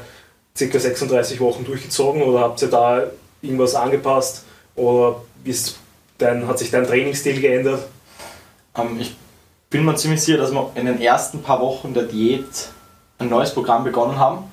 ca. 0.56 0.78
36 0.78 1.40
Wochen 1.40 1.64
durchgezogen 1.64 2.22
oder 2.22 2.40
habt 2.40 2.62
ihr 2.62 2.68
da 2.68 3.02
irgendwas 3.42 3.74
angepasst 3.74 4.44
oder 4.76 5.22
bist 5.42 5.78
dein, 6.18 6.46
hat 6.46 6.60
sich 6.60 6.70
dein 6.70 6.86
Trainingsstil 6.86 7.40
geändert? 7.40 7.88
Ähm, 8.76 9.00
ich 9.00 9.16
bin 9.68 9.84
mir 9.84 9.96
ziemlich 9.96 10.22
sicher, 10.22 10.38
dass 10.38 10.52
wir 10.52 10.70
in 10.76 10.86
den 10.86 11.00
ersten 11.00 11.42
paar 11.42 11.60
Wochen 11.60 11.92
der 11.92 12.04
Diät 12.04 12.68
ein 13.18 13.28
neues 13.28 13.52
Programm 13.52 13.82
begonnen 13.82 14.16
haben. 14.16 14.44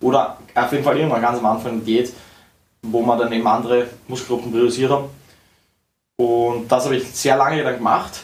Oder 0.00 0.38
auf 0.54 0.70
jeden 0.70 0.84
Fall 0.84 0.96
irgendwann 0.96 1.22
ganz 1.22 1.38
am 1.38 1.46
Anfang 1.46 1.78
der 1.78 1.86
Diät, 1.86 2.12
wo 2.82 3.02
wir 3.02 3.16
dann 3.16 3.32
eben 3.32 3.46
andere 3.46 3.88
Muskelgruppen 4.06 4.52
priorisiert 4.52 4.92
haben. 4.92 5.06
Und 6.16 6.68
das 6.68 6.84
habe 6.84 6.96
ich 6.96 7.08
sehr 7.08 7.36
lange 7.36 7.64
dann 7.64 7.78
gemacht, 7.78 8.22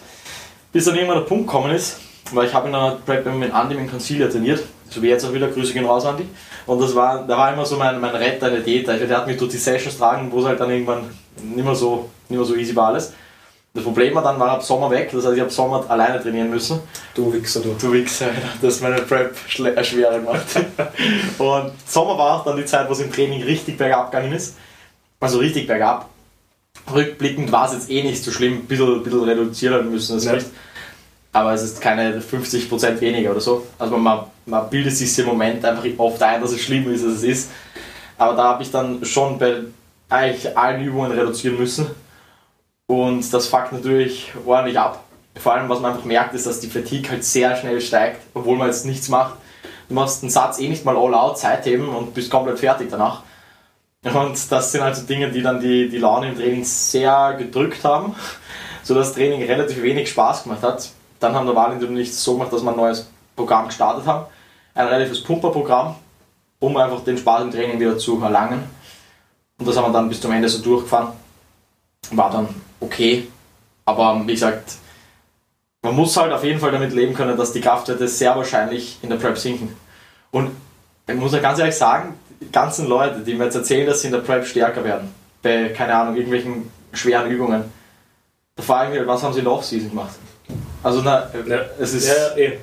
bis 0.72 0.84
dann 0.84 0.94
irgendwann 0.94 1.18
der 1.18 1.26
Punkt 1.26 1.46
gekommen 1.46 1.72
ist, 1.72 1.98
weil 2.30 2.46
ich 2.46 2.54
habe 2.54 2.66
in 2.66 2.72
der 2.74 2.98
Prep 3.04 3.26
mit 3.26 3.52
Andy 3.52 3.74
mit 3.74 3.90
Concealer 3.90 4.30
trainiert, 4.30 4.62
so 4.94 5.02
wie 5.02 5.08
jetzt 5.08 5.24
auch 5.24 5.32
wieder, 5.32 5.48
Grüße 5.48 5.72
gehen 5.72 5.84
raus, 5.84 6.04
Andy. 6.04 6.26
Und 6.66 6.80
das 6.80 6.94
war, 6.94 7.26
da 7.26 7.36
war 7.36 7.52
immer 7.52 7.66
so 7.66 7.76
mein, 7.76 8.00
mein 8.00 8.14
Retter 8.14 8.48
in 8.48 8.54
der 8.54 8.62
Diät, 8.62 8.88
also 8.88 9.06
der 9.06 9.18
hat 9.18 9.26
mich 9.26 9.36
durch 9.36 9.50
die 9.50 9.58
Sessions 9.58 9.98
tragen, 9.98 10.30
wo 10.30 10.40
es 10.40 10.46
halt 10.46 10.60
dann 10.60 10.70
irgendwann 10.70 11.10
nicht 11.42 11.64
mehr 11.64 11.74
so, 11.74 12.08
nicht 12.28 12.38
mehr 12.38 12.46
so 12.46 12.54
easy 12.54 12.74
war 12.74 12.88
alles. 12.88 13.12
Das 13.74 13.82
Problem 13.82 14.14
war 14.14 14.22
dann, 14.22 14.38
war 14.38 14.50
ab 14.50 14.62
Sommer 14.62 14.88
weg, 14.88 15.10
das 15.12 15.24
heißt, 15.24 15.34
ich 15.34 15.40
habe 15.40 15.50
Sommer 15.50 15.84
alleine 15.88 16.22
trainieren 16.22 16.48
müssen. 16.48 16.78
Du 17.12 17.32
Wichser, 17.32 17.58
du. 17.58 17.74
Du 17.80 17.92
Wichser, 17.92 18.26
das 18.62 18.80
meine 18.80 19.02
Prep 19.02 19.34
äh, 19.58 19.82
schwerer 19.84 20.20
gemacht. 20.20 20.46
Und 21.38 21.72
Sommer 21.84 22.16
war 22.16 22.36
auch 22.36 22.44
dann 22.44 22.56
die 22.56 22.64
Zeit, 22.64 22.88
wo 22.88 22.92
es 22.92 23.00
im 23.00 23.12
Training 23.12 23.42
richtig 23.42 23.76
bergab 23.76 24.12
gegangen 24.12 24.32
ist. 24.32 24.56
Also 25.18 25.38
richtig 25.38 25.66
bergab. 25.66 26.08
Rückblickend 26.92 27.50
war 27.50 27.66
es 27.66 27.72
jetzt 27.72 27.90
eh 27.90 28.02
nicht 28.04 28.22
so 28.22 28.30
schlimm, 28.30 28.58
ein 28.58 28.66
bisschen, 28.66 29.02
bisschen 29.02 29.24
reduzieren 29.24 29.90
müssen, 29.90 30.16
das 30.16 30.24
Ja. 30.24 30.32
Gewicht. 30.32 30.50
Aber 31.34 31.52
es 31.52 31.62
ist 31.62 31.80
keine 31.80 32.20
50% 32.20 33.00
weniger 33.00 33.32
oder 33.32 33.40
so. 33.40 33.66
Also 33.76 33.98
man, 33.98 34.20
man 34.46 34.70
bildet 34.70 34.96
sich 34.96 35.18
im 35.18 35.26
Moment 35.26 35.64
einfach 35.64 35.84
oft 35.98 36.22
ein, 36.22 36.40
dass 36.40 36.52
es 36.52 36.60
schlimmer 36.60 36.92
ist, 36.92 37.04
als 37.04 37.14
es 37.14 37.22
ist. 37.24 37.50
Aber 38.16 38.36
da 38.36 38.44
habe 38.44 38.62
ich 38.62 38.70
dann 38.70 39.04
schon 39.04 39.36
bei 39.38 39.64
eigentlich 40.08 40.56
allen 40.56 40.84
Übungen 40.84 41.10
reduzieren 41.10 41.58
müssen. 41.58 41.90
Und 42.86 43.34
das 43.34 43.48
fuckt 43.48 43.72
natürlich 43.72 44.32
ordentlich 44.46 44.78
ab. 44.78 45.02
Vor 45.34 45.54
allem, 45.54 45.68
was 45.68 45.80
man 45.80 45.92
einfach 45.92 46.04
merkt, 46.04 46.34
ist, 46.34 46.46
dass 46.46 46.60
die 46.60 46.68
Fatigue 46.68 47.10
halt 47.10 47.24
sehr 47.24 47.56
schnell 47.56 47.80
steigt, 47.80 48.20
obwohl 48.32 48.56
man 48.56 48.68
jetzt 48.68 48.86
nichts 48.86 49.08
macht. 49.08 49.34
Du 49.88 49.94
machst 49.94 50.22
einen 50.22 50.30
Satz 50.30 50.60
eh 50.60 50.68
nicht 50.68 50.84
mal 50.84 50.96
all 50.96 51.14
out, 51.14 51.38
Seitheben 51.38 51.88
und 51.88 52.14
bist 52.14 52.30
komplett 52.30 52.60
fertig 52.60 52.88
danach. 52.90 53.22
Und 54.04 54.52
das 54.52 54.70
sind 54.70 54.82
also 54.82 55.02
Dinge, 55.02 55.32
die 55.32 55.42
dann 55.42 55.60
die, 55.60 55.88
die 55.88 55.98
Laune 55.98 56.28
im 56.28 56.36
Training 56.36 56.62
sehr 56.62 57.34
gedrückt 57.36 57.82
haben, 57.82 58.14
sodass 58.84 59.08
das 59.08 59.16
Training 59.16 59.42
relativ 59.42 59.82
wenig 59.82 60.10
Spaß 60.10 60.44
gemacht 60.44 60.62
hat. 60.62 60.90
Dann 61.20 61.34
haben 61.34 61.46
der 61.46 61.54
ich 62.02 62.10
es 62.10 62.22
so 62.22 62.34
gemacht, 62.34 62.52
dass 62.52 62.62
wir 62.62 62.70
ein 62.70 62.76
neues 62.76 63.08
Programm 63.36 63.66
gestartet 63.66 64.06
haben. 64.06 64.26
Ein 64.74 64.88
relatives 64.88 65.22
Pumperprogramm, 65.22 65.94
um 66.58 66.76
einfach 66.76 67.02
den 67.04 67.16
Spaß 67.16 67.42
im 67.42 67.50
Training 67.50 67.78
wieder 67.78 67.96
zu 67.96 68.20
erlangen. 68.22 68.64
Und 69.58 69.68
das 69.68 69.76
haben 69.76 69.86
wir 69.86 69.92
dann 69.92 70.08
bis 70.08 70.20
zum 70.20 70.32
Ende 70.32 70.48
so 70.48 70.62
durchgefahren. 70.62 71.12
War 72.10 72.30
dann 72.30 72.48
okay. 72.80 73.28
Aber 73.84 74.20
wie 74.26 74.32
gesagt, 74.32 74.74
man 75.82 75.94
muss 75.94 76.16
halt 76.16 76.32
auf 76.32 76.42
jeden 76.42 76.58
Fall 76.58 76.72
damit 76.72 76.92
leben 76.92 77.14
können, 77.14 77.36
dass 77.36 77.52
die 77.52 77.60
Kraftwerte 77.60 78.08
sehr 78.08 78.34
wahrscheinlich 78.34 78.98
in 79.02 79.10
der 79.10 79.16
Prep 79.16 79.38
sinken. 79.38 79.76
Und 80.30 80.50
ich 81.06 81.14
muss 81.14 81.32
ja 81.32 81.40
ganz 81.40 81.58
ehrlich 81.58 81.76
sagen, 81.76 82.14
die 82.40 82.50
ganzen 82.50 82.88
Leute, 82.88 83.20
die 83.20 83.34
mir 83.34 83.44
jetzt 83.44 83.54
erzählen, 83.54 83.86
dass 83.86 84.00
sie 84.00 84.08
in 84.08 84.14
der 84.14 84.20
Prep 84.20 84.46
stärker 84.46 84.82
werden, 84.82 85.14
bei, 85.42 85.68
keine 85.68 85.94
Ahnung, 85.94 86.16
irgendwelchen 86.16 86.70
schweren 86.92 87.30
Übungen, 87.30 87.64
da 88.56 88.62
frage 88.62 88.84
ich 88.84 88.90
mich, 88.90 88.98
halt, 89.00 89.08
was 89.08 89.22
haben 89.22 89.32
sie 89.32 89.40
in 89.40 89.44
der 89.44 89.52
Offseason 89.52 89.90
gemacht? 89.90 90.14
Also, 90.82 91.00
na, 91.02 91.30
Ja. 91.46 91.60
es 91.78 91.94
ist, 91.94 92.08
Ja, 92.08 92.36
eh. 92.36 92.58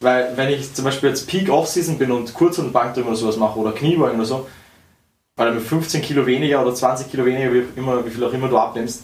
weil 0.00 0.36
wenn 0.36 0.48
ich 0.48 0.74
zum 0.74 0.84
Beispiel 0.84 1.10
jetzt 1.10 1.26
Peak 1.28 1.48
Offseason 1.48 1.98
bin 1.98 2.10
und 2.10 2.34
kurz 2.34 2.58
und 2.58 2.72
Bankdrücken 2.72 3.08
oder 3.10 3.16
sowas 3.18 3.36
mache 3.36 3.58
oder 3.58 3.72
Kniebeugen 3.72 4.16
oder 4.16 4.26
so, 4.26 4.48
weil 5.36 5.48
du 5.48 5.54
mit 5.54 5.64
15 5.64 6.02
Kilo 6.02 6.26
weniger 6.26 6.62
oder 6.62 6.74
20 6.74 7.10
Kilo 7.10 7.24
weniger, 7.24 7.52
wie, 7.52 7.64
immer, 7.76 8.04
wie 8.04 8.10
viel 8.10 8.24
auch 8.24 8.32
immer 8.32 8.48
du 8.48 8.58
abnimmst, 8.58 9.02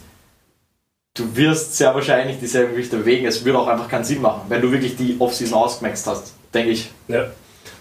du 1.14 1.36
wirst 1.36 1.76
sehr 1.76 1.94
wahrscheinlich 1.94 2.38
dieselben 2.40 2.72
Gewichte 2.72 2.96
bewegen. 2.98 3.26
Es 3.26 3.44
würde 3.44 3.58
auch 3.58 3.68
einfach 3.68 3.88
keinen 3.88 4.04
Sinn 4.04 4.20
machen, 4.20 4.42
wenn 4.48 4.60
du 4.60 4.70
wirklich 4.70 4.96
die 4.96 5.16
Offseason 5.18 5.56
ausgemaxt 5.58 6.06
hast, 6.06 6.34
denke 6.52 6.70
ich. 6.72 6.90
Ja. 7.08 7.26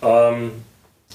Ähm, 0.01 0.51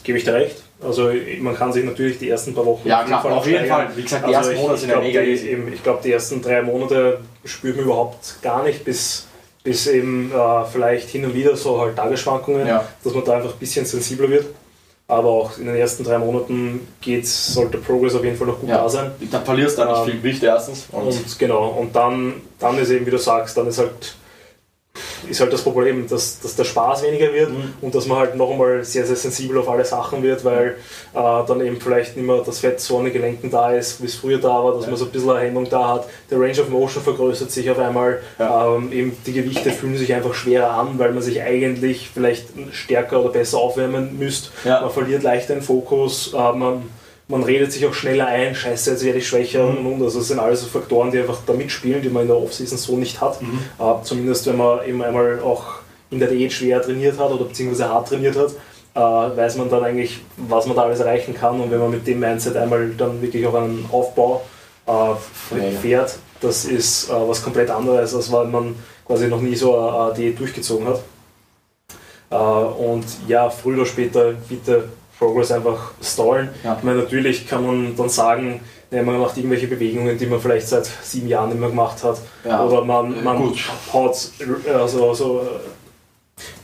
Gebe 0.03 0.19
ich 0.19 0.25
dir 0.25 0.35
recht. 0.35 0.57
Also 0.83 1.11
man 1.40 1.55
kann 1.55 1.73
sich 1.73 1.85
natürlich 1.85 2.19
die 2.19 2.29
ersten 2.31 2.55
paar 2.55 2.64
Wochen 2.64 2.88
Ja, 2.88 3.05
klar, 3.05 3.25
auf 3.25 3.47
jeden. 3.47 3.66
Fall. 3.66 3.88
Wie 3.95 4.03
gesagt, 4.03 4.27
die 4.29 4.35
Also 4.35 4.51
ersten 4.51 4.55
ich- 4.55 4.61
Monate 4.61 4.75
ich 4.77 4.81
sind 4.81 4.90
ja 4.90 5.01
mega 5.01 5.21
die, 5.23 5.31
easy. 5.31 5.49
eben, 5.49 5.73
Ich 5.73 5.83
glaube, 5.83 6.01
die 6.03 6.12
ersten 6.12 6.40
drei 6.40 6.62
Monate 6.62 7.21
spürt 7.45 7.77
man 7.77 7.85
überhaupt 7.85 8.37
gar 8.43 8.62
nicht, 8.62 8.85
bis, 8.85 9.27
bis 9.62 9.87
eben 9.88 10.33
äh, 10.33 10.64
vielleicht 10.73 11.11
hin 11.11 11.25
und 11.27 11.35
wieder 11.35 11.55
so 11.57 11.81
halt 11.81 11.97
Tagesschwankungen, 11.97 12.66
Ja. 12.66 12.85
dass 13.05 13.14
man 13.14 13.25
da 13.25 13.35
einfach 13.37 13.53
ein 13.53 13.59
bisschen 13.59 13.85
sensibler 13.85 14.31
wird. 14.31 14.47
Aber 15.07 15.29
auch 15.29 15.59
in 15.59 15.66
den 15.66 15.75
ersten 15.75 16.05
drei 16.05 16.19
Monaten 16.19 16.87
geht's, 17.01 17.53
sollte 17.53 17.79
Progress 17.79 18.14
auf 18.14 18.23
jeden 18.25 18.37
Fall 18.37 18.47
noch 18.47 18.61
gut 18.61 18.69
Ja. 18.71 18.79
da 18.79 18.88
sein. 18.88 19.11
Da 19.31 19.40
verlierst 19.40 19.77
du 19.77 19.83
dann 19.83 19.90
nicht 19.90 19.99
Ähm, 20.01 20.05
viel 20.07 20.16
Gewicht 20.21 20.43
erstens. 20.45 20.87
Und, 20.93 21.03
Und 21.09 21.38
genau, 21.38 21.66
und 21.79 21.95
dann, 21.97 22.35
dann 22.61 22.79
ist 22.79 22.90
eben, 22.90 23.05
wie 23.07 23.11
du 23.11 23.19
sagst, 23.19 23.57
dann 23.57 23.66
ist 23.66 23.79
halt, 23.79 24.14
ist 25.29 25.41
halt 25.41 25.53
das 25.53 25.63
Problem, 25.63 26.09
dass, 26.09 26.41
dass 26.41 26.57
der 26.57 26.65
Spaß 26.65 27.03
weniger 27.03 27.33
wird 27.33 27.51
Mhm. 27.51 27.75
und 27.81 27.95
dass 27.95 28.07
man 28.07 28.19
halt 28.19 28.37
noch 28.37 28.51
einmal 28.51 28.85
sehr, 28.85 29.05
sehr 29.07 29.17
sensibel 29.17 29.59
auf 29.59 29.69
alle 29.69 29.85
Sachen 29.85 30.23
wird, 30.23 30.45
weil 30.45 30.77
äh, 31.15 31.19
dann 31.47 31.61
eben 31.61 31.81
vielleicht 31.81 32.17
nicht 32.17 32.27
mehr 32.27 32.43
das 32.45 32.61
Fett 32.61 32.81
so 32.81 32.99
an 32.99 33.05
den 33.05 33.13
Gelenken 33.13 33.51
da 33.51 33.73
ist, 33.73 34.01
wie 34.03 34.07
es 34.07 34.15
früher 34.15 34.39
da 34.39 34.49
war, 34.65 34.73
dass 34.75 34.85
Ja. 34.85 34.91
man 34.91 34.97
so 34.99 35.05
ein 35.07 35.11
bisschen 35.11 35.31
eine 35.31 35.41
Hemmung 35.47 35.69
da 35.69 35.89
hat. 35.95 36.07
Der 36.31 36.39
Range 36.41 36.61
of 36.61 36.69
Motion 36.69 37.03
vergrößert 37.03 37.51
sich 37.51 37.71
auf 37.71 37.79
einmal. 37.79 38.21
Ja. 38.39 38.75
Ähm, 38.77 38.93
eben 38.93 39.17
die 39.27 39.33
Gewichte 39.33 39.71
fühlen 39.71 39.97
sich 39.97 40.13
einfach 40.15 40.35
schwerer 40.35 40.71
an, 40.71 40.99
weil 40.99 41.13
man 41.13 41.23
sich 41.23 41.41
eigentlich 41.43 42.11
vielleicht 42.13 42.49
stärker 42.73 43.21
oder 43.21 43.31
besser 43.31 43.59
aufwärmen 43.59 44.19
müsste. 44.19 44.51
Ja. 44.65 44.81
Man 44.81 44.91
verliert 44.91 45.23
leichter 45.23 45.55
den 45.55 45.63
Fokus, 45.63 46.33
äh, 46.35 46.53
man, 46.53 46.83
man 47.31 47.45
redet 47.45 47.73
sich 47.73 47.87
auch 47.87 47.95
schneller 47.95 48.27
ein, 48.27 48.55
scheiße, 48.55 48.90
jetzt 48.90 49.05
werde 49.05 49.19
ich 49.19 49.29
schwächer 49.29 49.64
Mhm. 49.64 49.87
und, 49.87 49.93
und. 49.95 50.03
Also 50.03 50.19
das 50.19 50.29
sind 50.29 50.38
alles 50.38 50.61
so 50.62 50.66
Faktoren, 50.66 51.11
die 51.11 51.19
einfach 51.19 51.38
da 51.47 51.53
mitspielen, 51.53 52.03
die 52.03 52.09
man 52.09 52.23
in 52.23 52.29
der 52.29 52.37
Offseason 52.37 52.77
so 52.77 52.97
nicht 52.97 53.21
hat. 53.21 53.40
Mhm. 53.40 53.61
Äh, 53.79 54.03
zumindest 54.03 54.47
wenn 54.47 54.57
man 54.57 54.87
eben 54.87 55.03
einmal 55.03 55.40
auch 55.40 55.64
in 56.11 56.19
der 56.19 56.29
Diät 56.29 56.53
schwer 56.53 56.83
trainiert 56.83 57.19
hat 57.19 57.31
oder 57.31 57.45
beziehungsweise 57.45 57.88
hart 57.88 58.09
trainiert 58.09 58.37
hat, 58.37 58.51
äh, 58.95 59.37
weiß 59.37 59.57
man 59.57 59.71
dann 59.71 59.85
eigentlich, 59.85 60.19
was 60.37 60.66
man 60.66 60.77
da 60.77 60.83
alles 60.83 61.01
erreichen 61.01 61.35
kann. 61.35 61.61
Und 61.61 61.71
wenn 61.71 61.79
man 61.79 61.90
mit 61.93 62.07
dem 62.07 62.19
Mindset 62.19 62.57
einmal 62.57 62.90
dann 62.99 63.23
wirklich 63.23 63.47
auch 63.47 63.55
einen 63.55 63.88
Aufbau 63.93 64.43
äh, 64.87 65.71
fährt, 65.81 66.19
das 66.40 66.64
ist 66.64 67.09
äh, 67.09 67.12
was 67.12 67.43
komplett 67.45 67.71
anderes, 67.71 68.14
als 68.14 68.33
wenn 68.33 68.51
man 68.51 68.75
quasi 69.07 69.29
noch 69.29 69.40
nie 69.40 69.55
so 69.55 69.79
eine, 69.79 70.05
eine 70.07 70.14
Diät 70.14 70.38
durchgezogen 70.38 70.88
hat. 70.88 71.01
Äh, 72.31 72.35
und 72.35 73.05
ja, 73.29 73.49
früher 73.51 73.77
oder 73.77 73.87
später 73.87 74.33
bitte 74.49 74.88
Progress 75.20 75.52
einfach 75.52 75.92
stallen. 76.02 76.48
Ja. 76.64 76.76
Ich 76.78 76.83
meine, 76.83 77.00
natürlich 77.00 77.46
kann 77.46 77.64
man 77.64 77.94
dann 77.94 78.09
sagen, 78.09 78.61
nee, 78.90 79.02
man 79.02 79.20
macht 79.20 79.37
irgendwelche 79.37 79.66
Bewegungen, 79.66 80.16
die 80.16 80.26
man 80.26 80.40
vielleicht 80.40 80.66
seit 80.66 80.90
sieben 81.02 81.28
Jahren 81.28 81.50
nicht 81.50 81.61
mehr 81.61 81.68
gemacht 81.68 82.02
hat. 82.02 82.18
Ja. 82.42 82.64
Oder 82.64 82.85
man, 82.85 83.22
man 83.22 83.37
Gut. 83.37 83.59
haut 83.92 84.16
also, 84.74 85.14
so 85.14 85.46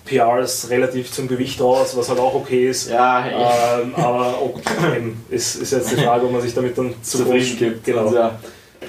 PRs 0.06 0.70
relativ 0.70 1.12
zum 1.12 1.28
Gewicht 1.28 1.60
aus, 1.60 1.94
was 1.96 2.08
halt 2.08 2.18
auch 2.18 2.34
okay 2.34 2.70
ist. 2.70 2.88
Ja, 2.88 3.22
hey. 3.22 3.82
ähm, 3.82 3.94
aber 3.94 4.40
okay, 4.40 5.12
ist, 5.28 5.56
ist 5.56 5.72
jetzt 5.72 5.90
die 5.90 5.96
Frage, 5.96 6.24
ob 6.24 6.32
man 6.32 6.40
sich 6.40 6.54
damit 6.54 6.78
dann 6.78 6.94
zu 7.02 7.18
zufrieden 7.18 7.58
gibt. 7.58 7.84
Genau. 7.84 8.10
Ja. 8.10 8.38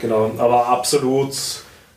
genau. 0.02 0.32
Aber 0.38 0.66
absolut 0.68 1.34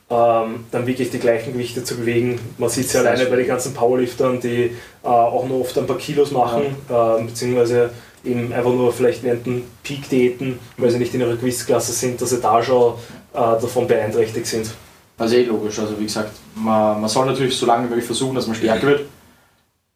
ähm, 0.09 0.65
dann 0.71 0.85
wirklich 0.85 1.09
die 1.09 1.19
gleichen 1.19 1.53
Gewichte 1.53 1.85
zu 1.85 1.95
bewegen. 1.95 2.37
Man 2.57 2.69
sieht 2.69 2.87
es 2.87 2.93
ja 2.93 2.99
alleine 2.99 3.27
bei 3.27 3.37
den 3.37 3.47
ganzen 3.47 3.73
Powerliftern, 3.73 4.41
die 4.41 4.75
äh, 5.03 5.07
auch 5.07 5.47
nur 5.47 5.61
oft 5.61 5.77
ein 5.77 5.87
paar 5.87 5.97
Kilos 5.97 6.31
machen, 6.31 6.75
ja. 6.89 7.17
äh, 7.17 7.23
beziehungsweise 7.23 7.91
eben 8.23 8.53
einfach 8.53 8.71
nur 8.71 8.93
vielleicht 8.93 9.23
während 9.23 9.45
den 9.45 9.63
Peak-Diäten, 9.83 10.59
weil 10.77 10.91
sie 10.91 10.99
nicht 10.99 11.13
in 11.13 11.21
ihrer 11.21 11.35
Gewichtsklasse 11.35 11.91
sind, 11.91 12.21
dass 12.21 12.29
sie 12.29 12.39
da 12.39 12.61
schon 12.61 12.93
äh, 13.33 13.37
davon 13.37 13.87
beeinträchtigt 13.87 14.45
sind. 14.45 14.71
Also 15.17 15.35
eh 15.35 15.43
logisch, 15.43 15.79
also 15.79 15.99
wie 15.99 16.05
gesagt, 16.05 16.31
man, 16.55 17.01
man 17.01 17.09
soll 17.09 17.25
natürlich 17.25 17.55
so 17.55 17.65
lange 17.65 17.85
wie 17.85 17.89
möglich 17.89 18.05
versuchen, 18.05 18.35
dass 18.35 18.47
man 18.47 18.55
stärker 18.55 18.87
wird. 18.87 19.05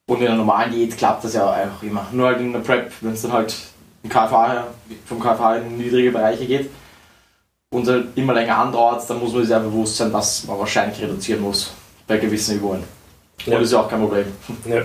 Und 0.08 0.22
in 0.22 0.28
einer 0.28 0.38
normalen 0.38 0.72
Diät 0.72 0.96
klappt 0.98 1.24
das 1.24 1.34
ja 1.34 1.50
auch 1.50 1.84
immer. 1.84 2.06
Nur 2.12 2.28
halt 2.28 2.40
in 2.40 2.54
der 2.54 2.60
Prep, 2.60 2.92
wenn 3.02 3.14
es 3.14 3.24
dann 3.24 3.34
halt 3.34 3.56
im 4.04 4.10
KFA, 4.10 4.68
vom 5.06 5.20
KFA 5.20 5.58
in 5.58 5.78
niedrige 5.78 6.12
Bereiche 6.12 6.46
geht 6.46 6.70
und 7.74 7.88
halt 7.88 8.16
immer 8.16 8.34
länger 8.34 8.58
andauert, 8.58 9.10
dann 9.10 9.20
muss 9.20 9.32
man 9.32 9.42
sich 9.42 9.50
sehr 9.50 9.60
bewusst 9.60 9.98
sein, 9.98 10.12
dass 10.12 10.46
man 10.46 10.60
wahrscheinlich 10.60 11.02
reduzieren 11.02 11.42
muss 11.42 11.74
bei 12.06 12.18
gewissen 12.18 12.58
Übungen. 12.58 12.84
Ja. 13.46 13.54
Das 13.58 13.64
ist 13.64 13.74
ja 13.74 13.82
auch 13.82 13.90
kein 13.90 14.02
Problem. 14.02 14.26
Ja. 14.66 14.84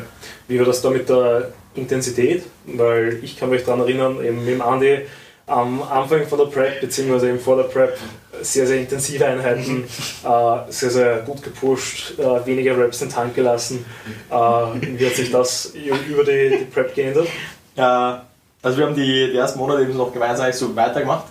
Wie 0.49 0.59
war 0.59 0.67
das 0.67 0.83
da 0.83 0.91
mit 0.91 1.09
der 1.09 1.53
Intensität? 1.75 2.45
Weil 2.67 3.21
ich 3.23 3.37
kann 3.37 3.51
mich 3.51 3.65
daran 3.65 3.81
erinnern, 3.81 4.23
eben 4.25 4.45
mit 4.45 4.55
dem 4.55 4.63
Andi 4.63 5.01
am 5.47 5.83
Anfang 5.83 6.27
von 6.27 6.39
der 6.39 6.47
Prep, 6.47 6.81
beziehungsweise 6.81 7.29
eben 7.29 7.41
vor 7.41 7.57
der 7.57 7.65
Prep, 7.65 7.99
sehr, 8.41 8.67
sehr 8.67 8.79
intensive 8.79 9.27
Einheiten, 9.27 9.85
äh, 10.25 10.73
sehr, 10.73 10.91
sehr 10.91 11.19
gut 11.21 11.43
gepusht, 11.43 12.19
äh, 12.19 12.47
weniger 12.47 12.79
Reps 12.79 13.03
in 13.03 13.09
den 13.09 13.15
Tank 13.15 13.35
gelassen. 13.35 13.85
Äh, 14.31 14.35
wie 14.35 15.07
hat 15.07 15.15
sich 15.15 15.31
das 15.31 15.73
über 15.75 16.25
die, 16.25 16.59
die 16.59 16.65
Prep 16.67 16.95
geändert? 16.95 17.29
Ja, 17.75 18.25
also 18.63 18.79
wir 18.79 18.87
haben 18.87 18.95
die, 18.95 19.31
die 19.33 19.37
ersten 19.37 19.59
Monate 19.59 19.83
eben 19.83 19.97
noch 19.97 20.13
gemeinsam 20.13 20.53
so 20.53 20.75
weitergemacht. 20.77 21.27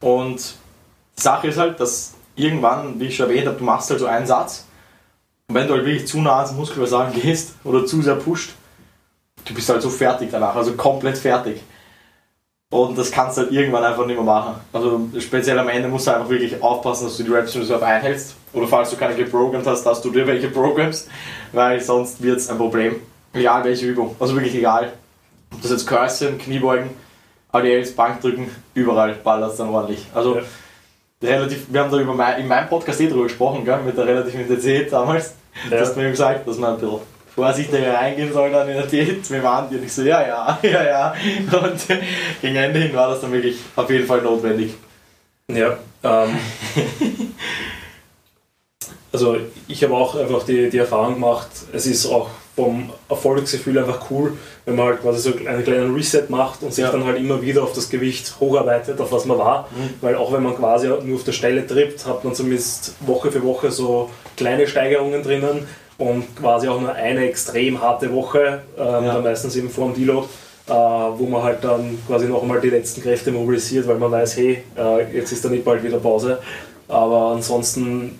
Und 0.00 0.36
die 1.16 1.22
Sache 1.22 1.48
ist 1.48 1.58
halt, 1.58 1.80
dass 1.80 2.14
irgendwann, 2.36 3.00
wie 3.00 3.06
ich 3.06 3.16
schon 3.16 3.28
erwähnt 3.28 3.46
habe, 3.46 3.58
du 3.58 3.64
machst 3.64 3.90
halt 3.90 4.00
so 4.00 4.06
einen 4.06 4.26
Satz. 4.26 4.66
Und 5.48 5.54
wenn 5.54 5.66
du 5.66 5.72
halt 5.72 5.86
wirklich 5.86 6.06
zu 6.06 6.20
nah 6.20 6.36
ans 6.36 6.52
Muskelversagen 6.52 7.18
gehst 7.20 7.54
oder 7.64 7.86
zu 7.86 8.02
sehr 8.02 8.16
pusht, 8.16 8.50
du 9.46 9.54
bist 9.54 9.68
halt 9.70 9.80
so 9.80 9.88
fertig 9.88 10.28
danach, 10.30 10.54
also 10.54 10.72
komplett 10.74 11.16
fertig. 11.16 11.62
Und 12.70 12.98
das 12.98 13.10
kannst 13.10 13.38
du 13.38 13.42
halt 13.42 13.52
irgendwann 13.52 13.82
einfach 13.82 14.04
nicht 14.04 14.16
mehr 14.16 14.24
machen. 14.24 14.56
Also 14.74 15.08
speziell 15.18 15.58
am 15.58 15.70
Ende 15.70 15.88
musst 15.88 16.06
du 16.06 16.10
einfach 16.10 16.28
wirklich 16.28 16.62
aufpassen, 16.62 17.04
dass 17.04 17.16
du 17.16 17.22
die 17.22 17.30
Reps 17.30 17.56
Reserve 17.56 17.86
einhältst. 17.86 18.36
Oder 18.52 18.66
falls 18.66 18.90
du 18.90 18.96
keine 18.96 19.14
geprogrammt 19.14 19.66
hast, 19.66 19.84
dass 19.84 20.02
du 20.02 20.10
dir 20.10 20.26
welche 20.26 20.48
programmst, 20.48 21.08
weil 21.52 21.80
sonst 21.80 22.22
wird 22.22 22.36
es 22.36 22.50
ein 22.50 22.58
Problem. 22.58 22.96
Egal 23.32 23.64
welche 23.64 23.86
Übung. 23.86 24.16
Also 24.20 24.34
wirklich 24.34 24.54
egal. 24.54 24.92
Ob 25.50 25.62
das 25.62 25.70
jetzt 25.70 25.86
Curls 25.86 26.18
sind, 26.18 26.42
Kniebeugen, 26.42 26.90
ADLs, 27.52 27.92
Bankdrücken, 27.92 28.50
überall 28.74 29.14
ballert 29.14 29.52
es 29.52 29.56
dann 29.56 29.70
ordentlich. 29.70 30.06
Also 30.12 30.36
ja. 30.36 30.42
Relativ, 31.22 31.66
wir 31.68 31.80
haben 31.80 31.90
da 31.90 31.98
über 31.98 32.14
mein, 32.14 32.40
in 32.40 32.48
meinem 32.48 32.68
Podcast 32.68 33.00
eh 33.00 33.08
drüber 33.08 33.24
gesprochen, 33.24 33.64
gell, 33.64 33.82
mit 33.82 33.96
der 33.96 34.06
relativen 34.06 34.42
Intensität 34.42 34.92
damals. 34.92 35.34
Ja. 35.64 35.76
Du 35.76 35.80
hast 35.80 35.96
mir 35.96 36.10
gesagt, 36.10 36.46
dass 36.46 36.58
man 36.58 36.74
ein 36.74 36.80
bisschen 36.80 37.00
vorsichtiger 37.34 37.94
reingehen 37.94 38.32
soll 38.32 38.50
dann 38.50 38.68
in 38.68 38.74
der 38.74 38.86
Diät. 38.86 39.28
Wir 39.30 39.42
waren 39.42 39.68
die 39.70 39.76
und 39.76 39.84
ich 39.84 39.92
so, 39.92 40.02
ja, 40.02 40.26
ja, 40.26 40.58
ja, 40.68 40.84
ja. 40.84 41.14
Und 41.60 41.86
gegen 42.40 42.56
Ende 42.56 42.80
hin 42.80 42.94
war 42.94 43.10
das 43.10 43.20
dann 43.20 43.32
wirklich 43.32 43.58
auf 43.76 43.90
jeden 43.90 44.06
Fall 44.06 44.22
notwendig. 44.22 44.74
Ja, 45.50 45.78
ähm, 46.02 46.36
also 49.12 49.36
ich 49.66 49.82
habe 49.82 49.94
auch 49.94 50.14
einfach 50.14 50.44
die, 50.44 50.68
die 50.68 50.78
Erfahrung 50.78 51.14
gemacht, 51.14 51.48
es 51.72 51.86
ist 51.86 52.06
auch 52.06 52.28
vom 52.58 52.90
Erfolgsgefühl 53.08 53.78
einfach 53.78 54.10
cool, 54.10 54.32
wenn 54.64 54.74
man 54.74 54.86
halt 54.86 55.02
quasi 55.02 55.30
so 55.30 55.46
einen 55.46 55.62
kleinen 55.62 55.94
Reset 55.94 56.24
macht 56.28 56.64
und 56.64 56.74
sich 56.74 56.82
ja. 56.82 56.90
dann 56.90 57.04
halt 57.04 57.16
immer 57.16 57.40
wieder 57.40 57.62
auf 57.62 57.72
das 57.72 57.88
Gewicht 57.88 58.34
hocharbeitet, 58.40 59.00
auf 59.00 59.12
was 59.12 59.26
man 59.26 59.38
war. 59.38 59.68
Mhm. 59.70 59.90
Weil 60.00 60.16
auch 60.16 60.32
wenn 60.32 60.42
man 60.42 60.56
quasi 60.56 60.88
nur 60.88 61.14
auf 61.14 61.22
der 61.22 61.30
Stelle 61.30 61.64
trippt, 61.64 62.04
hat 62.04 62.24
man 62.24 62.34
zumindest 62.34 62.94
Woche 62.98 63.30
für 63.30 63.44
Woche 63.44 63.70
so 63.70 64.10
kleine 64.36 64.66
Steigerungen 64.66 65.22
drinnen 65.22 65.68
und 65.98 66.34
quasi 66.34 66.66
auch 66.66 66.80
nur 66.80 66.92
eine 66.92 67.28
extrem 67.28 67.80
harte 67.80 68.12
Woche, 68.12 68.62
ähm, 68.76 68.84
ja. 68.84 69.14
dann 69.14 69.22
meistens 69.22 69.54
eben 69.54 69.70
vor 69.70 69.92
dem 69.92 69.94
Deload, 69.94 70.26
äh, 70.66 70.72
wo 70.72 71.26
man 71.26 71.44
halt 71.44 71.62
dann 71.62 71.96
quasi 72.08 72.26
noch 72.26 72.42
einmal 72.42 72.60
die 72.60 72.70
letzten 72.70 73.02
Kräfte 73.02 73.30
mobilisiert, 73.30 73.86
weil 73.86 73.98
man 73.98 74.10
weiß, 74.10 74.36
hey, 74.36 74.64
äh, 74.76 75.16
jetzt 75.16 75.30
ist 75.30 75.44
dann 75.44 75.52
nicht 75.52 75.64
bald 75.64 75.84
wieder 75.84 75.98
Pause. 75.98 76.40
Aber 76.88 77.34
ansonsten, 77.36 78.18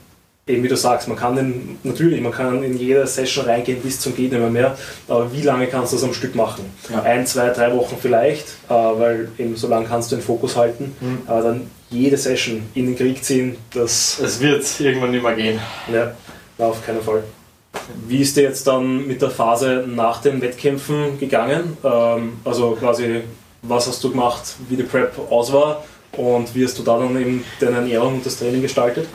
eben 0.49 0.63
wie 0.63 0.69
du 0.69 0.77
sagst, 0.77 1.09
man 1.09 1.17
kann 1.17 1.37
den, 1.37 1.79
natürlich, 1.83 2.21
man 2.21 2.33
kann 2.33 2.63
in 2.63 2.77
jede 2.77 3.07
Session 3.07 3.45
reingehen 3.45 3.81
bis 3.81 4.01
zum 4.01 4.17
Geht 4.17 4.33
nicht 4.33 4.41
mehr, 4.41 4.51
mehr 4.51 4.77
aber 5.07 5.33
wie 5.33 5.43
lange 5.43 5.67
kannst 5.67 5.93
du 5.93 5.97
das 5.97 6.05
am 6.05 6.15
Stück 6.15 6.35
machen? 6.35 6.65
Ja. 6.91 7.03
Ein, 7.03 7.27
zwei, 7.27 7.51
drei 7.51 7.75
Wochen 7.75 7.97
vielleicht, 8.01 8.49
äh, 8.69 8.73
weil 8.73 9.29
eben 9.39 9.57
so 9.57 9.69
lange 9.69 9.87
kannst 9.87 10.11
du 10.11 10.17
den 10.17 10.23
Fokus 10.23 10.57
halten, 10.57 10.97
mhm. 11.01 11.23
aber 11.27 11.43
dann 11.43 11.71
jede 11.91 12.17
Session 12.17 12.63
in 12.75 12.87
den 12.87 12.97
Krieg 12.97 13.23
ziehen, 13.23 13.57
das... 13.73 14.19
Es 14.19 14.41
wird 14.41 14.65
irgendwann 14.81 15.11
nicht 15.11 15.23
mehr 15.23 15.35
gehen. 15.35 15.61
Ja, 15.93 16.13
auf 16.59 16.85
keinen 16.85 17.01
Fall. 17.01 17.23
Wie 18.07 18.21
ist 18.21 18.37
dir 18.37 18.43
jetzt 18.43 18.67
dann 18.67 19.07
mit 19.07 19.23
der 19.23 19.31
Phase 19.31 19.85
nach 19.87 20.21
den 20.21 20.41
Wettkämpfen 20.41 21.19
gegangen? 21.19 21.77
Ähm, 21.85 22.35
also 22.45 22.73
quasi, 22.73 23.23
was 23.63 23.87
hast 23.87 24.03
du 24.05 24.11
gemacht, 24.11 24.43
wie 24.69 24.77
die 24.77 24.83
Prep 24.83 25.13
aus 25.31 25.53
war 25.53 25.85
und 26.13 26.55
wie 26.55 26.65
hast 26.65 26.79
du 26.79 26.83
da 26.83 26.99
dann 26.99 27.19
eben 27.21 27.45
deine 27.61 27.77
Ernährung 27.77 28.15
und 28.15 28.27
das 28.27 28.39
Training 28.39 28.63
gestaltet? 28.63 29.07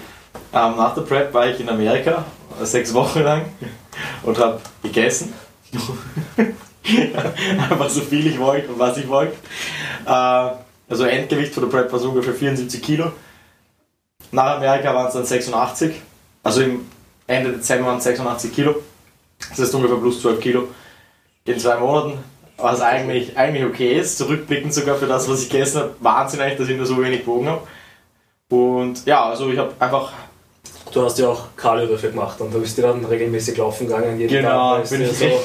Ähm, 0.54 0.76
nach 0.78 0.94
der 0.94 1.02
Prep 1.02 1.34
war 1.34 1.48
ich 1.48 1.60
in 1.60 1.68
Amerika 1.68 2.26
sechs 2.62 2.94
Wochen 2.94 3.22
lang 3.22 3.46
und 4.22 4.38
habe 4.38 4.62
gegessen. 4.84 5.34
Einfach 7.58 7.90
so 7.90 8.02
viel 8.02 8.28
ich 8.28 8.40
wollte 8.40 8.70
und 8.70 8.78
was 8.78 8.98
ich 8.98 9.08
wollte. 9.08 9.34
Äh, 10.06 10.50
also 10.90 11.06
Endgewicht 11.06 11.54
von 11.54 11.64
der 11.64 11.76
Prep 11.76 11.92
war 11.92 12.00
so 12.00 12.10
ungefähr 12.10 12.34
74 12.34 12.82
Kilo. 12.82 13.12
Nach 14.32 14.58
Amerika 14.58 14.94
waren 14.94 15.08
es 15.08 15.14
dann 15.14 15.26
86. 15.26 15.96
Also 16.44 16.62
im 16.62 16.86
Ende 17.26 17.54
Dezember 17.54 17.88
waren 17.88 17.98
es 17.98 18.04
86 18.04 18.54
Kilo. 18.54 18.76
Das 19.50 19.60
ist 19.60 19.74
ungefähr 19.74 19.98
plus 19.98 20.22
12 20.22 20.40
Kilo 20.40 20.68
in 21.46 21.60
zwei 21.60 21.78
Monaten. 21.78 22.20
Was 22.58 22.82
eigentlich, 22.82 23.36
eigentlich 23.38 23.66
okay 23.66 23.98
ist, 23.98 24.18
zurückblickend 24.18 24.74
sogar 24.74 24.98
für 24.98 25.08
das, 25.08 25.28
was 25.28 25.42
ich 25.42 25.50
gegessen 25.50 25.82
habe. 25.82 25.96
Wahnsinn 26.00 26.40
eigentlich, 26.42 26.60
dass 26.60 26.70
ich 26.70 26.78
nur 26.78 26.86
so 26.86 27.02
wenig 27.02 27.22
gewogen 27.22 27.50
habe. 27.50 27.68
Und 28.50 29.06
ja, 29.06 29.26
also 29.26 29.50
ich 29.50 29.58
habe 29.58 29.74
einfach. 29.80 30.14
Du 30.94 31.04
hast 31.04 31.18
ja 31.18 31.28
auch 31.28 31.48
dafür 31.58 32.12
gemacht 32.12 32.40
und 32.40 32.54
da 32.54 32.60
bist 32.60 32.78
du 32.78 32.84
dann 32.84 33.04
regelmäßig 33.04 33.58
laufen 33.58 33.88
gegangen, 33.88 34.20
jeden 34.20 34.32
genau, 34.32 34.78
Tag, 34.78 34.92
weil 34.92 35.02
es 35.02 35.20
dir 35.20 35.30
so, 35.30 35.44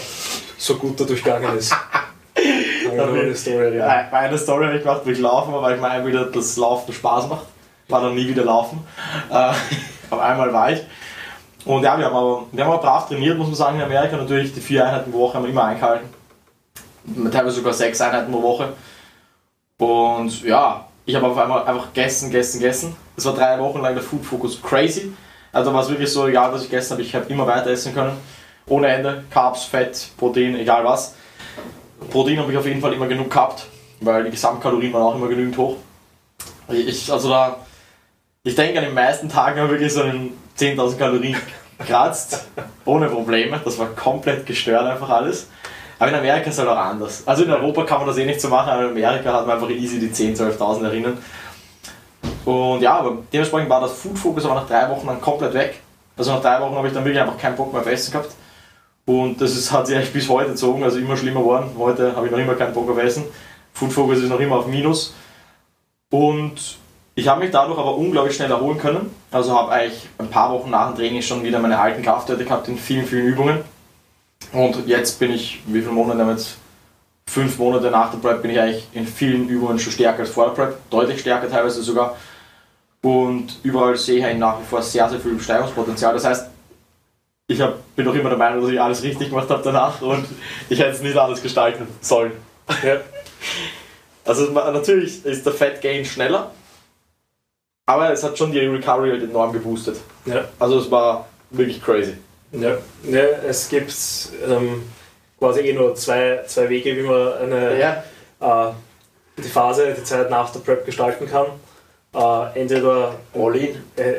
so 0.59 0.75
gut 0.77 1.01
dadurch 1.01 1.25
gegangen 1.25 1.57
ist. 1.57 1.75
da 2.97 3.05
eine 3.07 3.35
Story, 3.35 3.77
ja. 3.77 4.09
Bei 4.11 4.19
einer 4.19 4.39
Story 4.39 4.67
habe 4.67 4.77
ich 4.77 4.83
gemacht, 4.83 5.03
wo 5.05 5.11
ich 5.11 5.19
laufen 5.19 5.53
war, 5.53 5.63
weil 5.63 5.77
ich 5.77 5.81
mir 5.81 6.07
wieder 6.07 6.27
das 6.27 6.57
Laufen 6.57 6.93
Spaß 6.93 7.29
macht. 7.29 7.47
War 7.89 8.03
dann 8.03 8.15
nie 8.15 8.29
wieder 8.29 8.45
laufen. 8.45 8.87
Äh, 9.31 9.53
auf 10.11 10.19
einmal 10.21 10.53
war 10.53 10.73
ich. 10.73 10.81
Und 11.65 11.83
ja, 11.83 11.99
wir 11.99 12.07
haben 12.07 12.17
aber, 12.17 12.47
wir 12.53 12.65
haben 12.65 12.73
aber 12.73 12.83
brav 12.83 13.09
trainiert, 13.09 13.39
muss 13.39 13.47
man 13.47 13.57
sagen, 13.57 13.79
in 13.79 13.85
Amerika. 13.85 14.17
Natürlich, 14.17 14.53
die 14.53 14.61
vier 14.61 14.87
Einheiten 14.87 15.11
pro 15.11 15.21
Woche 15.21 15.35
haben 15.35 15.45
wir 15.45 15.51
immer 15.51 15.65
eingehalten. 15.65 16.09
Teilweise 17.33 17.57
sogar 17.57 17.73
sechs 17.73 18.01
Einheiten 18.01 18.31
pro 18.31 18.43
Woche. 18.43 18.73
Und 19.79 20.43
ja, 20.45 20.87
ich 21.07 21.15
habe 21.15 21.27
auf 21.27 21.39
einmal 21.39 21.65
einfach 21.65 21.93
gegessen, 21.93 22.31
gegessen, 22.31 22.61
gegessen. 22.61 22.97
Das 23.17 23.25
war 23.25 23.35
drei 23.35 23.59
Wochen 23.59 23.81
lang 23.81 23.95
der 23.95 24.03
Food 24.03 24.25
Focus 24.25 24.61
crazy. 24.61 25.13
Also 25.59 25.75
war 25.75 25.83
es 25.83 25.89
wirklich 25.89 26.13
so, 26.13 26.29
egal 26.29 26.53
was 26.53 26.63
ich 26.63 26.71
gegessen 26.71 26.93
habe, 26.93 27.03
ich 27.03 27.13
habe 27.17 27.27
immer 27.29 27.45
weiter 27.45 27.71
essen 27.71 27.93
können. 27.93 28.13
Ohne 28.69 28.87
Ende. 28.87 29.25
Carbs, 29.29 29.65
Fett, 29.65 30.11
Protein, 30.17 30.55
egal 30.55 30.85
was. 30.85 31.17
Protein 32.13 32.39
habe 32.39 32.53
ich 32.53 32.59
auf 32.59 32.65
jeden 32.65 32.81
Fall 32.81 32.93
immer 32.93 33.09
genug 33.09 33.29
gehabt, 33.29 33.67
weil 34.01 34.23
die 34.23 34.31
Gesamtkalorien 34.31 34.93
waren 34.93 35.03
auch 35.03 35.17
immer 35.17 35.27
genügend 35.27 35.59
hoch. 35.59 35.79
Ich, 36.69 37.11
also 37.11 37.31
da, 37.31 37.57
ich 38.45 38.55
denke 38.55 38.79
an 38.79 38.85
den 38.85 38.95
meisten 38.95 39.29
Tagen 39.29 39.59
habe 39.59 39.67
ich 39.67 39.73
wirklich 39.73 39.93
so 39.93 40.03
einen 40.03 40.39
10.000 40.57 40.97
Kalorien 40.97 41.37
kratzt, 41.85 42.47
ohne 42.85 43.09
Probleme. 43.09 43.61
Das 43.65 43.81
war 43.81 43.89
komplett 43.89 44.47
gestört 44.47 44.87
einfach 44.87 45.11
alles. 45.11 45.49
Aber 45.99 46.11
in 46.11 46.15
Amerika 46.15 46.51
ist 46.51 46.55
es 46.55 46.59
halt 46.61 46.69
auch 46.69 46.77
anders. 46.77 47.25
Also 47.27 47.43
in 47.43 47.51
Europa 47.51 47.83
kann 47.83 47.99
man 47.99 48.07
das 48.07 48.17
eh 48.19 48.25
nicht 48.25 48.41
so 48.41 48.47
machen, 48.47 48.69
aber 48.69 48.85
in 48.85 48.91
Amerika 48.91 49.33
hat 49.33 49.45
man 49.45 49.57
einfach 49.57 49.71
easy 49.71 49.99
die 49.99 50.11
10.000, 50.11 50.57
12.000 50.57 50.85
erinnern. 50.85 51.19
Und 52.49 52.81
ja, 52.81 52.95
aber 52.95 53.19
dementsprechend 53.31 53.69
war 53.69 53.83
das 53.83 53.93
Food 53.93 54.19
Focus 54.19 54.47
aber 54.47 54.55
nach 54.55 54.67
drei 54.67 54.89
Wochen 54.89 55.07
dann 55.07 55.21
komplett 55.21 55.53
weg. 55.53 55.81
Also 56.17 56.33
nach 56.33 56.41
drei 56.41 56.59
Wochen 56.63 56.75
habe 56.77 56.89
ich 56.89 56.95
dann 56.95 57.05
wirklich 57.05 57.21
einfach 57.21 57.37
keinen 57.37 57.57
Bock 57.57 57.71
mehr 57.71 57.83
auf 57.83 57.87
Essen 57.87 58.11
gehabt. 58.11 58.31
Und 59.05 59.39
das 59.39 59.55
ist, 59.55 59.71
hat 59.71 59.87
sich 59.87 59.95
eigentlich 59.95 60.15
bis 60.15 60.31
heute 60.31 60.53
gezogen, 60.53 60.83
also 60.83 60.97
immer 60.97 61.15
schlimmer 61.15 61.41
geworden. 61.41 61.69
Heute 61.77 62.17
habe 62.17 62.25
ich 62.25 62.33
noch 62.33 62.39
immer 62.39 62.55
keinen 62.55 62.73
Bock 62.73 62.89
auf 62.89 62.97
Essen. 62.97 63.25
Food 63.75 63.93
Focus 63.93 64.21
ist 64.21 64.31
noch 64.31 64.41
immer 64.41 64.57
auf 64.57 64.67
Minus. 64.67 65.13
Und 66.11 66.79
ich 67.15 67.29
habe 67.29 67.41
mich 67.41 67.51
dadurch 67.51 67.79
aber 67.79 67.95
unglaublich 67.95 68.35
schnell 68.35 68.51
erholen 68.51 68.79
können. 68.79 69.15
Also 69.31 69.55
habe 69.55 69.71
eigentlich 69.71 70.09
ein 70.17 70.31
paar 70.31 70.51
Wochen 70.51 70.71
nach 70.71 70.87
dem 70.89 70.97
Training 70.97 71.21
schon 71.21 71.43
wieder 71.43 71.59
meine 71.59 71.79
alten 71.79 72.03
Kraftwerte 72.03 72.45
gehabt 72.45 72.67
in 72.69 72.79
vielen, 72.79 73.05
vielen 73.05 73.27
Übungen. 73.27 73.59
Und 74.55 74.87
jetzt 74.87 75.21
bin 75.21 75.35
ich, 75.35 75.61
wie 75.67 75.83
viele 75.83 75.93
Monate 75.93 76.21
haben 76.21 76.31
jetzt? 76.31 76.57
Fünf 77.27 77.59
Monate 77.59 77.91
nach 77.91 78.11
der 78.11 78.17
Prep 78.17 78.41
bin 78.41 78.53
ich 78.53 78.59
eigentlich 78.59 78.87
in 78.95 79.07
vielen 79.07 79.51
Übungen 79.51 79.79
schon 79.79 79.93
stärker 79.93 80.21
als 80.21 80.31
vor 80.31 80.47
der 80.47 80.53
Prep, 80.53 80.79
deutlich 80.89 81.21
stärker 81.21 81.51
teilweise 81.51 81.83
sogar. 81.83 82.17
Und 83.03 83.61
überall 83.63 83.97
sehe 83.97 84.29
ich 84.29 84.39
nach 84.39 84.61
wie 84.61 84.65
vor 84.65 84.83
sehr, 84.83 85.09
sehr 85.09 85.21
viel 85.21 85.39
Steigerungspotenzial. 85.39 86.15
Das 86.15 86.25
heißt, 86.25 86.51
ich 87.47 87.61
hab, 87.61 87.95
bin 87.97 88.05
doch 88.05 88.15
immer 88.15 88.29
der 88.29 88.39
Meinung, 88.39 88.63
dass 88.63 88.71
ich 88.71 88.81
alles 88.81 89.03
richtig 89.03 89.31
gemacht 89.31 89.49
habe 89.49 89.63
danach 89.63 90.03
und 90.03 90.27
ich 90.69 90.79
hätte 90.79 90.91
es 90.91 91.01
nicht 91.01 91.17
anders 91.17 91.43
gestalten 91.43 91.87
sollen. 92.01 92.33
Ja. 92.83 92.99
Also 94.25 94.51
natürlich 94.51 95.25
ist 95.25 95.47
der 95.47 95.55
Fat 95.55 95.81
Gain 95.81 96.05
schneller, 96.05 96.51
aber 97.87 98.13
es 98.13 98.23
hat 98.23 98.37
schon 98.37 98.53
die 98.53 98.59
Recovery 98.59 99.13
halt 99.13 99.23
enorm 99.23 99.55
geboostet. 99.55 99.97
Ja. 100.27 100.45
Also 100.59 100.81
es 100.81 100.91
war 100.91 101.27
wirklich 101.49 101.83
crazy. 101.83 102.13
Ja, 102.53 102.77
ja 103.05 103.23
es 103.49 103.71
gibt 103.71 103.91
ähm, 104.47 104.83
quasi 105.39 105.61
eh 105.61 105.73
nur 105.73 105.95
zwei, 105.95 106.43
zwei 106.47 106.69
Wege, 106.69 106.95
wie 106.95 107.03
man 107.05 107.33
eine, 107.39 107.81
Ja, 107.81 108.05
äh, 108.69 108.73
die 109.39 109.49
Phase, 109.49 109.95
die 109.99 110.05
Zeit 110.05 110.29
nach 110.29 110.51
der 110.51 110.61
Prep 110.61 110.85
gestalten 110.85 111.27
kann. 111.27 111.47
Äh, 112.15 112.61
entweder 112.63 113.15
all 113.35 113.55
in. 113.57 113.77
äh, 113.97 114.15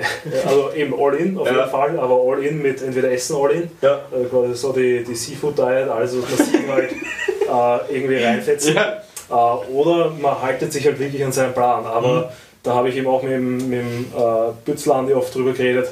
also 0.47 0.71
eben 0.73 0.93
All-In 0.93 1.37
auf 1.39 1.47
Ja. 1.47 1.53
jeden 1.57 1.69
Fall, 1.71 1.99
aber 1.99 2.21
All-In 2.21 2.61
mit 2.61 2.81
entweder 2.83 3.11
Essen 3.11 3.35
All-In, 3.35 3.69
Ja. 3.81 4.01
also 4.11 4.25
quasi 4.29 4.53
so 4.53 4.71
die, 4.73 5.03
die 5.03 5.15
Seafood-Diet, 5.15 5.89
alles 5.89 6.15
was 6.15 6.29
man 6.37 6.47
sich 6.47 6.67
halt 6.69 6.91
äh, 7.91 7.95
irgendwie 7.95 8.17
reinfetzen. 8.23 8.75
Ja. 8.75 9.01
Äh, 9.29 9.33
oder 9.71 10.11
man 10.11 10.39
haltet 10.39 10.71
sich 10.71 10.85
halt 10.85 10.99
wirklich 10.99 11.23
an 11.23 11.31
seinen 11.31 11.53
Plan. 11.53 11.83
Aber 11.85 12.07
Mhm. 12.13 12.23
da 12.61 12.75
habe 12.75 12.89
ich 12.89 12.95
eben 12.95 13.07
auch 13.07 13.23
mit, 13.23 13.31
dem- 13.31 13.69
mit 13.69 13.79
dem 13.79 14.05
äh, 14.15 14.51
Bützlandi 14.65 15.13
oft 15.15 15.33
drüber 15.33 15.53
geredet, 15.53 15.89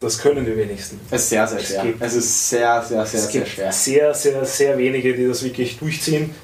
das 0.00 0.18
können 0.20 0.44
die 0.44 0.56
wenigsten. 0.56 0.98
Es 1.10 1.22
ist 1.22 1.28
sehr, 1.30 1.46
sehr 1.46 1.60
schwer. 1.60 1.82
gibt- 1.84 2.02
Es 2.02 2.14
ist 2.16 2.50
sehr, 2.50 2.82
sehr, 2.82 3.06
sehr, 3.06 3.20
es 3.20 3.30
sehr 3.30 3.40
gibt 3.40 3.48
schwer. 3.52 3.72
sehr, 3.72 4.12
sehr, 4.14 4.44
sehr 4.44 4.76
wenige, 4.78 5.14
die 5.14 5.26
das 5.28 5.44
wirklich 5.44 5.78
durchziehen. 5.78 6.34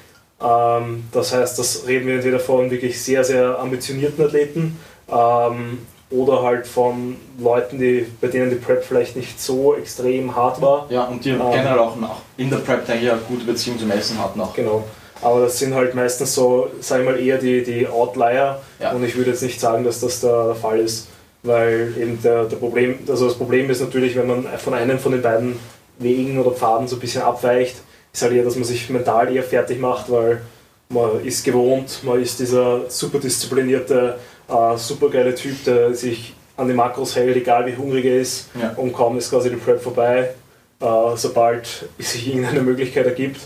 Ähm, 0.41 1.05
das 1.11 1.33
heißt, 1.33 1.57
das 1.57 1.87
reden 1.87 2.07
wir 2.07 2.15
entweder 2.15 2.39
von 2.39 2.69
wirklich 2.69 3.01
sehr, 3.01 3.23
sehr 3.23 3.57
ambitionierten 3.59 4.25
Athleten 4.25 4.79
ähm, 5.09 5.79
oder 6.09 6.43
halt 6.43 6.67
von 6.67 7.15
Leuten, 7.39 7.79
die, 7.79 8.05
bei 8.21 8.27
denen 8.27 8.49
die 8.49 8.57
Prep 8.57 8.83
vielleicht 8.83 9.15
nicht 9.15 9.39
so 9.41 9.75
extrem 9.75 10.35
hart 10.35 10.61
war. 10.61 10.87
Ja, 10.89 11.05
und 11.05 11.23
die 11.25 11.31
Ähm. 11.31 11.39
generell 11.51 11.79
auch 11.79 11.95
nach, 11.95 12.17
in 12.37 12.49
der 12.49 12.57
Prep, 12.57 12.85
denke 12.85 13.05
ich, 13.05 13.11
eine 13.11 13.21
gute 13.21 13.45
Beziehung 13.45 13.79
zum 13.79 13.91
Essen 13.91 14.19
hatten 14.19 14.39
auch. 14.41 14.53
Genau. 14.53 14.83
Aber 15.21 15.41
das 15.41 15.57
sind 15.57 15.73
halt 15.73 15.95
meistens 15.95 16.35
so, 16.35 16.69
sag 16.81 16.99
ich 16.99 17.05
mal, 17.05 17.19
eher 17.19 17.37
die, 17.37 17.63
die 17.63 17.87
Outlier. 17.87 18.61
Ja. 18.79 18.91
Und 18.91 19.03
ich 19.03 19.15
würde 19.15 19.31
jetzt 19.31 19.41
nicht 19.41 19.59
sagen, 19.59 19.83
dass 19.83 20.01
das 20.01 20.19
der, 20.21 20.47
der 20.47 20.55
Fall 20.55 20.79
ist. 20.79 21.07
Weil 21.41 21.93
eben 21.99 22.21
der, 22.23 22.45
der 22.45 22.57
Problem, 22.57 22.99
also 23.07 23.27
das 23.27 23.35
Problem 23.35 23.69
ist 23.69 23.79
natürlich, 23.79 24.15
wenn 24.15 24.27
man 24.27 24.45
von 24.57 24.73
einem 24.73 24.97
von 24.99 25.11
den 25.11 25.21
beiden 25.21 25.59
Wegen 25.99 26.39
oder 26.39 26.51
Pfaden 26.51 26.87
so 26.87 26.95
ein 26.97 26.99
bisschen 26.99 27.21
abweicht, 27.21 27.77
ist 28.15 28.21
halt 28.21 28.33
eher, 28.33 28.43
dass 28.43 28.55
man 28.55 28.63
sich 28.63 28.89
mental 28.89 29.33
eher 29.33 29.43
fertig 29.43 29.79
macht, 29.79 30.09
weil 30.09 30.41
man 30.89 31.23
ist 31.25 31.43
gewohnt, 31.43 31.99
man 32.03 32.21
ist 32.21 32.39
dieser 32.39 32.89
super 32.89 33.19
disziplinierte, 33.19 34.17
äh, 34.47 34.77
super 34.77 35.09
geile 35.09 35.35
Typ, 35.35 35.63
der 35.65 35.93
sich 35.93 36.33
an 36.55 36.69
die 36.69 36.73
Makros 36.73 37.15
hält, 37.15 37.35
egal 37.35 37.65
wie 37.65 37.75
hungrig 37.75 38.05
er 38.05 38.21
ist. 38.21 38.47
Ja. 38.59 38.71
Und 38.77 38.93
kaum 38.93 39.17
ist 39.17 39.29
quasi 39.29 39.49
die 39.49 39.57
Prep 39.57 39.81
vorbei, 39.81 40.33
äh, 40.79 40.85
sobald 41.15 41.89
sich 41.99 42.27
irgendeine 42.27 42.61
Möglichkeit 42.61 43.05
ergibt, 43.05 43.41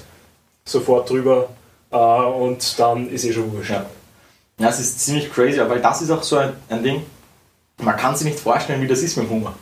sofort 0.65 1.09
drüber 1.09 1.49
äh, 1.91 1.95
und 1.95 2.79
dann 2.79 3.09
ist 3.09 3.25
eh 3.25 3.33
schon 3.33 3.51
wurscht. 3.51 3.71
Ja. 3.71 3.85
Ja, 4.59 4.67
es 4.67 4.79
ist 4.79 4.99
ziemlich 4.99 5.31
crazy, 5.31 5.57
weil 5.67 5.79
das 5.79 6.01
ist 6.01 6.11
auch 6.11 6.21
so 6.21 6.35
ein, 6.35 6.51
ein 6.67 6.83
Ding, 6.83 7.01
man 7.81 7.95
kann 7.95 8.15
sich 8.15 8.25
nicht 8.25 8.39
vorstellen, 8.39 8.81
wie 8.81 8.87
das 8.87 9.01
ist 9.01 9.15
mit 9.15 9.25
dem 9.25 9.31
Hunger. 9.31 9.53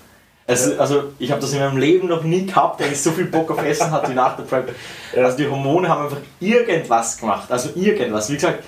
Ja. 0.48 0.56
Also 0.78 1.04
ich 1.20 1.32
habe 1.32 1.42
das 1.42 1.52
in 1.52 1.60
meinem 1.60 1.78
Leben 1.78 2.08
noch 2.08 2.24
nie 2.24 2.46
gehabt, 2.46 2.80
dass 2.80 2.88
ich 2.88 3.02
so 3.02 3.12
viel 3.12 3.26
Bock 3.26 3.52
auf 3.52 3.64
Essen 3.64 3.92
hatte 3.92 4.12
wie 4.12 4.16
nach 4.16 4.38
der 4.38 4.44
Prep. 4.44 4.74
Also 5.16 5.38
die 5.38 5.48
Hormone 5.48 5.90
haben 5.90 6.06
einfach 6.06 6.20
irgendwas 6.40 7.18
gemacht, 7.18 7.52
also 7.52 7.70
irgendwas. 7.76 8.30
Wie 8.30 8.36
gesagt, 8.36 8.64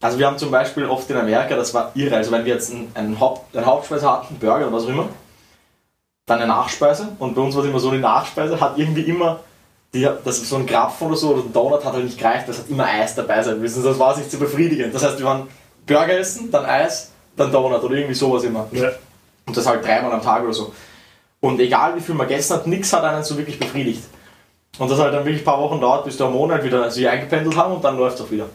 also 0.00 0.18
wir 0.18 0.26
haben 0.26 0.36
zum 0.36 0.50
Beispiel 0.50 0.84
oft 0.86 1.08
in 1.08 1.16
Amerika, 1.16 1.56
das 1.56 1.72
war 1.72 1.90
irre, 1.94 2.16
also 2.16 2.30
wenn 2.32 2.44
wir 2.44 2.54
jetzt 2.54 2.70
einen, 2.70 2.90
einen, 2.94 3.18
Haupt, 3.18 3.56
eine 3.56 3.64
Hauptspeise 3.64 4.10
hatten, 4.10 4.28
einen 4.28 4.38
Burger 4.38 4.66
oder 4.66 4.76
was 4.76 4.84
auch 4.84 4.90
immer, 4.90 5.08
dann 6.26 6.38
eine 6.38 6.48
Nachspeise 6.48 7.08
und 7.18 7.34
bei 7.34 7.40
uns 7.40 7.54
war 7.54 7.62
es 7.62 7.70
immer 7.70 7.80
so, 7.80 7.90
die 7.90 7.98
Nachspeise 7.98 8.60
hat 8.60 8.76
irgendwie 8.76 9.02
immer, 9.02 9.40
die, 9.94 10.06
das 10.24 10.46
so 10.48 10.56
ein 10.56 10.66
Krapfen 10.66 11.06
oder 11.06 11.16
so 11.16 11.30
oder 11.30 11.44
ein 11.44 11.52
Donut 11.52 11.82
hat 11.82 11.94
halt 11.94 12.04
nicht 12.04 12.18
gereicht, 12.18 12.46
das 12.46 12.58
hat 12.58 12.68
immer 12.68 12.84
Eis 12.84 13.14
dabei 13.14 13.42
sein 13.42 13.58
müssen, 13.58 13.82
das 13.82 13.98
war 13.98 14.14
sich 14.14 14.28
zu 14.28 14.38
befriedigen. 14.38 14.92
Das 14.92 15.02
heißt, 15.02 15.18
wir 15.18 15.24
waren 15.24 15.48
Burger 15.86 16.18
essen, 16.18 16.50
dann 16.50 16.66
Eis, 16.66 17.12
dann 17.36 17.50
Donut 17.50 17.82
oder 17.82 17.94
irgendwie 17.94 18.14
sowas 18.14 18.44
immer. 18.44 18.66
Ja. 18.72 18.90
Und 19.46 19.56
das 19.56 19.66
halt 19.66 19.82
dreimal 19.82 20.12
am 20.12 20.22
Tag 20.22 20.42
oder 20.42 20.52
so. 20.52 20.74
Und 21.40 21.60
egal 21.60 21.96
wie 21.96 22.00
viel 22.00 22.14
man 22.14 22.28
gegessen 22.28 22.54
hat, 22.54 22.66
nichts 22.66 22.92
hat 22.92 23.04
einen 23.04 23.22
so 23.22 23.36
wirklich 23.36 23.58
befriedigt. 23.58 24.02
Und 24.78 24.90
das 24.90 24.98
halt 24.98 25.14
dann 25.14 25.24
wirklich 25.24 25.42
ein 25.42 25.44
paar 25.44 25.60
Wochen 25.60 25.80
dauert, 25.80 26.04
bis 26.04 26.16
die 26.16 26.22
Hormone 26.22 26.54
halt 26.54 26.64
wieder 26.64 26.90
sich 26.90 27.08
eingependelt 27.08 27.56
haben 27.56 27.74
und 27.74 27.84
dann 27.84 27.96
läuft 27.96 28.18
es 28.18 28.24
auch 28.24 28.30
wieder. 28.30 28.46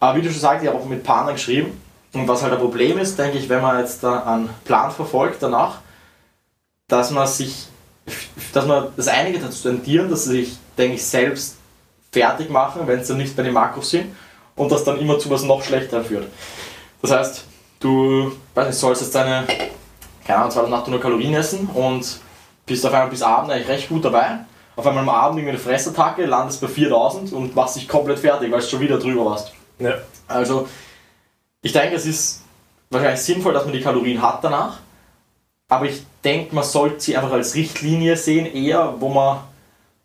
Aber 0.00 0.18
wie 0.18 0.22
du 0.22 0.30
schon 0.30 0.40
sagst, 0.40 0.62
ich 0.62 0.68
habe 0.68 0.78
auch 0.78 0.84
mit 0.84 1.02
Partnern 1.02 1.34
geschrieben. 1.34 1.80
Und 2.12 2.28
was 2.28 2.42
halt 2.42 2.52
ein 2.52 2.60
Problem 2.60 2.98
ist, 2.98 3.18
denke 3.18 3.38
ich, 3.38 3.48
wenn 3.48 3.60
man 3.60 3.78
jetzt 3.80 4.02
da 4.04 4.20
einen 4.20 4.50
Plan 4.64 4.90
verfolgt 4.90 5.42
danach, 5.42 5.78
dass 6.88 7.10
man 7.10 7.26
sich, 7.26 7.66
dass 8.52 8.66
man 8.66 8.88
das 8.96 9.08
einige 9.08 9.40
dazu 9.40 9.68
tendieren, 9.68 10.10
dass 10.10 10.24
sie 10.24 10.44
sich, 10.44 10.56
denke 10.78 10.96
ich, 10.96 11.04
selbst 11.04 11.56
fertig 12.12 12.50
machen, 12.50 12.82
wenn 12.86 13.02
sie 13.02 13.08
dann 13.08 13.18
nicht 13.18 13.36
bei 13.36 13.42
den 13.42 13.52
Makros 13.52 13.90
sind 13.90 14.14
und 14.54 14.70
das 14.70 14.84
dann 14.84 15.00
immer 15.00 15.18
zu 15.18 15.28
was 15.30 15.42
noch 15.42 15.64
schlechteres 15.64 16.06
führt. 16.06 16.28
Das 17.02 17.10
heißt, 17.10 17.44
du 17.80 18.32
weiß 18.54 18.68
nicht, 18.68 18.78
sollst 18.78 19.02
jetzt 19.02 19.14
deine, 19.14 19.44
keine 20.26 20.40
Ahnung, 20.40 20.50
2800 20.50 21.02
Kalorien 21.02 21.34
essen 21.34 21.68
und 21.72 22.20
bist 22.66 22.84
auf 22.86 22.92
einmal 22.92 23.10
bis 23.10 23.22
Abend 23.22 23.50
eigentlich 23.50 23.68
recht 23.68 23.88
gut 23.88 24.04
dabei. 24.04 24.38
Auf 24.76 24.86
einmal 24.86 25.02
am 25.02 25.08
Abend 25.08 25.38
irgendwie 25.38 25.56
eine 25.56 25.58
Fressattacke, 25.58 26.26
landest 26.26 26.60
bei 26.60 26.66
4000 26.66 27.32
und 27.32 27.54
machst 27.54 27.76
dich 27.76 27.86
komplett 27.86 28.18
fertig, 28.18 28.50
weil 28.50 28.60
du 28.60 28.66
schon 28.66 28.80
wieder 28.80 28.98
drüber 28.98 29.26
warst. 29.26 29.52
Ja. 29.78 29.94
Also, 30.26 30.68
ich 31.62 31.72
denke, 31.72 31.96
es 31.96 32.06
ist 32.06 32.42
wahrscheinlich 32.90 33.20
sinnvoll, 33.20 33.52
dass 33.52 33.64
man 33.64 33.72
die 33.72 33.82
Kalorien 33.82 34.20
hat 34.20 34.42
danach. 34.42 34.78
Aber 35.68 35.86
ich 35.86 36.02
denke, 36.24 36.54
man 36.54 36.64
sollte 36.64 37.00
sie 37.00 37.16
einfach 37.16 37.32
als 37.32 37.54
Richtlinie 37.54 38.16
sehen, 38.16 38.46
eher, 38.46 38.94
wo 38.98 39.08
man 39.08 39.40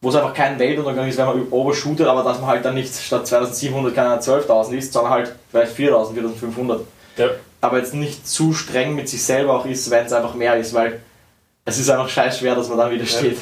wo 0.01 0.09
es 0.09 0.15
einfach 0.15 0.33
kein 0.33 0.57
Weltuntergang 0.59 1.07
ist, 1.07 1.17
wenn 1.17 1.25
man 1.25 1.47
overshootet, 1.51 2.07
aber 2.07 2.23
dass 2.23 2.39
man 2.39 2.49
halt 2.49 2.63
dann 2.63 2.75
nicht 2.75 2.93
statt 2.93 3.27
2700 3.27 3.93
keine 3.93 4.09
Ahnung, 4.11 4.23
12.000 4.23 4.77
ist, 4.77 4.93
sondern 4.93 5.11
halt 5.11 5.35
vielleicht 5.51 5.75
4.000, 5.75 6.13
4.500. 6.13 6.79
Ja. 7.17 7.27
Aber 7.61 7.77
jetzt 7.77 7.93
nicht 7.93 8.27
zu 8.27 8.53
streng 8.53 8.95
mit 8.95 9.09
sich 9.09 9.23
selber 9.23 9.53
auch 9.59 9.65
ist, 9.65 9.89
wenn 9.89 10.05
es 10.05 10.13
einfach 10.13 10.33
mehr 10.35 10.55
ist, 10.57 10.73
weil 10.73 11.01
es 11.65 11.77
ist 11.79 11.89
einfach 11.89 12.09
scheiß 12.09 12.39
schwer, 12.39 12.55
dass 12.55 12.69
man 12.69 12.77
dann 12.77 12.91
wieder 12.91 13.05
steht. 13.05 13.37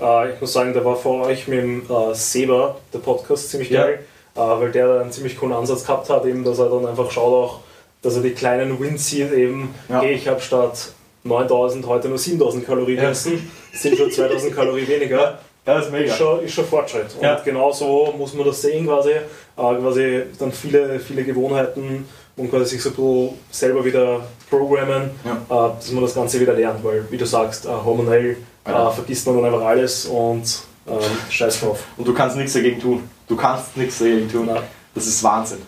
Äh, 0.00 0.34
ich 0.34 0.40
muss 0.40 0.52
sagen, 0.52 0.74
da 0.74 0.84
war 0.84 0.96
vor 0.96 1.26
euch 1.26 1.48
mit 1.48 1.58
dem 1.62 1.82
äh, 1.90 2.14
Seba 2.14 2.76
der 2.92 2.98
Podcast 2.98 3.50
ziemlich 3.50 3.70
Ja. 3.70 3.84
geil, 3.84 4.00
äh, 4.36 4.38
weil 4.40 4.70
der 4.72 4.86
da 4.88 5.00
einen 5.00 5.12
ziemlich 5.12 5.38
coolen 5.38 5.54
Ansatz 5.54 5.84
gehabt 5.84 6.10
hat, 6.10 6.24
eben, 6.26 6.44
dass 6.44 6.58
er 6.58 6.68
dann 6.68 6.86
einfach 6.86 7.10
schaut 7.10 7.32
auch, 7.32 7.60
dass 8.02 8.16
er 8.16 8.22
die 8.22 8.32
kleinen 8.32 8.78
Wins 8.80 9.08
sieht, 9.08 9.32
eben, 9.32 9.74
Ja. 9.88 10.00
hey, 10.02 10.12
ich 10.14 10.28
habe 10.28 10.40
statt 10.40 10.92
9000 11.24 11.86
heute 11.86 12.08
nur 12.08 12.18
7000 12.18 12.66
Kalorien 12.66 12.98
Ja. 13.02 13.10
essen, 13.10 13.50
sind 13.72 13.96
schon 13.96 14.10
2000 14.10 14.54
Kalorien 14.54 14.88
weniger. 14.88 15.16
Ja, 15.20 15.38
das 15.64 15.86
ist 15.86 15.92
mega. 15.92 16.04
Ist 16.12 16.18
schon, 16.18 16.44
ist 16.44 16.52
schon 16.54 16.64
Fortschritt. 16.66 17.14
Und 17.16 17.22
Ja. 17.22 17.40
genau 17.44 17.70
so 17.72 18.12
muss 18.18 18.34
man 18.34 18.44
das 18.46 18.60
sehen 18.60 18.86
quasi. 18.86 19.10
Äh, 19.12 19.20
quasi 19.56 20.22
dann 20.38 20.50
viele, 20.50 20.98
viele 20.98 21.22
Gewohnheiten 21.24 22.08
und 22.36 22.50
quasi 22.50 22.76
sich 22.76 22.82
so 22.82 22.88
ein 22.90 22.94
bisschen 22.94 23.38
selber 23.50 23.84
wieder 23.84 24.20
programmen, 24.48 25.10
äh, 25.24 25.30
dass 25.48 25.90
man 25.92 26.02
das 26.02 26.14
Ganze 26.14 26.40
wieder 26.40 26.54
lernt. 26.54 26.82
Weil, 26.84 27.04
wie 27.10 27.16
du 27.16 27.26
sagst, 27.26 27.66
äh, 27.66 27.68
hormonell 27.68 28.36
Ja. 28.66 28.88
äh, 28.88 28.92
vergisst 28.92 29.26
man 29.26 29.36
dann 29.36 29.46
einfach 29.46 29.66
alles 29.66 30.06
und 30.06 30.44
ähm, 30.88 30.98
scheiß 31.30 31.60
drauf. 31.60 31.84
Und 31.96 32.06
du 32.08 32.14
kannst 32.14 32.36
nichts 32.36 32.52
dagegen 32.54 32.80
tun. 32.80 33.08
Du 33.28 33.36
kannst 33.36 33.76
nichts 33.76 33.98
dagegen 33.98 34.30
tun. 34.30 34.48
Ja. 34.48 34.62
Das 34.94 35.06
ist 35.06 35.22
Wahnsinn. 35.22 35.58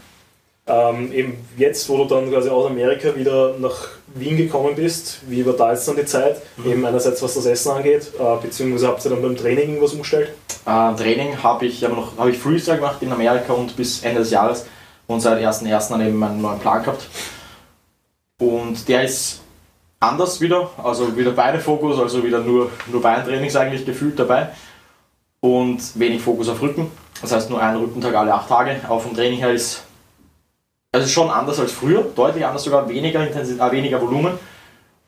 Ähm, 0.66 1.12
eben 1.12 1.46
jetzt, 1.58 1.86
wo 1.90 1.98
du 1.98 2.04
dann 2.06 2.30
quasi 2.30 2.48
aus 2.48 2.66
Amerika 2.70 3.14
wieder 3.14 3.54
nach 3.58 3.88
Wien 4.14 4.36
gekommen 4.38 4.74
bist, 4.74 5.18
wie 5.28 5.44
war 5.44 5.52
da 5.52 5.72
jetzt 5.72 5.86
dann 5.86 5.96
die 5.96 6.06
Zeit? 6.06 6.40
Mhm. 6.56 6.70
Eben 6.72 6.86
einerseits 6.86 7.22
was 7.22 7.34
das 7.34 7.44
Essen 7.44 7.70
angeht, 7.72 8.12
äh, 8.18 8.42
beziehungsweise 8.42 8.88
habt 8.88 9.04
ihr 9.04 9.10
dann 9.10 9.20
beim 9.20 9.36
Training 9.36 9.68
irgendwas 9.74 9.92
umgestellt? 9.92 10.30
Äh, 10.64 10.94
Training 10.96 11.42
habe 11.42 11.66
ich 11.66 11.84
aber 11.84 11.96
noch 11.96 12.16
habe 12.16 12.30
ich 12.30 12.38
Freestyle 12.38 12.78
gemacht 12.78 12.96
in 13.02 13.12
Amerika 13.12 13.52
und 13.52 13.76
bis 13.76 14.02
Ende 14.02 14.20
des 14.20 14.30
Jahres 14.30 14.64
und 15.06 15.20
seit 15.20 15.42
1.1. 15.42 15.88
dann 15.90 16.00
eben 16.00 16.16
meinen 16.16 16.40
neuen 16.40 16.58
Plan 16.58 16.82
gehabt. 16.82 17.08
Und 18.38 18.88
der 18.88 19.04
ist 19.04 19.42
anders 20.00 20.40
wieder, 20.40 20.70
also 20.82 21.16
wieder 21.16 21.30
Beinefokus, 21.32 21.98
also 21.98 22.22
wieder 22.24 22.40
nur, 22.40 22.70
nur 22.86 23.02
Beintrainings 23.02 23.56
eigentlich 23.56 23.86
gefühlt 23.86 24.18
dabei 24.18 24.50
und 25.40 25.98
wenig 25.98 26.22
Fokus 26.22 26.48
auf 26.48 26.60
Rücken. 26.60 26.90
Das 27.20 27.32
heißt 27.32 27.50
nur 27.50 27.62
ein 27.62 27.76
Rückentag 27.76 28.14
alle 28.14 28.34
acht 28.34 28.48
Tage. 28.48 28.80
Auch 28.88 29.00
vom 29.00 29.14
Training 29.14 29.38
her 29.38 29.52
ist 29.52 29.84
es 30.94 31.06
ist 31.06 31.12
schon 31.12 31.28
anders 31.28 31.58
als 31.58 31.72
früher, 31.72 32.02
deutlich 32.14 32.46
anders 32.46 32.62
sogar, 32.62 32.88
weniger, 32.88 33.26
Intensi 33.26 33.58
äh, 33.58 33.72
weniger 33.72 34.00
Volumen 34.00 34.38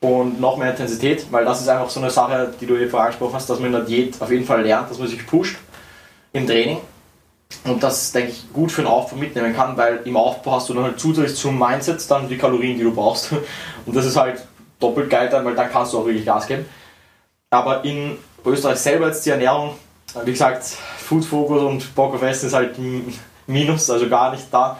und 0.01 0.39
noch 0.39 0.57
mehr 0.57 0.71
Intensität, 0.71 1.25
weil 1.31 1.45
das 1.45 1.61
ist 1.61 1.69
einfach 1.69 1.89
so 1.89 2.01
eine 2.01 2.09
Sache, 2.09 2.53
die 2.59 2.65
du 2.65 2.77
hier 2.77 2.89
vorher 2.89 3.05
angesprochen 3.05 3.35
hast, 3.35 3.49
dass 3.49 3.59
man 3.59 3.67
in 3.67 3.71
der 3.71 3.81
Diät 3.83 4.21
auf 4.21 4.29
jeden 4.29 4.45
Fall 4.45 4.63
lernt, 4.63 4.91
dass 4.91 4.99
man 4.99 5.07
sich 5.07 5.25
pusht 5.25 5.57
im 6.33 6.45
Training 6.45 6.79
und 7.63 7.81
das, 7.81 8.11
denke 8.11 8.31
ich, 8.31 8.51
gut 8.53 8.71
für 8.71 8.81
den 8.81 8.87
Aufbau 8.87 9.17
mitnehmen 9.17 9.55
kann, 9.55 9.77
weil 9.77 10.01
im 10.05 10.17
Aufbau 10.17 10.53
hast 10.53 10.69
du 10.69 10.73
dann 10.73 10.83
halt 10.83 10.99
zusätzlich 10.99 11.37
zum 11.37 11.57
Mindset 11.57 12.09
dann 12.09 12.27
die 12.29 12.37
Kalorien, 12.37 12.77
die 12.77 12.83
du 12.83 12.93
brauchst 12.93 13.31
und 13.85 13.95
das 13.95 14.05
ist 14.05 14.17
halt 14.17 14.41
doppelt 14.79 15.09
geil 15.09 15.29
dann, 15.29 15.45
weil 15.45 15.55
dann 15.55 15.71
kannst 15.71 15.93
du 15.93 15.99
auch 15.99 16.05
wirklich 16.05 16.25
Gas 16.25 16.47
geben. 16.47 16.65
Aber 17.49 17.83
in 17.83 18.17
Österreich 18.45 18.77
selber 18.77 19.07
jetzt 19.07 19.25
die 19.25 19.29
Ernährung, 19.29 19.75
wie 20.23 20.31
gesagt, 20.31 20.63
Food 20.63 21.25
Focus 21.25 21.61
und 21.61 21.95
Bock 21.95 22.13
auf 22.13 22.21
Essen 22.21 22.47
ist 22.47 22.53
halt 22.53 22.77
ein 22.77 23.13
Minus, 23.47 23.89
also 23.89 24.09
gar 24.09 24.31
nicht 24.31 24.45
da. 24.51 24.77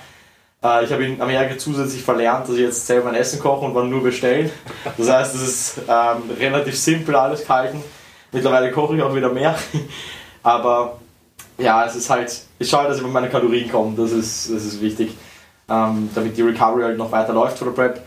Äh, 0.63 0.84
ich 0.84 0.91
habe 0.91 1.06
in 1.06 1.21
Amerika 1.21 1.58
zusätzlich 1.58 2.03
verlernt, 2.03 2.47
dass 2.47 2.56
ich 2.56 2.62
jetzt 2.62 2.86
selber 2.86 3.06
mein 3.06 3.15
Essen 3.15 3.39
koche 3.39 3.65
und 3.65 3.73
wann 3.73 3.89
nur 3.89 4.03
bestellen. 4.03 4.51
Das 4.97 5.10
heißt, 5.10 5.36
es 5.36 5.41
ist 5.41 5.77
ähm, 5.88 6.23
relativ 6.38 6.77
simpel 6.77 7.15
alles 7.15 7.41
gehalten. 7.45 7.82
Mittlerweile 8.32 8.71
koche 8.71 8.95
ich 8.95 9.01
auch 9.01 9.15
wieder 9.15 9.30
mehr. 9.30 9.56
Aber 10.43 10.99
ja, 11.58 11.86
es 11.86 11.96
ist 11.96 12.10
halt, 12.10 12.41
ich 12.60 12.70
schaue, 12.70 12.88
dass 12.88 12.98
ich 12.98 13.04
mit 13.04 13.12
meinen 13.12 13.32
Kalorien 13.32 13.70
komme, 13.70 13.96
das 13.96 14.12
ist, 14.12 14.50
das 14.52 14.63
ist 14.63 14.82
wichtig. 14.82 15.12
Ähm, 15.70 16.10
damit 16.15 16.38
die 16.38 16.43
Recovery 16.43 16.84
halt 16.84 16.98
noch 16.98 17.12
weiter 17.12 17.34
läuft 17.34 17.58
vor 17.58 17.67
der 17.67 17.74
Prep 17.74 18.02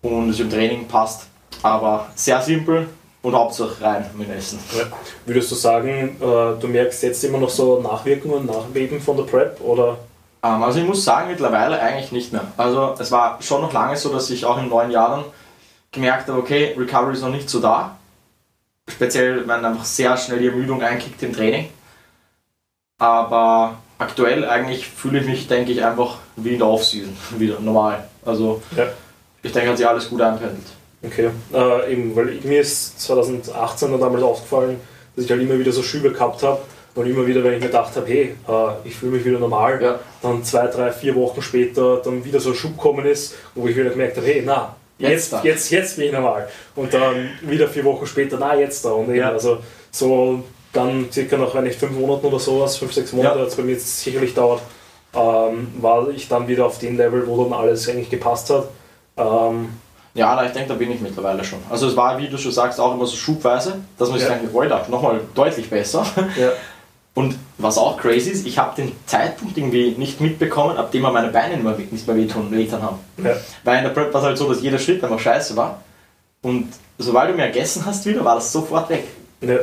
und 0.00 0.30
es 0.30 0.40
im 0.40 0.48
Training 0.48 0.88
passt. 0.88 1.26
Aber 1.62 2.08
sehr 2.14 2.40
simpel 2.40 2.88
und 3.20 3.34
Hauptsache 3.34 3.82
rein 3.82 4.10
mit 4.16 4.30
Essen. 4.30 4.58
Ja. 4.76 4.84
Würdest 5.26 5.50
du 5.50 5.54
sagen, 5.54 6.16
äh, 6.20 6.60
du 6.60 6.68
merkst 6.68 7.02
jetzt 7.02 7.22
immer 7.24 7.38
noch 7.38 7.50
so 7.50 7.80
Nachwirkungen 7.80 8.36
und 8.36 8.46
Nachbeben 8.46 9.00
von 9.00 9.16
der 9.16 9.24
Prep 9.24 9.60
oder? 9.60 9.98
Ähm, 10.42 10.62
also 10.62 10.80
ich 10.80 10.86
muss 10.86 11.04
sagen, 11.04 11.28
mittlerweile 11.30 11.80
eigentlich 11.80 12.12
nicht 12.12 12.32
mehr. 12.32 12.46
Also 12.56 12.94
es 12.98 13.12
war 13.12 13.38
schon 13.42 13.60
noch 13.60 13.72
lange 13.72 13.96
so, 13.96 14.12
dass 14.12 14.30
ich 14.30 14.44
auch 14.44 14.58
in 14.58 14.68
neun 14.68 14.90
Jahren 14.90 15.24
gemerkt 15.92 16.28
habe, 16.28 16.38
okay, 16.38 16.74
Recovery 16.76 17.12
ist 17.12 17.22
noch 17.22 17.28
nicht 17.28 17.48
so 17.48 17.60
da. 17.60 17.96
Speziell, 18.88 19.46
wenn 19.46 19.64
einfach 19.64 19.84
sehr 19.84 20.16
schnell 20.16 20.40
die 20.40 20.48
Ermüdung 20.48 20.82
einkickt 20.82 21.22
im 21.22 21.32
Training. 21.32 21.68
Aber 23.02 23.78
aktuell 23.98 24.44
eigentlich 24.44 24.86
fühle 24.86 25.18
ich 25.18 25.26
mich, 25.26 25.48
denke 25.48 25.72
ich, 25.72 25.84
einfach 25.84 26.18
wie 26.36 26.50
in 26.50 26.58
der 26.58 26.68
Offseason, 26.68 27.16
wieder 27.38 27.58
normal. 27.58 28.04
Also 28.24 28.62
ja. 28.76 28.86
ich 29.42 29.52
denke, 29.52 29.70
hat 29.70 29.76
sich 29.76 29.88
alles 29.88 30.08
gut 30.08 30.20
einpendelt. 30.20 30.66
Okay, 31.04 31.30
äh, 31.52 31.92
eben, 31.92 32.14
weil 32.14 32.38
mir 32.44 32.60
ist 32.60 33.00
2018 33.00 33.90
dann 33.90 34.00
damals 34.00 34.22
aufgefallen, 34.22 34.78
dass 35.16 35.24
ich 35.24 35.30
halt 35.32 35.42
immer 35.42 35.58
wieder 35.58 35.72
so 35.72 35.82
Schübe 35.82 36.12
gehabt 36.12 36.44
habe 36.44 36.60
und 36.94 37.06
immer 37.06 37.26
wieder, 37.26 37.42
wenn 37.42 37.54
ich 37.54 37.60
mir 37.60 37.66
gedacht 37.66 37.96
habe, 37.96 38.06
hey, 38.06 38.36
äh, 38.46 38.88
ich 38.88 38.94
fühle 38.94 39.16
mich 39.16 39.24
wieder 39.24 39.40
normal, 39.40 39.82
ja. 39.82 39.98
dann 40.22 40.44
zwei, 40.44 40.68
drei, 40.68 40.92
vier 40.92 41.16
Wochen 41.16 41.42
später 41.42 41.96
dann 42.04 42.24
wieder 42.24 42.38
so 42.38 42.50
ein 42.50 42.54
Schub 42.54 42.76
gekommen 42.76 43.04
ist, 43.04 43.34
wo 43.56 43.66
ich 43.66 43.76
wieder 43.76 43.90
gemerkt 43.90 44.16
habe, 44.16 44.28
hey, 44.28 44.44
na, 44.46 44.76
jetzt, 44.98 45.32
jetzt, 45.32 45.44
jetzt, 45.44 45.70
jetzt 45.72 45.96
bin 45.96 46.06
ich 46.06 46.12
normal. 46.12 46.48
Und 46.76 46.94
dann 46.94 47.30
wieder 47.40 47.66
vier 47.66 47.82
Wochen 47.82 48.06
später, 48.06 48.36
na, 48.38 48.54
jetzt 48.54 48.84
da. 48.84 48.90
Und 48.90 49.08
eben, 49.08 49.16
ja. 49.16 49.30
also 49.30 49.58
so 49.90 50.44
dann 50.72 51.08
circa 51.12 51.36
nach, 51.36 51.54
wenn 51.54 51.66
ich 51.66 51.76
fünf 51.76 51.92
Monaten 51.92 52.26
oder 52.26 52.38
sowas, 52.38 52.76
fünf, 52.76 52.92
sechs 52.92 53.12
Monate, 53.12 53.36
ja. 53.36 53.42
hat 53.42 53.48
es 53.48 53.56
bei 53.56 53.62
mir 53.62 53.72
jetzt 53.72 54.00
sicherlich 54.00 54.34
dauert, 54.34 54.62
ähm, 55.14 55.68
war 55.80 56.08
ich 56.10 56.28
dann 56.28 56.48
wieder 56.48 56.66
auf 56.66 56.78
dem 56.78 56.96
Level, 56.96 57.26
wo 57.26 57.44
dann 57.44 57.52
alles 57.52 57.88
eigentlich 57.88 58.10
gepasst 58.10 58.50
hat. 58.50 58.68
Ähm, 59.16 59.70
ja, 60.14 60.44
ich 60.44 60.52
denke, 60.52 60.68
da 60.68 60.74
bin 60.74 60.90
ich 60.90 61.00
mittlerweile 61.00 61.42
schon. 61.42 61.58
Also 61.70 61.88
es 61.88 61.96
war, 61.96 62.18
wie 62.18 62.28
du 62.28 62.36
schon 62.36 62.52
sagst, 62.52 62.78
auch 62.78 62.94
immer 62.94 63.06
so 63.06 63.16
schubweise, 63.16 63.80
dass 63.98 64.10
man 64.10 64.18
sich 64.18 64.28
ja. 64.28 64.34
denkt, 64.34 64.54
Alter, 64.54 64.86
nochmal 64.90 65.20
deutlich 65.34 65.68
besser. 65.68 66.04
Ja. 66.36 66.52
Und 67.14 67.36
was 67.58 67.76
auch 67.76 67.98
crazy 67.98 68.30
ist, 68.30 68.46
ich 68.46 68.56
habe 68.56 68.74
den 68.74 68.92
Zeitpunkt 69.04 69.58
irgendwie 69.58 69.90
nicht 69.98 70.22
mitbekommen, 70.22 70.78
ab 70.78 70.92
dem 70.92 71.02
meine 71.02 71.28
Beine 71.28 71.58
nicht 71.58 71.62
mehr, 71.62 71.76
nicht 71.90 72.06
mehr 72.06 72.16
wehtun, 72.16 72.82
haben. 72.82 72.98
Ja. 73.22 73.36
Weil 73.64 73.78
in 73.78 73.84
der 73.84 73.90
Prep 73.90 74.14
war 74.14 74.22
es 74.22 74.26
halt 74.26 74.38
so, 74.38 74.48
dass 74.48 74.62
jeder 74.62 74.78
Schritt 74.78 75.04
einfach 75.04 75.18
scheiße 75.18 75.54
war. 75.54 75.82
Und 76.40 76.68
sobald 76.96 77.30
du 77.30 77.34
mehr 77.34 77.48
gegessen 77.48 77.84
hast 77.84 78.06
wieder, 78.06 78.24
war 78.24 78.36
das 78.36 78.50
sofort 78.50 78.88
weg. 78.88 79.04
Ja. 79.42 79.58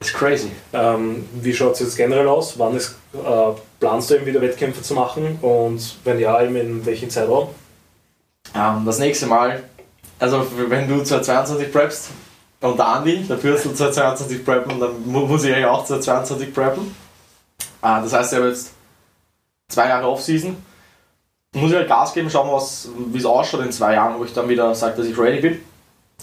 Das 0.00 0.08
ist 0.08 0.14
crazy. 0.14 0.50
Ähm, 0.72 1.28
wie 1.34 1.52
schaut 1.52 1.74
es 1.74 1.80
jetzt 1.80 1.96
generell 1.96 2.26
aus? 2.26 2.58
Wann 2.58 2.74
ist, 2.74 2.96
äh, 3.12 3.52
planst 3.78 4.08
du 4.08 4.14
eben 4.14 4.24
wieder 4.24 4.40
Wettkämpfe 4.40 4.80
zu 4.80 4.94
machen? 4.94 5.38
Und 5.42 5.98
wenn 6.04 6.18
ja, 6.18 6.42
eben 6.42 6.56
in 6.56 6.86
welchem 6.86 7.10
Zeitraum? 7.10 7.50
Ähm, 8.54 8.84
das 8.86 8.98
nächste 8.98 9.26
Mal, 9.26 9.62
also 10.18 10.46
wenn 10.68 10.88
du 10.88 11.04
zur 11.04 11.22
22 11.22 11.70
preppst 11.70 12.08
und 12.62 12.78
der 12.78 12.86
Andi, 12.86 13.24
der 13.24 13.36
Fürst 13.36 13.76
zur 13.76 13.92
22 13.92 14.42
preppen, 14.42 14.80
dann 14.80 15.06
muss 15.06 15.44
ich 15.44 15.54
ja 15.54 15.70
auch 15.70 15.84
zur 15.84 16.00
22 16.00 16.54
preppen. 16.54 16.94
Äh, 17.82 18.00
das 18.02 18.14
heißt, 18.14 18.32
ich 18.32 18.38
habe 18.38 18.48
jetzt 18.48 18.72
zwei 19.68 19.88
Jahre 19.88 20.08
Offseason. 20.08 20.56
Muss 21.52 21.72
ich 21.72 21.76
halt 21.76 21.88
Gas 21.88 22.14
geben, 22.14 22.30
schauen, 22.30 22.48
wie 23.12 23.18
es 23.18 23.26
ausschaut 23.26 23.60
in 23.60 23.72
zwei 23.72 23.94
Jahren, 23.94 24.18
wo 24.18 24.24
ich 24.24 24.32
dann 24.32 24.48
wieder 24.48 24.74
sage, 24.74 24.96
dass 24.96 25.06
ich 25.06 25.18
ready 25.18 25.40
bin. 25.40 25.60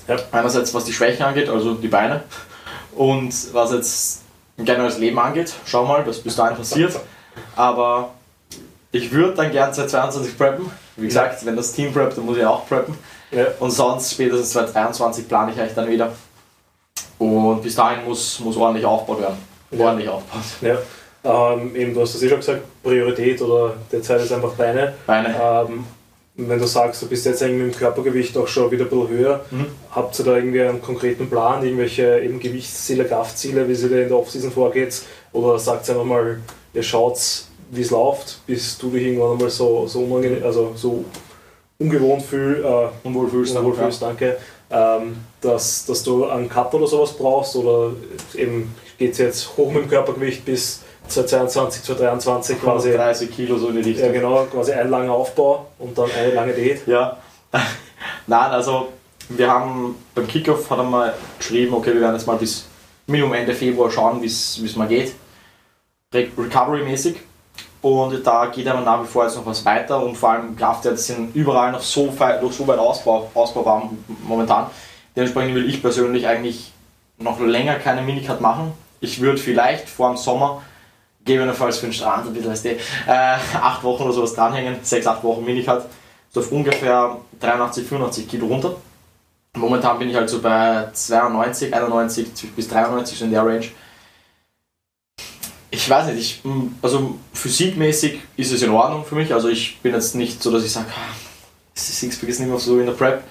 Ja. 0.07 0.15
Einerseits 0.31 0.73
was 0.73 0.85
die 0.85 0.93
Schwächen 0.93 1.23
angeht, 1.23 1.47
also 1.47 1.75
die 1.75 1.89
Beine. 1.89 2.23
Und 2.97 3.53
was 3.53 3.71
jetzt 3.71 4.21
ein 4.57 4.65
generelles 4.65 4.97
Leben 4.97 5.19
angeht, 5.19 5.53
schau 5.65 5.85
mal, 5.85 6.05
was 6.05 6.19
bis 6.19 6.35
dahin 6.35 6.57
passiert. 6.57 6.99
Aber 7.55 8.09
ich 8.91 9.11
würde 9.11 9.35
dann 9.35 9.51
gern 9.51 9.73
2022 9.73 10.37
preppen. 10.37 10.71
Wie 10.95 11.05
gesagt, 11.05 11.45
wenn 11.45 11.55
das 11.55 11.73
Team 11.73 11.93
preppt, 11.93 12.17
dann 12.17 12.25
muss 12.25 12.37
ich 12.37 12.45
auch 12.45 12.67
preppen. 12.67 12.97
Ja. 13.31 13.45
Und 13.59 13.71
sonst 13.71 14.13
spätestens 14.13 14.51
2023 14.51 15.27
plane 15.27 15.51
ich 15.51 15.59
eigentlich 15.59 15.75
dann 15.75 15.89
wieder. 15.89 16.11
Und 17.19 17.61
bis 17.61 17.75
dahin 17.75 18.05
muss, 18.05 18.39
muss 18.39 18.57
ordentlich 18.57 18.85
aufgebaut 18.85 19.21
werden. 19.21 19.37
Ordentlich 19.77 20.09
aufgebaut. 20.09 20.43
Ja. 20.61 20.77
Ähm, 21.23 21.75
eben, 21.75 21.93
du 21.93 22.01
hast 22.01 22.15
es 22.15 22.23
eh 22.23 22.29
schon 22.29 22.39
gesagt, 22.39 22.61
Priorität 22.81 23.41
oder 23.41 23.73
derzeit 23.91 24.21
ist 24.21 24.31
einfach 24.31 24.53
Beine. 24.53 24.93
Beine. 25.05 25.35
Ähm, 25.39 25.85
wenn 26.37 26.59
du 26.59 26.67
sagst, 26.67 27.01
du 27.01 27.07
bist 27.07 27.25
jetzt 27.25 27.41
irgendwie 27.41 27.65
mit 27.65 27.73
dem 27.73 27.79
Körpergewicht 27.79 28.37
auch 28.37 28.47
schon 28.47 28.69
wieder 28.69 28.85
ein 28.85 28.89
bisschen 28.89 29.09
höher, 29.09 29.45
mhm. 29.49 29.65
habt 29.91 30.19
ihr 30.19 30.25
da 30.25 30.35
irgendwie 30.35 30.61
einen 30.61 30.81
konkreten 30.81 31.29
Plan, 31.29 31.63
irgendwelche 31.63 32.19
eben 32.19 32.39
Gewichtsziele, 32.39 33.05
Kraftziele, 33.05 33.67
wie 33.67 33.73
sie 33.73 33.89
da 33.89 33.97
in 33.97 34.07
der 34.07 34.17
Offseason 34.17 34.51
vorgeht? 34.51 35.01
Oder 35.33 35.57
sagt 35.57 35.87
ihr 35.89 35.95
einfach 35.95 36.05
mal, 36.05 36.39
ihr 36.73 36.83
schaut, 36.83 37.19
wie 37.71 37.81
es 37.81 37.89
läuft, 37.89 38.45
bis 38.45 38.77
du 38.77 38.91
dich 38.91 39.07
irgendwann 39.07 39.33
einmal 39.33 39.49
so, 39.49 39.87
so, 39.87 40.01
unangenehm, 40.01 40.43
also 40.43 40.73
so 40.75 41.03
ungewohnt 41.79 42.21
fühl, 42.21 42.63
äh, 42.63 43.07
unwohl 43.07 43.29
fühlst, 43.29 43.55
unwohl 43.55 43.73
fühlst 43.73 44.01
ja. 44.01 44.07
danke, 44.07 44.37
ähm, 44.69 45.17
dass, 45.41 45.85
dass 45.85 46.03
du 46.03 46.25
einen 46.25 46.49
Cut 46.49 46.73
oder 46.73 46.87
sowas 46.87 47.13
brauchst 47.13 47.55
oder 47.55 47.93
eben 48.35 48.73
geht 48.97 49.13
es 49.13 49.17
jetzt 49.17 49.57
hoch 49.57 49.71
mit 49.71 49.83
dem 49.83 49.89
Körpergewicht 49.89 50.45
bis 50.45 50.81
2022, 51.07 51.83
2023 51.83 52.61
quasi. 52.61 52.91
30 52.91 53.31
Kilo 53.31 53.57
so 53.57 53.69
in 53.69 53.75
die 53.75 53.89
Richtung. 53.89 54.07
Ja, 54.07 54.11
genau, 54.11 54.45
quasi 54.45 54.73
ein 54.73 54.89
langer 54.89 55.13
Aufbau 55.13 55.67
und 55.79 55.97
dann 55.97 56.09
eine 56.11 56.33
lange 56.33 56.53
Diät. 56.53 56.87
Ja. 56.87 57.17
Nein, 58.27 58.51
also 58.51 58.89
wir 59.29 59.49
haben 59.49 59.95
beim 60.15 60.27
Kickoff 60.27 60.69
hat 60.69 60.77
er 60.77 60.83
mal 60.83 61.13
geschrieben, 61.37 61.73
okay, 61.73 61.93
wir 61.93 62.01
werden 62.01 62.15
jetzt 62.15 62.27
mal 62.27 62.37
bis 62.37 62.65
Minimum 63.07 63.33
Ende 63.33 63.53
Februar 63.53 63.89
schauen, 63.89 64.21
wie 64.21 64.25
es 64.25 64.75
mal 64.75 64.87
geht. 64.87 65.13
Recovery-mäßig. 66.13 67.17
Und 67.81 68.25
da 68.25 68.47
geht 68.47 68.67
aber 68.67 68.81
nach 68.81 69.03
wie 69.03 69.07
vor 69.07 69.23
jetzt 69.23 69.35
noch 69.35 69.45
was 69.45 69.63
weiter 69.63 70.03
und 70.03 70.15
vor 70.15 70.31
allem 70.31 70.55
Kraftwerte 70.55 70.97
sind 70.97 71.35
überall 71.35 71.71
noch 71.71 71.81
so 71.81 72.17
weit, 72.19 72.41
noch 72.41 72.51
so 72.51 72.67
weit 72.67 72.79
ausbau, 72.79 73.29
ausbaubar 73.33 73.89
momentan. 74.23 74.67
Dementsprechend 75.15 75.55
will 75.55 75.69
ich 75.69 75.81
persönlich 75.81 76.27
eigentlich 76.27 76.71
noch 77.17 77.39
länger 77.39 77.75
keine 77.75 78.01
Minicut 78.01 78.41
machen. 78.41 78.73
Ich 78.99 79.21
würde 79.21 79.37
vielleicht 79.37 79.89
vor 79.89 80.09
dem 80.09 80.17
Sommer 80.17 80.63
gegebenenfalls 81.27 81.77
für 81.77 81.87
den 81.87 81.93
Strand 81.93 82.25
ein 82.25 82.33
bisschen, 82.33 82.51
weißt 82.51 82.65
du, 82.65 82.69
äh, 82.69 82.77
acht 83.61 83.83
Wochen 83.83 84.03
oder 84.03 84.13
sowas 84.13 84.33
dranhängen, 84.33 84.77
sechs, 84.81 85.05
acht 85.05 85.23
Wochen 85.23 85.45
Minicut, 85.45 85.83
so 86.31 86.39
auf 86.39 86.51
ungefähr 86.51 87.17
83, 87.39 87.85
85 87.85 88.27
Kilo 88.27 88.47
runter. 88.47 88.75
Momentan 89.55 89.99
bin 89.99 90.09
ich 90.09 90.15
halt 90.15 90.29
so 90.29 90.39
bei 90.39 90.87
92, 90.91 91.73
91 91.73 92.27
bis 92.55 92.67
93 92.67 93.17
so 93.17 93.25
in 93.25 93.31
der 93.31 93.45
Range. 93.45 93.67
Ich 95.69 95.89
weiß 95.89 96.07
nicht, 96.07 96.19
ich, 96.19 96.41
also 96.81 97.17
physikmäßig 97.33 98.21
ist 98.37 98.51
es 98.51 98.61
in 98.61 98.69
Ordnung 98.69 99.03
für 99.03 99.15
mich. 99.15 99.33
Also 99.33 99.49
ich 99.49 99.79
bin 99.81 99.93
jetzt 99.93 100.15
nicht 100.15 100.41
so, 100.41 100.51
dass 100.51 100.63
ich 100.63 100.71
sage, 100.71 100.87
ah, 100.89 101.13
Sixpack 101.75 102.29
ist 102.29 102.39
nicht 102.39 102.49
mehr 102.49 102.57
so 102.57 102.79
in 102.79 102.85
der 102.85 102.93
Prep. 102.93 103.23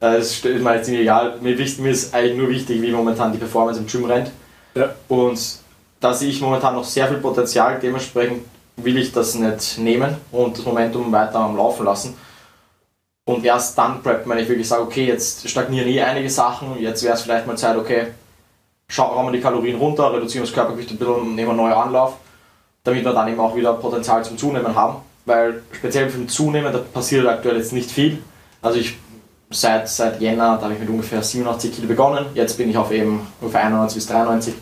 Äh, 0.00 0.18
das 0.18 0.32
ist 0.32 0.44
mir 0.44 0.76
jetzt 0.76 0.88
nicht 0.88 1.00
egal. 1.00 1.38
Mir, 1.40 1.56
mir 1.56 1.90
ist 1.90 2.14
eigentlich 2.14 2.36
nur 2.36 2.48
wichtig, 2.48 2.80
wie 2.80 2.92
momentan 2.92 3.32
die 3.32 3.38
Performance 3.38 3.80
im 3.80 3.86
Gym 3.86 4.04
rennt. 4.04 4.30
Ja. 4.74 4.94
Und 5.08 5.61
da 6.02 6.12
sehe 6.12 6.30
ich 6.30 6.40
momentan 6.40 6.74
noch 6.74 6.84
sehr 6.84 7.06
viel 7.08 7.18
Potenzial, 7.18 7.78
dementsprechend 7.80 8.44
will 8.76 8.96
ich 8.96 9.12
das 9.12 9.36
nicht 9.36 9.78
nehmen 9.78 10.16
und 10.32 10.58
das 10.58 10.64
Momentum 10.64 11.12
weiter 11.12 11.36
am 11.36 11.56
Laufen 11.56 11.86
lassen. 11.86 12.16
Und 13.24 13.44
erst 13.44 13.78
dann 13.78 14.02
preppen, 14.02 14.30
wenn 14.30 14.38
ich 14.38 14.48
wirklich 14.48 14.66
sage, 14.66 14.82
okay, 14.82 15.06
jetzt 15.06 15.48
stagnieren 15.48 15.86
eh 15.86 16.02
einige 16.02 16.28
Sachen, 16.28 16.80
jetzt 16.80 17.04
wäre 17.04 17.14
es 17.14 17.22
vielleicht 17.22 17.46
mal 17.46 17.56
Zeit, 17.56 17.76
okay, 17.76 18.08
schauen 18.88 19.26
wir 19.26 19.32
die 19.32 19.40
Kalorien 19.40 19.78
runter, 19.78 20.12
reduzieren 20.12 20.44
das 20.44 20.52
Körpergewicht 20.52 20.90
ein 20.90 20.98
bisschen 20.98 21.14
und 21.14 21.34
nehmen 21.36 21.50
einen 21.50 21.58
neuen 21.58 21.72
Anlauf, 21.72 22.16
damit 22.82 23.04
wir 23.04 23.12
dann 23.12 23.28
eben 23.28 23.38
auch 23.38 23.54
wieder 23.54 23.74
Potenzial 23.74 24.24
zum 24.24 24.36
Zunehmen 24.36 24.74
haben. 24.74 24.96
Weil 25.24 25.62
speziell 25.70 26.10
für 26.10 26.18
den 26.18 26.28
Zunehmen, 26.28 26.72
da 26.72 26.80
passiert 26.80 27.28
aktuell 27.28 27.58
jetzt 27.58 27.72
nicht 27.72 27.92
viel. 27.92 28.18
Also 28.60 28.80
ich 28.80 28.98
seit, 29.50 29.88
seit 29.88 30.20
Jänner, 30.20 30.56
da 30.56 30.62
habe 30.64 30.74
ich 30.74 30.80
mit 30.80 30.88
ungefähr 30.88 31.22
87 31.22 31.72
Kilo 31.72 31.86
begonnen, 31.86 32.26
jetzt 32.34 32.58
bin 32.58 32.68
ich 32.70 32.76
auf 32.76 32.90
eben 32.90 33.24
ungefähr 33.40 33.66
91 33.66 33.94
bis 33.94 34.06
93 34.08 34.54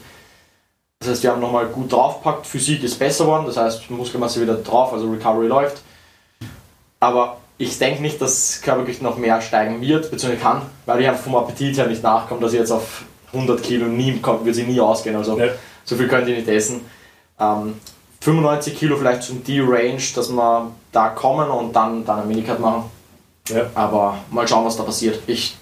das 1.01 1.09
heißt, 1.09 1.23
wir 1.23 1.31
haben 1.31 1.41
nochmal 1.41 1.67
gut 1.67 1.91
draufgepackt. 1.91 2.47
Physik 2.47 2.85
ist 2.85 2.99
besser 2.99 3.25
geworden, 3.25 3.47
das 3.47 3.57
heißt, 3.57 3.91
Muskelmasse 3.91 4.43
wieder 4.43 4.57
drauf, 4.57 4.93
also 4.93 5.11
Recovery 5.11 5.47
läuft. 5.47 5.81
Aber 7.01 7.39
ich 7.57 7.79
denke 7.79 8.03
nicht, 8.03 8.21
dass 8.21 8.61
Körpergewicht 8.63 9.01
noch 9.01 9.17
mehr 9.17 9.41
steigen 9.41 9.81
wird, 9.81 10.11
bzw. 10.11 10.37
kann, 10.37 10.63
weil 10.85 11.01
ich 11.01 11.09
einfach 11.09 11.23
vom 11.25 11.37
Appetit 11.37 11.79
her 11.79 11.87
nicht 11.87 12.03
nachkomme, 12.03 12.43
dass 12.43 12.53
ich 12.53 12.59
jetzt 12.59 12.71
auf 12.71 13.05
100 13.33 13.63
Kilo 13.63 13.87
nie 13.87 14.19
kommt, 14.19 14.45
wird 14.45 14.55
sie 14.55 14.65
nie 14.65 14.79
ausgehen. 14.79 15.17
Also 15.17 15.39
ja. 15.39 15.47
so 15.85 15.97
viel 15.97 16.07
könnt 16.07 16.29
ihr 16.29 16.37
nicht 16.37 16.49
essen. 16.49 16.83
Ähm, 17.39 17.77
95 18.21 18.79
Kilo 18.79 18.99
vielleicht 18.99 19.25
schon 19.25 19.43
die 19.43 19.61
Range, 19.61 20.03
dass 20.15 20.29
wir 20.29 20.71
da 20.93 21.09
kommen 21.09 21.49
und 21.49 21.75
dann, 21.75 22.05
dann 22.05 22.21
ein 22.21 22.29
Minicut 22.29 22.61
machen. 22.61 22.85
Ja. 23.49 23.71
Aber 23.75 24.19
mal 24.31 24.47
schauen, 24.47 24.67
was 24.67 24.77
da 24.77 24.83
passiert. 24.83 25.21
Ich 25.27 25.57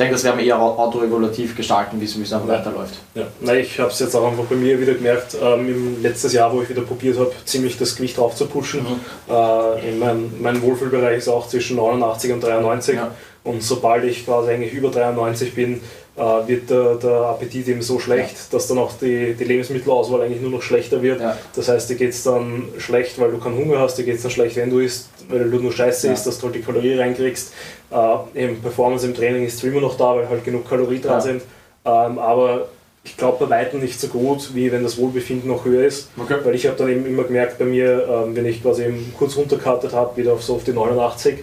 denke, 0.00 0.14
das 0.14 0.24
werden 0.24 0.38
wir 0.38 0.46
eher 0.46 0.58
autoregulativ 0.58 1.54
gestalten, 1.56 2.00
wie 2.00 2.06
es 2.06 2.32
einfach 2.32 2.48
ja. 2.48 2.54
weiterläuft. 2.54 2.94
Ja. 3.14 3.24
Nein, 3.40 3.58
ich 3.58 3.78
habe 3.78 3.90
es 3.90 3.98
jetzt 3.98 4.14
auch 4.16 4.26
einfach 4.26 4.44
bei 4.44 4.56
mir 4.56 4.80
wieder 4.80 4.94
gemerkt, 4.94 5.36
ähm, 5.40 5.68
im 5.68 6.02
letzten 6.02 6.30
Jahr, 6.30 6.52
wo 6.52 6.62
ich 6.62 6.70
wieder 6.70 6.82
probiert 6.82 7.18
habe, 7.18 7.32
ziemlich 7.44 7.76
das 7.76 7.94
Gewicht 7.94 8.16
drauf 8.16 8.34
zu 8.34 8.46
pushen. 8.46 8.80
Mhm. 8.80 9.34
Äh, 9.34 9.92
mein, 9.98 10.32
mein 10.40 10.62
Wohlfühlbereich 10.62 11.18
ist 11.18 11.28
auch 11.28 11.48
zwischen 11.48 11.76
89 11.76 12.32
und 12.32 12.42
93 12.42 12.96
ja. 12.96 13.10
und 13.44 13.62
sobald 13.62 14.04
ich 14.04 14.24
quasi 14.24 14.50
eigentlich 14.50 14.72
über 14.72 14.90
93 14.90 15.54
bin, 15.54 15.82
wird 16.16 16.68
der, 16.68 16.96
der, 16.96 17.10
Appetit 17.10 17.68
eben 17.68 17.82
so 17.82 17.98
schlecht, 17.98 18.34
ja. 18.34 18.42
dass 18.52 18.66
dann 18.66 18.78
auch 18.78 18.92
die, 19.00 19.34
die 19.34 19.44
Lebensmittelauswahl 19.44 20.22
eigentlich 20.22 20.42
nur 20.42 20.50
noch 20.50 20.62
schlechter 20.62 21.02
wird. 21.02 21.20
Ja. 21.20 21.36
Das 21.54 21.68
heißt, 21.68 21.88
dir 21.88 21.96
geht 21.96 22.10
es 22.10 22.22
dann 22.22 22.64
schlecht, 22.78 23.18
weil 23.18 23.30
du 23.30 23.38
keinen 23.38 23.56
Hunger 23.56 23.78
hast, 23.78 23.96
dir 23.96 24.04
geht 24.04 24.16
es 24.16 24.22
dann 24.22 24.30
schlecht, 24.30 24.56
wenn 24.56 24.70
du 24.70 24.80
isst, 24.80 25.08
weil 25.28 25.50
du 25.50 25.58
nur 25.58 25.72
Scheiße 25.72 26.08
ja. 26.08 26.12
isst, 26.12 26.26
dass 26.26 26.38
du 26.38 26.46
halt 26.46 26.56
die 26.56 26.60
Kalorien 26.60 26.98
reinkriegst. 26.98 27.52
Äh, 27.90 28.42
eben 28.42 28.60
Performance 28.60 29.06
im 29.06 29.14
Training 29.14 29.46
ist 29.46 29.62
immer 29.64 29.80
noch 29.80 29.96
da, 29.96 30.16
weil 30.16 30.28
halt 30.28 30.44
genug 30.44 30.68
Kalorien 30.68 31.00
dran 31.00 31.20
sind. 31.20 31.42
Ähm, 31.84 32.18
aber 32.18 32.68
ich 33.02 33.16
glaube 33.16 33.46
bei 33.46 33.50
weitem 33.50 33.80
nicht 33.80 33.98
so 33.98 34.08
gut, 34.08 34.54
wie 34.54 34.70
wenn 34.70 34.82
das 34.82 34.98
Wohlbefinden 34.98 35.48
noch 35.48 35.64
höher 35.64 35.86
ist. 35.86 36.10
Okay. 36.18 36.36
Weil 36.44 36.54
ich 36.54 36.66
habe 36.66 36.76
dann 36.76 36.88
eben 36.88 37.06
immer 37.06 37.24
gemerkt 37.24 37.58
bei 37.58 37.64
mir, 37.64 38.06
ähm, 38.06 38.36
wenn 38.36 38.44
ich 38.46 38.62
quasi 38.62 38.84
eben 38.84 39.14
kurz 39.16 39.36
runterkartet 39.36 39.92
habe, 39.92 40.16
wieder 40.16 40.34
auf 40.34 40.42
so 40.42 40.56
auf 40.56 40.64
die 40.64 40.72
89, 40.72 41.38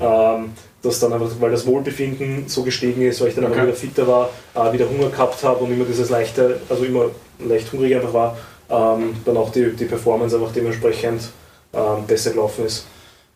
ähm, 0.00 0.52
dass 0.86 1.00
dann 1.00 1.12
einfach, 1.12 1.28
weil 1.40 1.50
das 1.50 1.66
Wohlbefinden 1.66 2.48
so 2.48 2.62
gestiegen 2.62 3.02
ist, 3.02 3.20
weil 3.20 3.28
ich 3.28 3.34
dann 3.34 3.44
okay. 3.44 3.54
einfach 3.54 3.66
wieder 3.66 3.76
fitter 3.76 4.06
war, 4.06 4.30
äh, 4.54 4.72
wieder 4.72 4.88
Hunger 4.88 5.10
gehabt 5.10 5.42
habe 5.44 5.64
und 5.64 5.72
immer 5.72 5.84
dieses 5.84 6.10
leichte, 6.10 6.60
also 6.68 6.84
immer 6.84 7.06
leicht 7.38 7.72
hungrig 7.72 7.94
einfach 7.94 8.12
war, 8.12 8.36
ähm, 8.70 9.16
dann 9.24 9.36
auch 9.36 9.50
die, 9.50 9.70
die 9.74 9.84
Performance 9.84 10.36
einfach 10.36 10.52
dementsprechend 10.52 11.22
ähm, 11.72 12.06
besser 12.06 12.30
gelaufen 12.30 12.66
ist. 12.66 12.86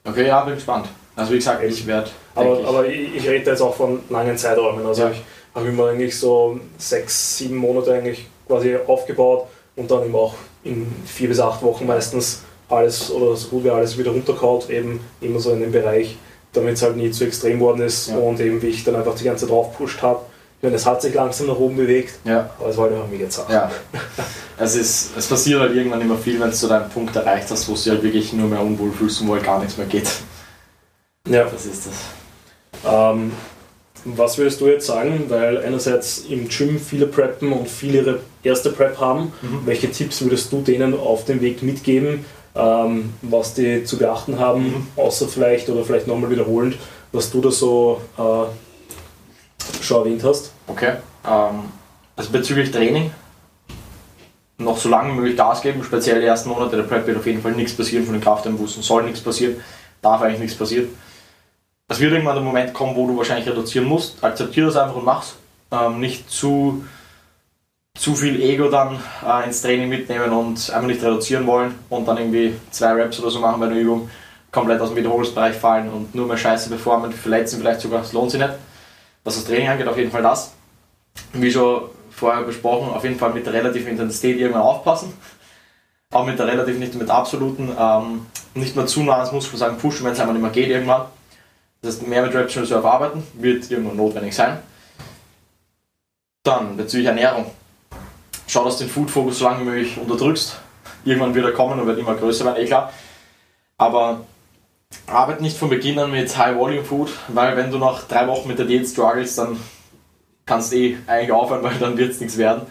Okay, 0.05 0.27
ja, 0.27 0.45
bin 0.45 0.55
gespannt. 0.55 0.89
Also 1.17 1.33
wie 1.33 1.37
gesagt, 1.37 1.63
ich 1.63 1.87
werde. 1.87 2.11
Aber, 2.35 2.61
ich, 2.61 2.67
aber 2.67 2.87
ich, 2.87 3.17
ich 3.17 3.29
rede 3.29 3.51
jetzt 3.51 3.61
auch 3.61 3.75
von 3.75 4.01
langen 4.09 4.37
Zeiträumen. 4.37 4.87
Also 4.87 5.03
ja. 5.03 5.11
ich 5.11 5.23
habe 5.55 5.69
immer 5.69 5.89
eigentlich 5.89 6.19
so 6.19 6.59
sechs, 6.79 7.37
sieben 7.37 7.57
Monate 7.57 7.93
eigentlich 7.93 8.27
quasi 8.47 8.77
aufgebaut 8.87 9.49
und 9.77 9.91
dann 9.91 10.05
eben 10.05 10.15
auch 10.15 10.35
in 10.65 10.87
vier 11.05 11.29
bis 11.29 11.41
acht 11.41 11.63
Wochen 11.63 11.87
meistens 11.87 12.43
alles 12.69 13.11
oder 13.11 13.37
so 13.37 13.49
gut 13.49 13.65
wie 13.65 13.71
alles 13.71 13.99
wieder 13.99 14.13
runtergehaut, 14.13 14.71
eben 14.71 15.01
immer 15.21 15.41
so 15.41 15.53
in 15.53 15.61
dem 15.61 15.73
Bereich 15.73 16.17
damit 16.53 16.75
es 16.75 16.83
halt 16.83 16.97
nie 16.97 17.11
zu 17.11 17.25
extrem 17.25 17.59
geworden 17.59 17.83
ist 17.83 18.09
ja. 18.09 18.17
und 18.17 18.41
eben 18.41 18.61
wie 18.63 18.69
ich 18.69 18.85
dann 18.85 18.97
einfach 18.97 19.15
die 19.15 19.25
ganze 19.25 19.47
Zeit 19.47 19.51
drauf 19.55 19.77
pusht 19.77 20.03
habe. 20.03 20.21
Ich 20.59 20.65
meine, 20.65 20.77
es 20.77 20.85
hat 20.85 21.01
sich 21.01 21.15
langsam 21.15 21.47
nach 21.47 21.57
oben 21.57 21.77
bewegt, 21.77 22.19
ja. 22.25 22.51
aber 22.59 22.69
es 22.69 22.77
war 22.77 22.91
halt 22.91 23.11
mega 23.11 23.29
zart. 23.31 23.51
Ja. 23.51 23.71
es, 24.59 24.75
ist, 24.75 25.17
es 25.17 25.27
passiert 25.27 25.61
halt 25.61 25.75
irgendwann 25.75 26.03
immer 26.03 26.19
viel, 26.19 26.39
wenn 26.39 26.51
du 26.51 26.67
deinen 26.67 26.91
Punkt 26.91 27.17
erreicht 27.17 27.51
hast, 27.51 27.67
wo 27.69 27.73
du 27.73 27.91
halt 27.91 28.03
wirklich 28.03 28.33
nur 28.35 28.49
mehr 28.49 28.61
unwohl 28.61 28.93
fühlst 28.93 29.23
und 29.23 29.29
wo 29.29 29.35
halt 29.35 29.45
gar 29.45 29.59
nichts 29.59 29.79
mehr 29.79 29.87
geht. 29.87 30.11
Ja. 31.27 31.45
Das 31.45 31.65
ist 31.65 31.87
das. 31.87 32.93
Ähm, 32.93 33.33
was 34.05 34.39
würdest 34.39 34.61
du 34.61 34.67
jetzt 34.67 34.87
sagen, 34.87 35.25
weil 35.29 35.59
einerseits 35.59 36.25
im 36.29 36.49
Gym 36.49 36.79
viele 36.79 37.07
preppen 37.07 37.53
und 37.53 37.69
viele 37.69 37.99
ihre 37.99 38.21
erste 38.43 38.71
Prep 38.71 38.99
haben, 38.99 39.33
mhm. 39.43 39.61
welche 39.65 39.91
Tipps 39.91 40.23
würdest 40.23 40.53
du 40.53 40.63
denen 40.63 40.99
auf 40.99 41.25
dem 41.25 41.41
Weg 41.41 41.63
mitgeben, 41.63 42.25
ähm, 42.55 43.15
was 43.23 43.55
die 43.55 43.85
zu 43.85 43.99
beachten 43.99 44.39
haben, 44.39 44.65
mhm. 44.65 44.87
außer 44.97 45.29
vielleicht 45.29 45.69
oder 45.69 45.85
vielleicht 45.85 46.07
nochmal 46.07 46.31
wiederholend, 46.31 46.77
was 47.13 47.31
du 47.31 47.41
da 47.41 47.51
so 47.51 48.01
äh, 48.19 49.83
schon 49.83 49.99
erwähnt 49.99 50.25
hast. 50.25 50.53
Okay. 50.67 50.95
Ähm, 51.27 51.65
also 52.17 52.31
bezüglich 52.33 52.71
Training, 52.71 53.13
noch 54.59 54.77
so 54.77 54.89
lange 54.89 55.13
möglich 55.13 55.37
Gas 55.37 55.63
geben, 55.63 55.83
speziell 55.83 56.21
die 56.21 56.27
ersten 56.27 56.51
Monate 56.51 56.77
der 56.77 56.83
Prep 56.83 57.07
wird 57.07 57.19
auf 57.19 57.27
jeden 57.27 57.41
Fall 57.41 57.53
nichts 57.53 57.75
passieren 57.75 58.05
von 58.05 58.15
den 58.15 58.23
Krafteinbußen, 58.23 58.83
soll 58.83 59.05
nichts 59.05 59.21
passieren, 59.21 59.57
darf 60.03 60.21
eigentlich 60.21 60.41
nichts 60.41 60.57
passieren. 60.57 60.89
Es 61.89 61.99
wird 61.99 62.13
irgendwann 62.13 62.37
der 62.37 62.45
Moment 62.45 62.75
kommen, 62.75 62.95
wo 62.95 63.07
du 63.07 63.17
wahrscheinlich 63.17 63.49
reduzieren 63.49 63.87
musst, 63.87 64.23
akzeptiere 64.23 64.67
das 64.67 64.77
einfach 64.77 64.97
und 64.97 65.05
mach's. 65.05 65.35
Ähm, 65.73 66.01
nicht 66.01 66.31
zu 66.31 66.85
zu 67.99 68.15
viel 68.15 68.41
Ego 68.41 68.69
dann 68.69 68.99
äh, 69.27 69.47
ins 69.47 69.63
Training 69.63 69.89
mitnehmen 69.89 70.33
und 70.33 70.71
einfach 70.71 70.87
nicht 70.87 71.03
reduzieren 71.03 71.47
wollen 71.47 71.75
und 71.89 72.07
dann 72.07 72.17
irgendwie 72.17 72.55
zwei 72.71 72.93
Raps 72.93 73.21
oder 73.21 73.31
so 73.31 73.41
machen 73.41 73.61
bei 73.61 73.67
einer 73.67 73.77
Übung, 73.77 74.09
komplett 74.51 74.81
aus 74.81 74.89
dem 74.89 74.97
Wiederholungsbereich 74.97 75.57
fallen 75.57 75.89
und 75.91 76.15
nur 76.15 76.27
mehr 76.27 76.37
Scheiße 76.37 76.71
performen, 76.71 77.13
verletzen 77.13 77.61
vielleicht 77.61 77.81
sogar, 77.81 78.01
das 78.01 78.13
lohnt 78.13 78.31
sich 78.31 78.41
nicht. 78.41 78.55
Was 79.25 79.35
das 79.35 79.45
Training 79.45 79.69
angeht, 79.69 79.87
auf 79.87 79.99
jeden 79.99 80.11
Fall 80.11 80.23
das. 80.23 80.55
Wie 81.33 81.51
schon 81.51 81.83
vorher 82.11 82.43
besprochen, 82.43 82.91
auf 82.91 83.05
jeden 83.05 83.19
Fall 83.19 83.35
mit 83.35 83.45
der 83.45 83.53
relativen 83.53 83.89
Intensität 83.89 84.39
irgendwann 84.39 84.63
aufpassen. 84.63 85.13
Auch 86.13 86.27
mit 86.27 86.39
der 86.39 86.47
relativen, 86.47 86.81
nicht 86.81 86.95
mit 86.95 87.09
der 87.09 87.17
absoluten. 87.17 87.71
Ähm, 87.79 88.27
nicht 88.55 88.75
mehr 88.75 88.87
zu 88.87 89.03
nah 89.03 89.23
ans 89.23 89.53
sagen 89.53 89.79
pushen, 89.79 90.05
wenn 90.05 90.13
es 90.13 90.21
einfach 90.21 90.33
nicht 90.33 90.43
mehr 90.43 90.51
geht 90.51 90.69
irgendwann. 90.69 91.05
Das 91.83 91.97
heißt, 91.97 92.09
mehr 92.09 92.23
mit 92.23 92.35
Reps 92.35 92.57
Reserve 92.57 92.91
arbeiten, 92.91 93.23
wird 93.35 93.71
irgendwann 93.71 93.97
notwendig 93.97 94.35
sein. 94.35 94.59
Dann 96.43 96.77
bezüglich 96.77 97.07
Ernährung 97.07 97.47
schau, 98.51 98.65
dass 98.65 98.79
du 98.79 98.85
den 98.85 98.91
Food 98.91 99.11
Focus 99.11 99.39
so 99.39 99.45
lange 99.45 99.61
wie 99.61 99.65
möglich 99.65 99.97
unterdrückst. 99.97 100.57
Irgendwann 101.05 101.35
wird 101.35 101.47
er 101.47 101.53
kommen 101.53 101.79
und 101.79 101.87
wird 101.87 101.99
immer 101.99 102.15
größer 102.15 102.45
werden, 102.45 102.63
eh 102.63 102.67
klar. 102.67 102.93
Aber 103.79 104.27
arbeite 105.07 105.43
nicht 105.43 105.57
von 105.57 105.71
Beginn 105.71 105.99
an 105.99 106.11
mit 106.11 106.37
High 106.37 106.57
Volume 106.57 106.85
Food, 106.85 107.11
weil 107.29 107.57
wenn 107.57 107.71
du 107.71 107.79
nach 107.79 108.09
drei 108.09 108.27
Wochen 108.27 108.49
mit 108.49 108.59
der 108.59 108.67
Diät 108.67 108.87
struggles, 108.89 109.37
dann 109.37 109.57
kannst 110.47 110.73
du 110.73 110.77
eh 110.77 110.99
eigentlich 111.07 111.33
aufhören, 111.33 111.63
weil 111.63 111.79
dann 111.79 111.97
wird 111.97 112.11
es 112.11 112.21
nichts 112.21 112.37
werden. 112.37 112.63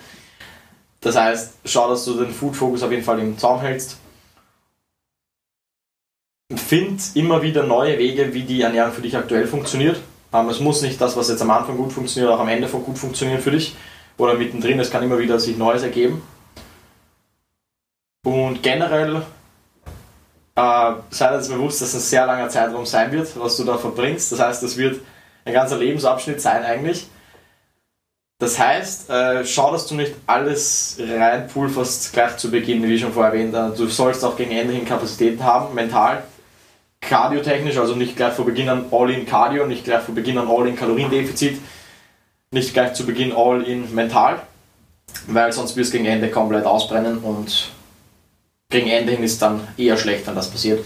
Das 1.01 1.15
heißt, 1.15 1.53
schau, 1.63 1.89
dass 1.89 2.03
du 2.03 2.15
den 2.15 2.31
Food 2.31 2.57
Focus 2.57 2.83
auf 2.83 2.91
jeden 2.91 3.03
Fall 3.03 3.19
im 3.19 3.37
Zaum 3.37 3.61
hältst. 3.61 3.97
Find 6.53 7.01
immer 7.15 7.41
wieder 7.41 7.63
neue 7.63 7.97
Wege, 7.97 8.33
wie 8.33 8.43
die 8.43 8.61
Ernährung 8.61 8.91
für 8.91 9.01
dich 9.01 9.15
aktuell 9.15 9.47
funktioniert. 9.47 10.01
Es 10.49 10.59
muss 10.59 10.81
nicht 10.81 10.99
das, 10.99 11.15
was 11.15 11.29
jetzt 11.29 11.41
am 11.41 11.51
Anfang 11.51 11.77
gut 11.77 11.93
funktioniert, 11.93 12.31
auch 12.31 12.39
am 12.39 12.49
Ende 12.49 12.67
gut 12.67 12.97
funktionieren 12.97 13.39
für 13.39 13.51
dich 13.51 13.75
oder 14.19 14.35
mittendrin, 14.35 14.79
es 14.79 14.91
kann 14.91 15.01
immer 15.01 15.17
wieder 15.17 15.39
sich 15.39 15.57
Neues 15.57 15.81
ergeben. 15.81 16.21
Und 18.23 18.61
generell 18.61 19.23
äh, 20.55 20.91
sei 21.09 21.37
dir 21.37 21.55
bewusst, 21.55 21.81
dass 21.81 21.89
es 21.89 21.95
ein 21.95 22.01
sehr 22.01 22.25
langer 22.25 22.49
Zeitraum 22.49 22.85
sein 22.85 23.11
wird, 23.11 23.39
was 23.39 23.57
du 23.57 23.63
da 23.63 23.77
verbringst. 23.77 24.31
Das 24.31 24.39
heißt, 24.39 24.61
das 24.61 24.77
wird 24.77 25.01
ein 25.45 25.53
ganzer 25.53 25.77
Lebensabschnitt 25.77 26.41
sein 26.41 26.63
eigentlich. 26.63 27.07
Das 28.39 28.59
heißt, 28.59 29.09
äh, 29.09 29.45
schau, 29.45 29.71
dass 29.71 29.87
du 29.87 29.95
nicht 29.95 30.13
alles 30.27 30.97
reinpulverst 30.99 32.13
gleich 32.13 32.37
zu 32.37 32.51
Beginn, 32.51 32.83
wie 32.83 32.99
schon 32.99 33.13
vorher 33.13 33.33
erwähnt. 33.33 33.53
Du 33.77 33.87
sollst 33.87 34.23
auch 34.23 34.35
gegen 34.37 34.51
Ende 34.51 34.73
hin 34.73 34.85
Kapazitäten 34.85 35.43
haben, 35.43 35.73
mental, 35.73 36.23
kardiotechnisch, 37.01 37.77
also 37.77 37.95
nicht 37.95 38.15
gleich 38.15 38.33
vor 38.33 38.45
Beginn 38.45 38.69
an 38.69 38.85
All-in 38.91 39.25
Cardio, 39.25 39.65
nicht 39.65 39.85
gleich 39.85 40.03
vor 40.03 40.15
Beginn 40.15 40.37
an 40.37 40.47
All-in 40.49 40.75
Kaloriendefizit 40.75 41.59
nicht 42.51 42.73
gleich 42.73 42.93
zu 42.93 43.05
Beginn 43.05 43.31
all 43.31 43.63
in 43.63 43.93
mental, 43.93 44.41
weil 45.27 45.53
sonst 45.53 45.75
wirst 45.75 45.93
du 45.93 45.97
gegen 45.97 46.09
Ende 46.09 46.29
komplett 46.29 46.65
ausbrennen 46.65 47.19
und 47.19 47.69
gegen 48.69 48.89
Ende 48.89 49.13
hin 49.13 49.23
ist 49.23 49.41
dann 49.41 49.67
eher 49.77 49.97
schlecht, 49.97 50.27
wenn 50.27 50.35
das 50.35 50.49
passiert. 50.49 50.83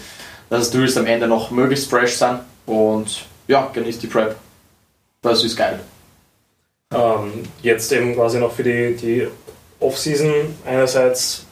Das 0.50 0.60
heißt, 0.60 0.74
du 0.74 0.78
willst 0.78 0.98
am 0.98 1.06
Ende 1.06 1.26
noch 1.26 1.50
möglichst 1.50 1.88
fresh 1.88 2.16
sein 2.16 2.40
und 2.66 3.26
ja, 3.46 3.70
genießt 3.72 4.02
die 4.02 4.06
Prep. 4.06 4.36
Das 5.22 5.42
ist 5.42 5.56
geil. 5.56 5.80
Ähm, 6.92 7.48
jetzt 7.62 7.90
eben 7.92 8.14
quasi 8.14 8.38
noch 8.38 8.52
für 8.52 8.62
die, 8.62 8.94
die 8.96 9.28
Off-Season 9.80 10.32
einerseits, 10.66 11.46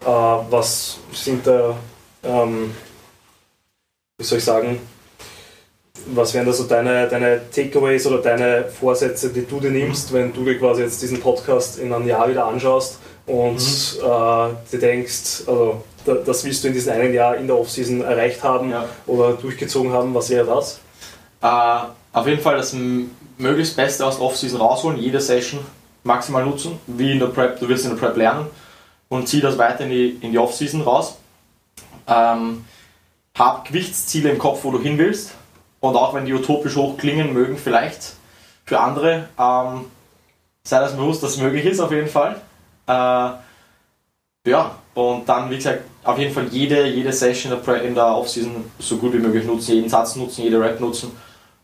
äh, 0.00 0.06
was 0.06 0.98
sind 1.12 1.46
da, 1.46 1.76
ähm, 2.22 2.74
wie 4.18 4.24
soll 4.24 4.38
ich 4.38 4.44
sagen, 4.44 4.80
was 6.06 6.34
wären 6.34 6.46
da 6.46 6.52
so 6.52 6.64
deine, 6.64 7.08
deine 7.08 7.40
Takeaways 7.50 8.06
oder 8.06 8.18
deine 8.18 8.64
Vorsätze, 8.64 9.30
die 9.30 9.46
du 9.46 9.60
dir 9.60 9.70
nimmst, 9.70 10.12
wenn 10.12 10.32
du 10.32 10.44
dir 10.44 10.58
quasi 10.58 10.82
jetzt 10.82 11.02
diesen 11.02 11.20
Podcast 11.20 11.78
in 11.78 11.92
einem 11.92 12.06
Jahr 12.06 12.28
wieder 12.28 12.46
anschaust 12.46 12.98
und 13.26 13.54
mhm. 13.54 14.04
äh, 14.04 14.48
dir 14.72 14.78
denkst, 14.80 15.42
also 15.46 15.82
das 16.04 16.44
willst 16.44 16.64
du 16.64 16.68
in 16.68 16.74
diesem 16.74 16.94
einen 16.94 17.12
Jahr 17.12 17.36
in 17.36 17.46
der 17.46 17.58
Offseason 17.58 18.00
erreicht 18.00 18.42
haben 18.42 18.70
ja. 18.70 18.88
oder 19.06 19.32
durchgezogen 19.34 19.92
haben, 19.92 20.14
was 20.14 20.30
wäre 20.30 20.46
das? 20.46 20.80
Äh, 21.42 22.16
auf 22.18 22.26
jeden 22.26 22.40
Fall 22.40 22.56
das 22.56 22.74
möglichst 23.36 23.76
Beste 23.76 24.06
aus 24.06 24.16
der 24.16 24.24
Offseason 24.24 24.60
rausholen, 24.60 24.98
jede 24.98 25.20
Session 25.20 25.60
maximal 26.04 26.44
nutzen, 26.44 26.78
wie 26.86 27.12
in 27.12 27.18
der 27.18 27.26
Prep, 27.26 27.60
du 27.60 27.68
wirst 27.68 27.84
in 27.84 27.90
der 27.90 27.98
Prep 27.98 28.16
lernen 28.16 28.46
und 29.08 29.28
zieh 29.28 29.40
das 29.40 29.58
weiter 29.58 29.84
in 29.84 29.90
die, 29.90 30.18
in 30.22 30.32
die 30.32 30.38
Offseason 30.38 30.82
raus. 30.82 31.18
Ähm, 32.06 32.64
hab 33.36 33.66
Gewichtsziele 33.66 34.30
im 34.30 34.38
Kopf, 34.38 34.64
wo 34.64 34.70
du 34.70 34.80
hin 34.80 34.98
willst 34.98 35.32
und 35.80 35.96
auch 35.96 36.14
wenn 36.14 36.24
die 36.24 36.34
utopisch 36.34 36.76
hoch 36.76 36.96
klingen 36.96 37.32
mögen, 37.32 37.56
vielleicht 37.56 38.14
für 38.64 38.80
andere, 38.80 39.28
ähm, 39.38 39.86
sei 40.62 40.80
das 40.80 40.96
bewusst, 40.96 41.22
dass 41.22 41.32
es 41.32 41.38
möglich 41.38 41.64
ist, 41.64 41.80
auf 41.80 41.92
jeden 41.92 42.08
Fall. 42.08 42.40
Äh, 42.86 43.30
ja, 44.50 44.76
und 44.94 45.28
dann, 45.28 45.50
wie 45.50 45.56
gesagt, 45.56 45.82
auf 46.04 46.18
jeden 46.18 46.32
Fall 46.32 46.46
jede, 46.50 46.86
jede 46.86 47.12
Session 47.12 47.52
in 47.84 47.94
der 47.94 48.06
Offseason 48.06 48.64
so 48.78 48.96
gut 48.96 49.12
wie 49.12 49.18
möglich 49.18 49.44
nutzen, 49.44 49.74
jeden 49.74 49.88
Satz 49.88 50.16
nutzen, 50.16 50.42
jede 50.42 50.60
Rap 50.60 50.80
nutzen 50.80 51.12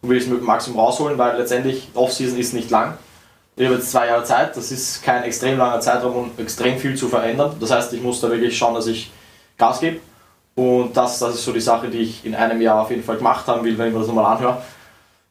und 0.02 0.08
will 0.08 0.18
es 0.18 0.26
mit 0.26 0.38
dem 0.38 0.46
Maximum 0.46 0.78
rausholen, 0.78 1.18
weil 1.18 1.38
letztendlich 1.38 1.88
Offseason 1.94 2.38
ist 2.38 2.52
nicht 2.52 2.70
lang. 2.70 2.98
Ich 3.56 3.64
habe 3.64 3.76
jetzt 3.76 3.90
zwei 3.90 4.08
Jahre 4.08 4.24
Zeit, 4.24 4.56
das 4.56 4.72
ist 4.72 5.02
kein 5.02 5.22
extrem 5.22 5.58
langer 5.58 5.80
Zeitraum, 5.80 6.16
um 6.16 6.30
extrem 6.38 6.78
viel 6.78 6.96
zu 6.96 7.08
verändern. 7.08 7.56
Das 7.60 7.70
heißt, 7.70 7.92
ich 7.92 8.02
muss 8.02 8.20
da 8.20 8.30
wirklich 8.30 8.56
schauen, 8.56 8.74
dass 8.74 8.86
ich 8.86 9.12
Gas 9.56 9.80
gebe 9.80 10.00
und 10.54 10.96
das, 10.96 11.18
das 11.18 11.34
ist 11.34 11.44
so 11.44 11.52
die 11.52 11.60
Sache, 11.60 11.88
die 11.88 11.98
ich 11.98 12.24
in 12.24 12.34
einem 12.34 12.60
Jahr 12.60 12.82
auf 12.82 12.90
jeden 12.90 13.02
Fall 13.02 13.16
gemacht 13.16 13.46
haben 13.46 13.64
will, 13.64 13.76
wenn 13.76 13.88
ich 13.88 13.92
mir 13.92 13.98
das 13.98 14.08
nochmal 14.08 14.36
anhöre. 14.36 14.62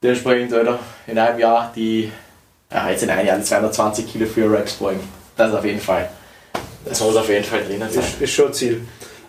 dementsprechend, 0.01 0.53
Alter, 0.53 0.79
in 1.07 1.17
einem 1.17 1.39
Jahr 1.39 1.71
die, 1.73 2.11
ja, 2.71 2.89
jetzt 2.89 3.03
in 3.03 3.09
einem 3.09 3.25
Jahr 3.25 3.37
die 3.37 3.43
220 3.43 4.11
Kilo 4.11 4.25
für 4.25 4.51
Reps 4.51 4.73
beugen. 4.73 4.99
Das 5.37 5.49
ist 5.49 5.55
auf 5.55 5.65
jeden 5.65 5.79
Fall. 5.79 6.09
Das 6.85 6.99
muss 7.01 7.15
auf 7.15 7.29
jeden 7.29 7.45
Fall 7.45 7.63
drinnen 7.63 7.89
sein. 7.89 8.03
Ist, 8.03 8.21
ist 8.21 8.31
schon 8.31 8.47
ein 8.47 8.53
Ziel. 8.53 8.81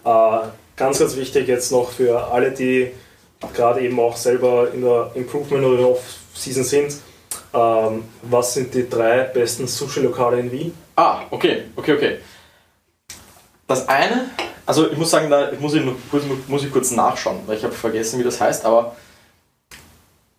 Äh, 0.04 0.38
ganz, 0.76 0.98
ganz 0.98 1.16
wichtig 1.16 1.46
jetzt 1.46 1.70
noch 1.70 1.90
für 1.90 2.26
alle, 2.32 2.50
die 2.50 2.90
gerade 3.52 3.80
eben 3.80 3.98
auch 4.00 4.16
selber 4.16 4.72
in 4.72 4.82
der 4.82 5.10
Improvement 5.14 5.64
oder 5.64 5.74
in 5.74 5.80
der 5.80 5.90
Off-Season 5.90 6.64
sind. 6.64 6.94
Ähm, 7.52 8.04
was 8.22 8.54
sind 8.54 8.74
die 8.74 8.88
drei 8.88 9.22
besten 9.24 9.68
Sushi-Lokale 9.68 10.40
in 10.40 10.50
Wien? 10.50 10.74
Ah, 10.96 11.22
okay, 11.30 11.64
okay, 11.76 11.92
okay. 11.92 12.18
Das 13.66 13.88
eine, 13.88 14.30
also 14.66 14.90
ich 14.90 14.96
muss 14.96 15.10
sagen, 15.10 15.30
da 15.30 15.50
muss 15.60 15.74
ich, 15.74 15.82
kurz, 16.10 16.24
muss 16.48 16.64
ich 16.64 16.72
kurz 16.72 16.90
nachschauen, 16.90 17.40
weil 17.46 17.58
ich 17.58 17.64
habe 17.64 17.74
vergessen, 17.74 18.18
wie 18.18 18.24
das 18.24 18.40
heißt, 18.40 18.64
aber 18.64 18.96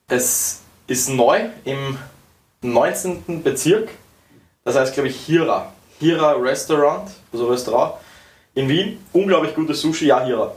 es 0.07 0.61
ist 0.88 1.09
neu 1.09 1.49
im 1.63 1.97
19. 2.61 3.43
Bezirk. 3.43 3.89
Das 4.63 4.76
heißt, 4.76 4.93
glaube 4.93 5.09
ich, 5.09 5.15
Hira. 5.17 5.71
Hira 5.99 6.34
Restaurant, 6.34 7.09
also 7.32 7.47
Restaurant 7.47 7.93
in 8.55 8.67
Wien. 8.67 9.05
Unglaublich 9.13 9.53
gutes 9.55 9.82
Sushi, 9.82 10.07
ja, 10.07 10.23
Hira. 10.23 10.53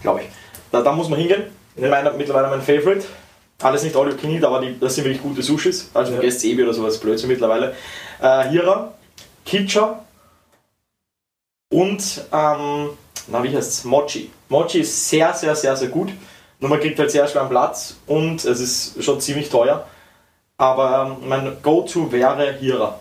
Glaube 0.00 0.22
ich. 0.22 0.28
Da, 0.70 0.82
da 0.82 0.92
muss 0.92 1.08
man 1.08 1.18
hingehen. 1.18 1.44
Ja. 1.76 1.88
Meine, 1.88 2.12
mittlerweile 2.12 2.48
mein 2.48 2.62
Favorite. 2.62 3.04
Alles 3.60 3.84
nicht 3.84 3.94
all 3.94 4.10
you 4.10 4.16
can 4.16 4.30
eat, 4.30 4.44
aber 4.44 4.60
die, 4.60 4.78
das 4.78 4.94
sind 4.94 5.04
wirklich 5.04 5.22
gute 5.22 5.42
Sushis. 5.42 5.90
Also 5.94 6.12
ja. 6.12 6.18
vergesst 6.18 6.44
Ebi 6.44 6.64
oder 6.64 6.74
sowas, 6.74 6.98
Blödsinn 6.98 7.28
mittlerweile. 7.28 7.74
Äh, 8.20 8.48
Hira, 8.48 8.92
Kicha 9.44 10.04
und, 11.70 12.24
ähm, 12.32 12.90
na, 13.28 13.42
wie 13.42 13.54
heißt 13.54 13.70
es? 13.70 13.84
Mochi. 13.84 14.30
Mochi 14.48 14.80
ist 14.80 15.08
sehr, 15.08 15.32
sehr, 15.34 15.54
sehr, 15.54 15.76
sehr 15.76 15.88
gut. 15.88 16.10
Nur 16.60 16.70
man 16.70 16.80
kriegt 16.80 16.98
halt 16.98 17.10
sehr 17.10 17.26
schwer 17.26 17.42
einen 17.42 17.50
Platz 17.50 17.96
und 18.06 18.44
es 18.44 18.60
ist 18.60 19.02
schon 19.02 19.20
ziemlich 19.20 19.48
teuer. 19.48 19.86
Aber 20.56 21.16
ähm, 21.20 21.28
mein 21.28 21.56
Go-To 21.60 22.12
wäre 22.12 22.52
Hira. 22.52 22.98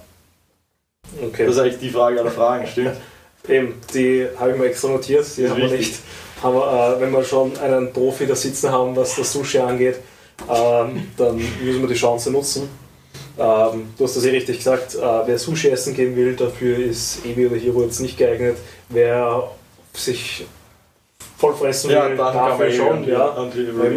Okay. 1.22 1.45
Das 1.45 1.55
ist 1.55 1.61
eigentlich 1.61 1.80
die 1.80 1.89
Frage 1.89 2.19
aller 2.19 2.32
Fragen, 2.32 2.65
stimmt? 2.65 2.95
Eben, 3.47 3.76
die 3.93 4.28
habe 4.39 4.51
ich 4.51 4.57
mir 4.57 4.65
extra 4.65 4.88
notiert, 4.88 5.26
die 5.38 5.49
haben 5.49 5.61
wir 5.61 5.69
nicht. 5.69 5.99
Aber 6.41 6.95
äh, 6.97 7.01
wenn 7.01 7.11
wir 7.11 7.24
schon 7.24 7.57
einen 7.57 7.91
Profi 7.91 8.26
da 8.26 8.36
sitzen 8.36 8.72
haben, 8.72 8.95
was 8.95 9.15
das 9.15 9.32
Sushi 9.32 9.59
angeht, 9.59 9.97
ähm, 10.49 11.07
dann 11.17 11.36
müssen 11.36 11.82
wir 11.82 11.88
die 11.88 11.93
Chance 11.95 12.32
nutzen. 12.32 12.69
Ähm, 13.38 13.93
du 13.97 14.03
hast 14.03 14.17
das 14.17 14.26
eh 14.26 14.32
richtig 14.32 14.57
gesagt, 14.57 14.95
äh, 14.95 14.99
wer 15.26 15.38
Sushi 15.38 15.69
essen 15.69 15.95
gehen 15.95 16.15
will, 16.15 16.36
dafür 16.36 16.78
ist 16.78 17.26
Ebi 17.26 17.47
oder 17.47 17.55
Hiro 17.55 17.84
jetzt 17.84 17.99
nicht 17.99 18.17
geeignet. 18.17 18.57
Wer 18.89 19.49
sich 19.93 20.45
voll 21.37 21.55
fressen 21.55 21.89
will, 21.89 21.95
ja, 21.95 22.09
dafür 22.09 22.71
schon. 22.71 23.03
Ja. 23.07 23.35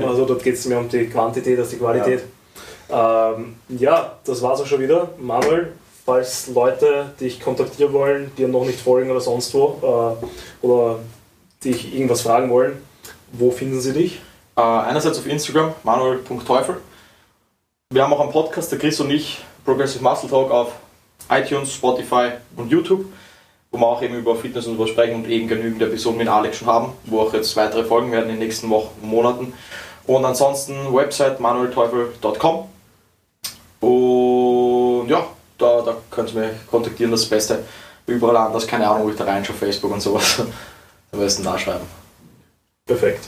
Also 0.08 0.24
dort 0.24 0.42
geht 0.42 0.54
es 0.54 0.66
mehr 0.66 0.78
um 0.78 0.88
die 0.88 1.06
Quantität 1.06 1.58
als 1.58 1.70
die 1.70 1.76
Qualität. 1.76 2.22
Ja, 2.88 3.32
ähm, 3.34 3.56
ja 3.68 4.18
das 4.24 4.42
war's 4.42 4.60
auch 4.60 4.66
schon 4.66 4.80
wieder. 4.80 5.10
Manuel, 5.18 5.72
falls 6.04 6.48
Leute 6.48 7.12
dich 7.20 7.40
kontaktieren 7.40 7.92
wollen, 7.92 8.32
dir 8.36 8.48
noch 8.48 8.64
nicht 8.64 8.80
folgen 8.80 9.10
oder 9.10 9.20
sonst 9.20 9.52
wo, 9.54 10.16
äh, 10.22 10.66
oder 10.66 10.98
dich 11.64 11.94
irgendwas 11.94 12.22
fragen 12.22 12.50
wollen, 12.50 12.82
wo 13.32 13.50
finden 13.50 13.80
sie 13.80 13.92
dich? 13.92 14.20
Äh, 14.56 14.60
einerseits 14.60 15.18
auf 15.18 15.26
Instagram, 15.26 15.74
manuel.teufel. 15.82 16.76
Wir 17.90 18.02
haben 18.02 18.12
auch 18.12 18.20
einen 18.20 18.32
Podcast, 18.32 18.72
der 18.72 18.78
Chris 18.78 19.00
und 19.00 19.10
ich, 19.10 19.44
Progressive 19.64 20.02
Muscle 20.02 20.28
Talk 20.28 20.50
auf 20.50 20.72
iTunes, 21.30 21.72
Spotify 21.72 22.32
und 22.56 22.70
YouTube, 22.70 23.06
wo 23.74 23.78
wir 23.78 23.86
auch 23.88 24.02
eben 24.02 24.14
über 24.14 24.36
Fitness 24.36 24.68
und 24.68 24.76
so 24.76 24.86
sprechen 24.86 25.16
und 25.16 25.28
eben 25.28 25.48
genügend 25.48 25.82
Episoden 25.82 26.18
mit 26.18 26.28
Alex 26.28 26.58
schon 26.58 26.68
haben, 26.68 26.92
wo 27.06 27.20
auch 27.20 27.34
jetzt 27.34 27.56
weitere 27.56 27.82
Folgen 27.82 28.12
werden 28.12 28.26
in 28.30 28.36
den 28.36 28.38
nächsten 28.38 28.70
Wochen 28.70 28.92
und 29.02 29.08
Monaten. 29.10 29.52
Und 30.06 30.24
ansonsten 30.24 30.94
Website 30.94 31.40
manuelteufel.com. 31.40 32.68
Und 33.80 35.08
ja, 35.08 35.26
da, 35.58 35.82
da 35.82 35.96
könnt 36.08 36.32
ihr 36.34 36.40
mich 36.40 36.66
kontaktieren, 36.70 37.10
das 37.10 37.26
Beste. 37.26 37.64
Überall 38.06 38.36
anders, 38.36 38.64
keine 38.64 38.88
Ahnung, 38.88 39.06
wo 39.06 39.10
ich 39.10 39.16
da 39.16 39.24
reinschaue, 39.24 39.56
Facebook 39.56 39.92
und 39.92 40.00
sowas. 40.00 40.38
Am 41.12 41.18
besten 41.18 41.42
da 41.42 41.58
schreiben. 41.58 41.86
Perfekt. 42.86 43.26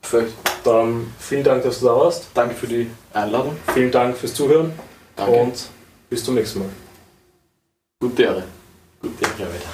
Perfekt. 0.00 0.32
Dann 0.62 1.12
vielen 1.18 1.42
Dank, 1.42 1.64
dass 1.64 1.80
du 1.80 1.86
da 1.86 1.96
warst. 1.96 2.28
Danke 2.34 2.54
für 2.54 2.68
die 2.68 2.88
Einladung. 3.12 3.56
Vielen 3.74 3.90
Dank 3.90 4.16
fürs 4.16 4.34
Zuhören. 4.34 4.78
Danke. 5.16 5.32
Und 5.32 5.68
bis 6.08 6.24
zum 6.24 6.36
nächsten 6.36 6.60
Mal. 6.60 6.68
Gute 8.00 8.22
Ehre. 8.22 8.44
Gute 9.02 9.24
Ehre 9.24 9.52
weiter. 9.52 9.70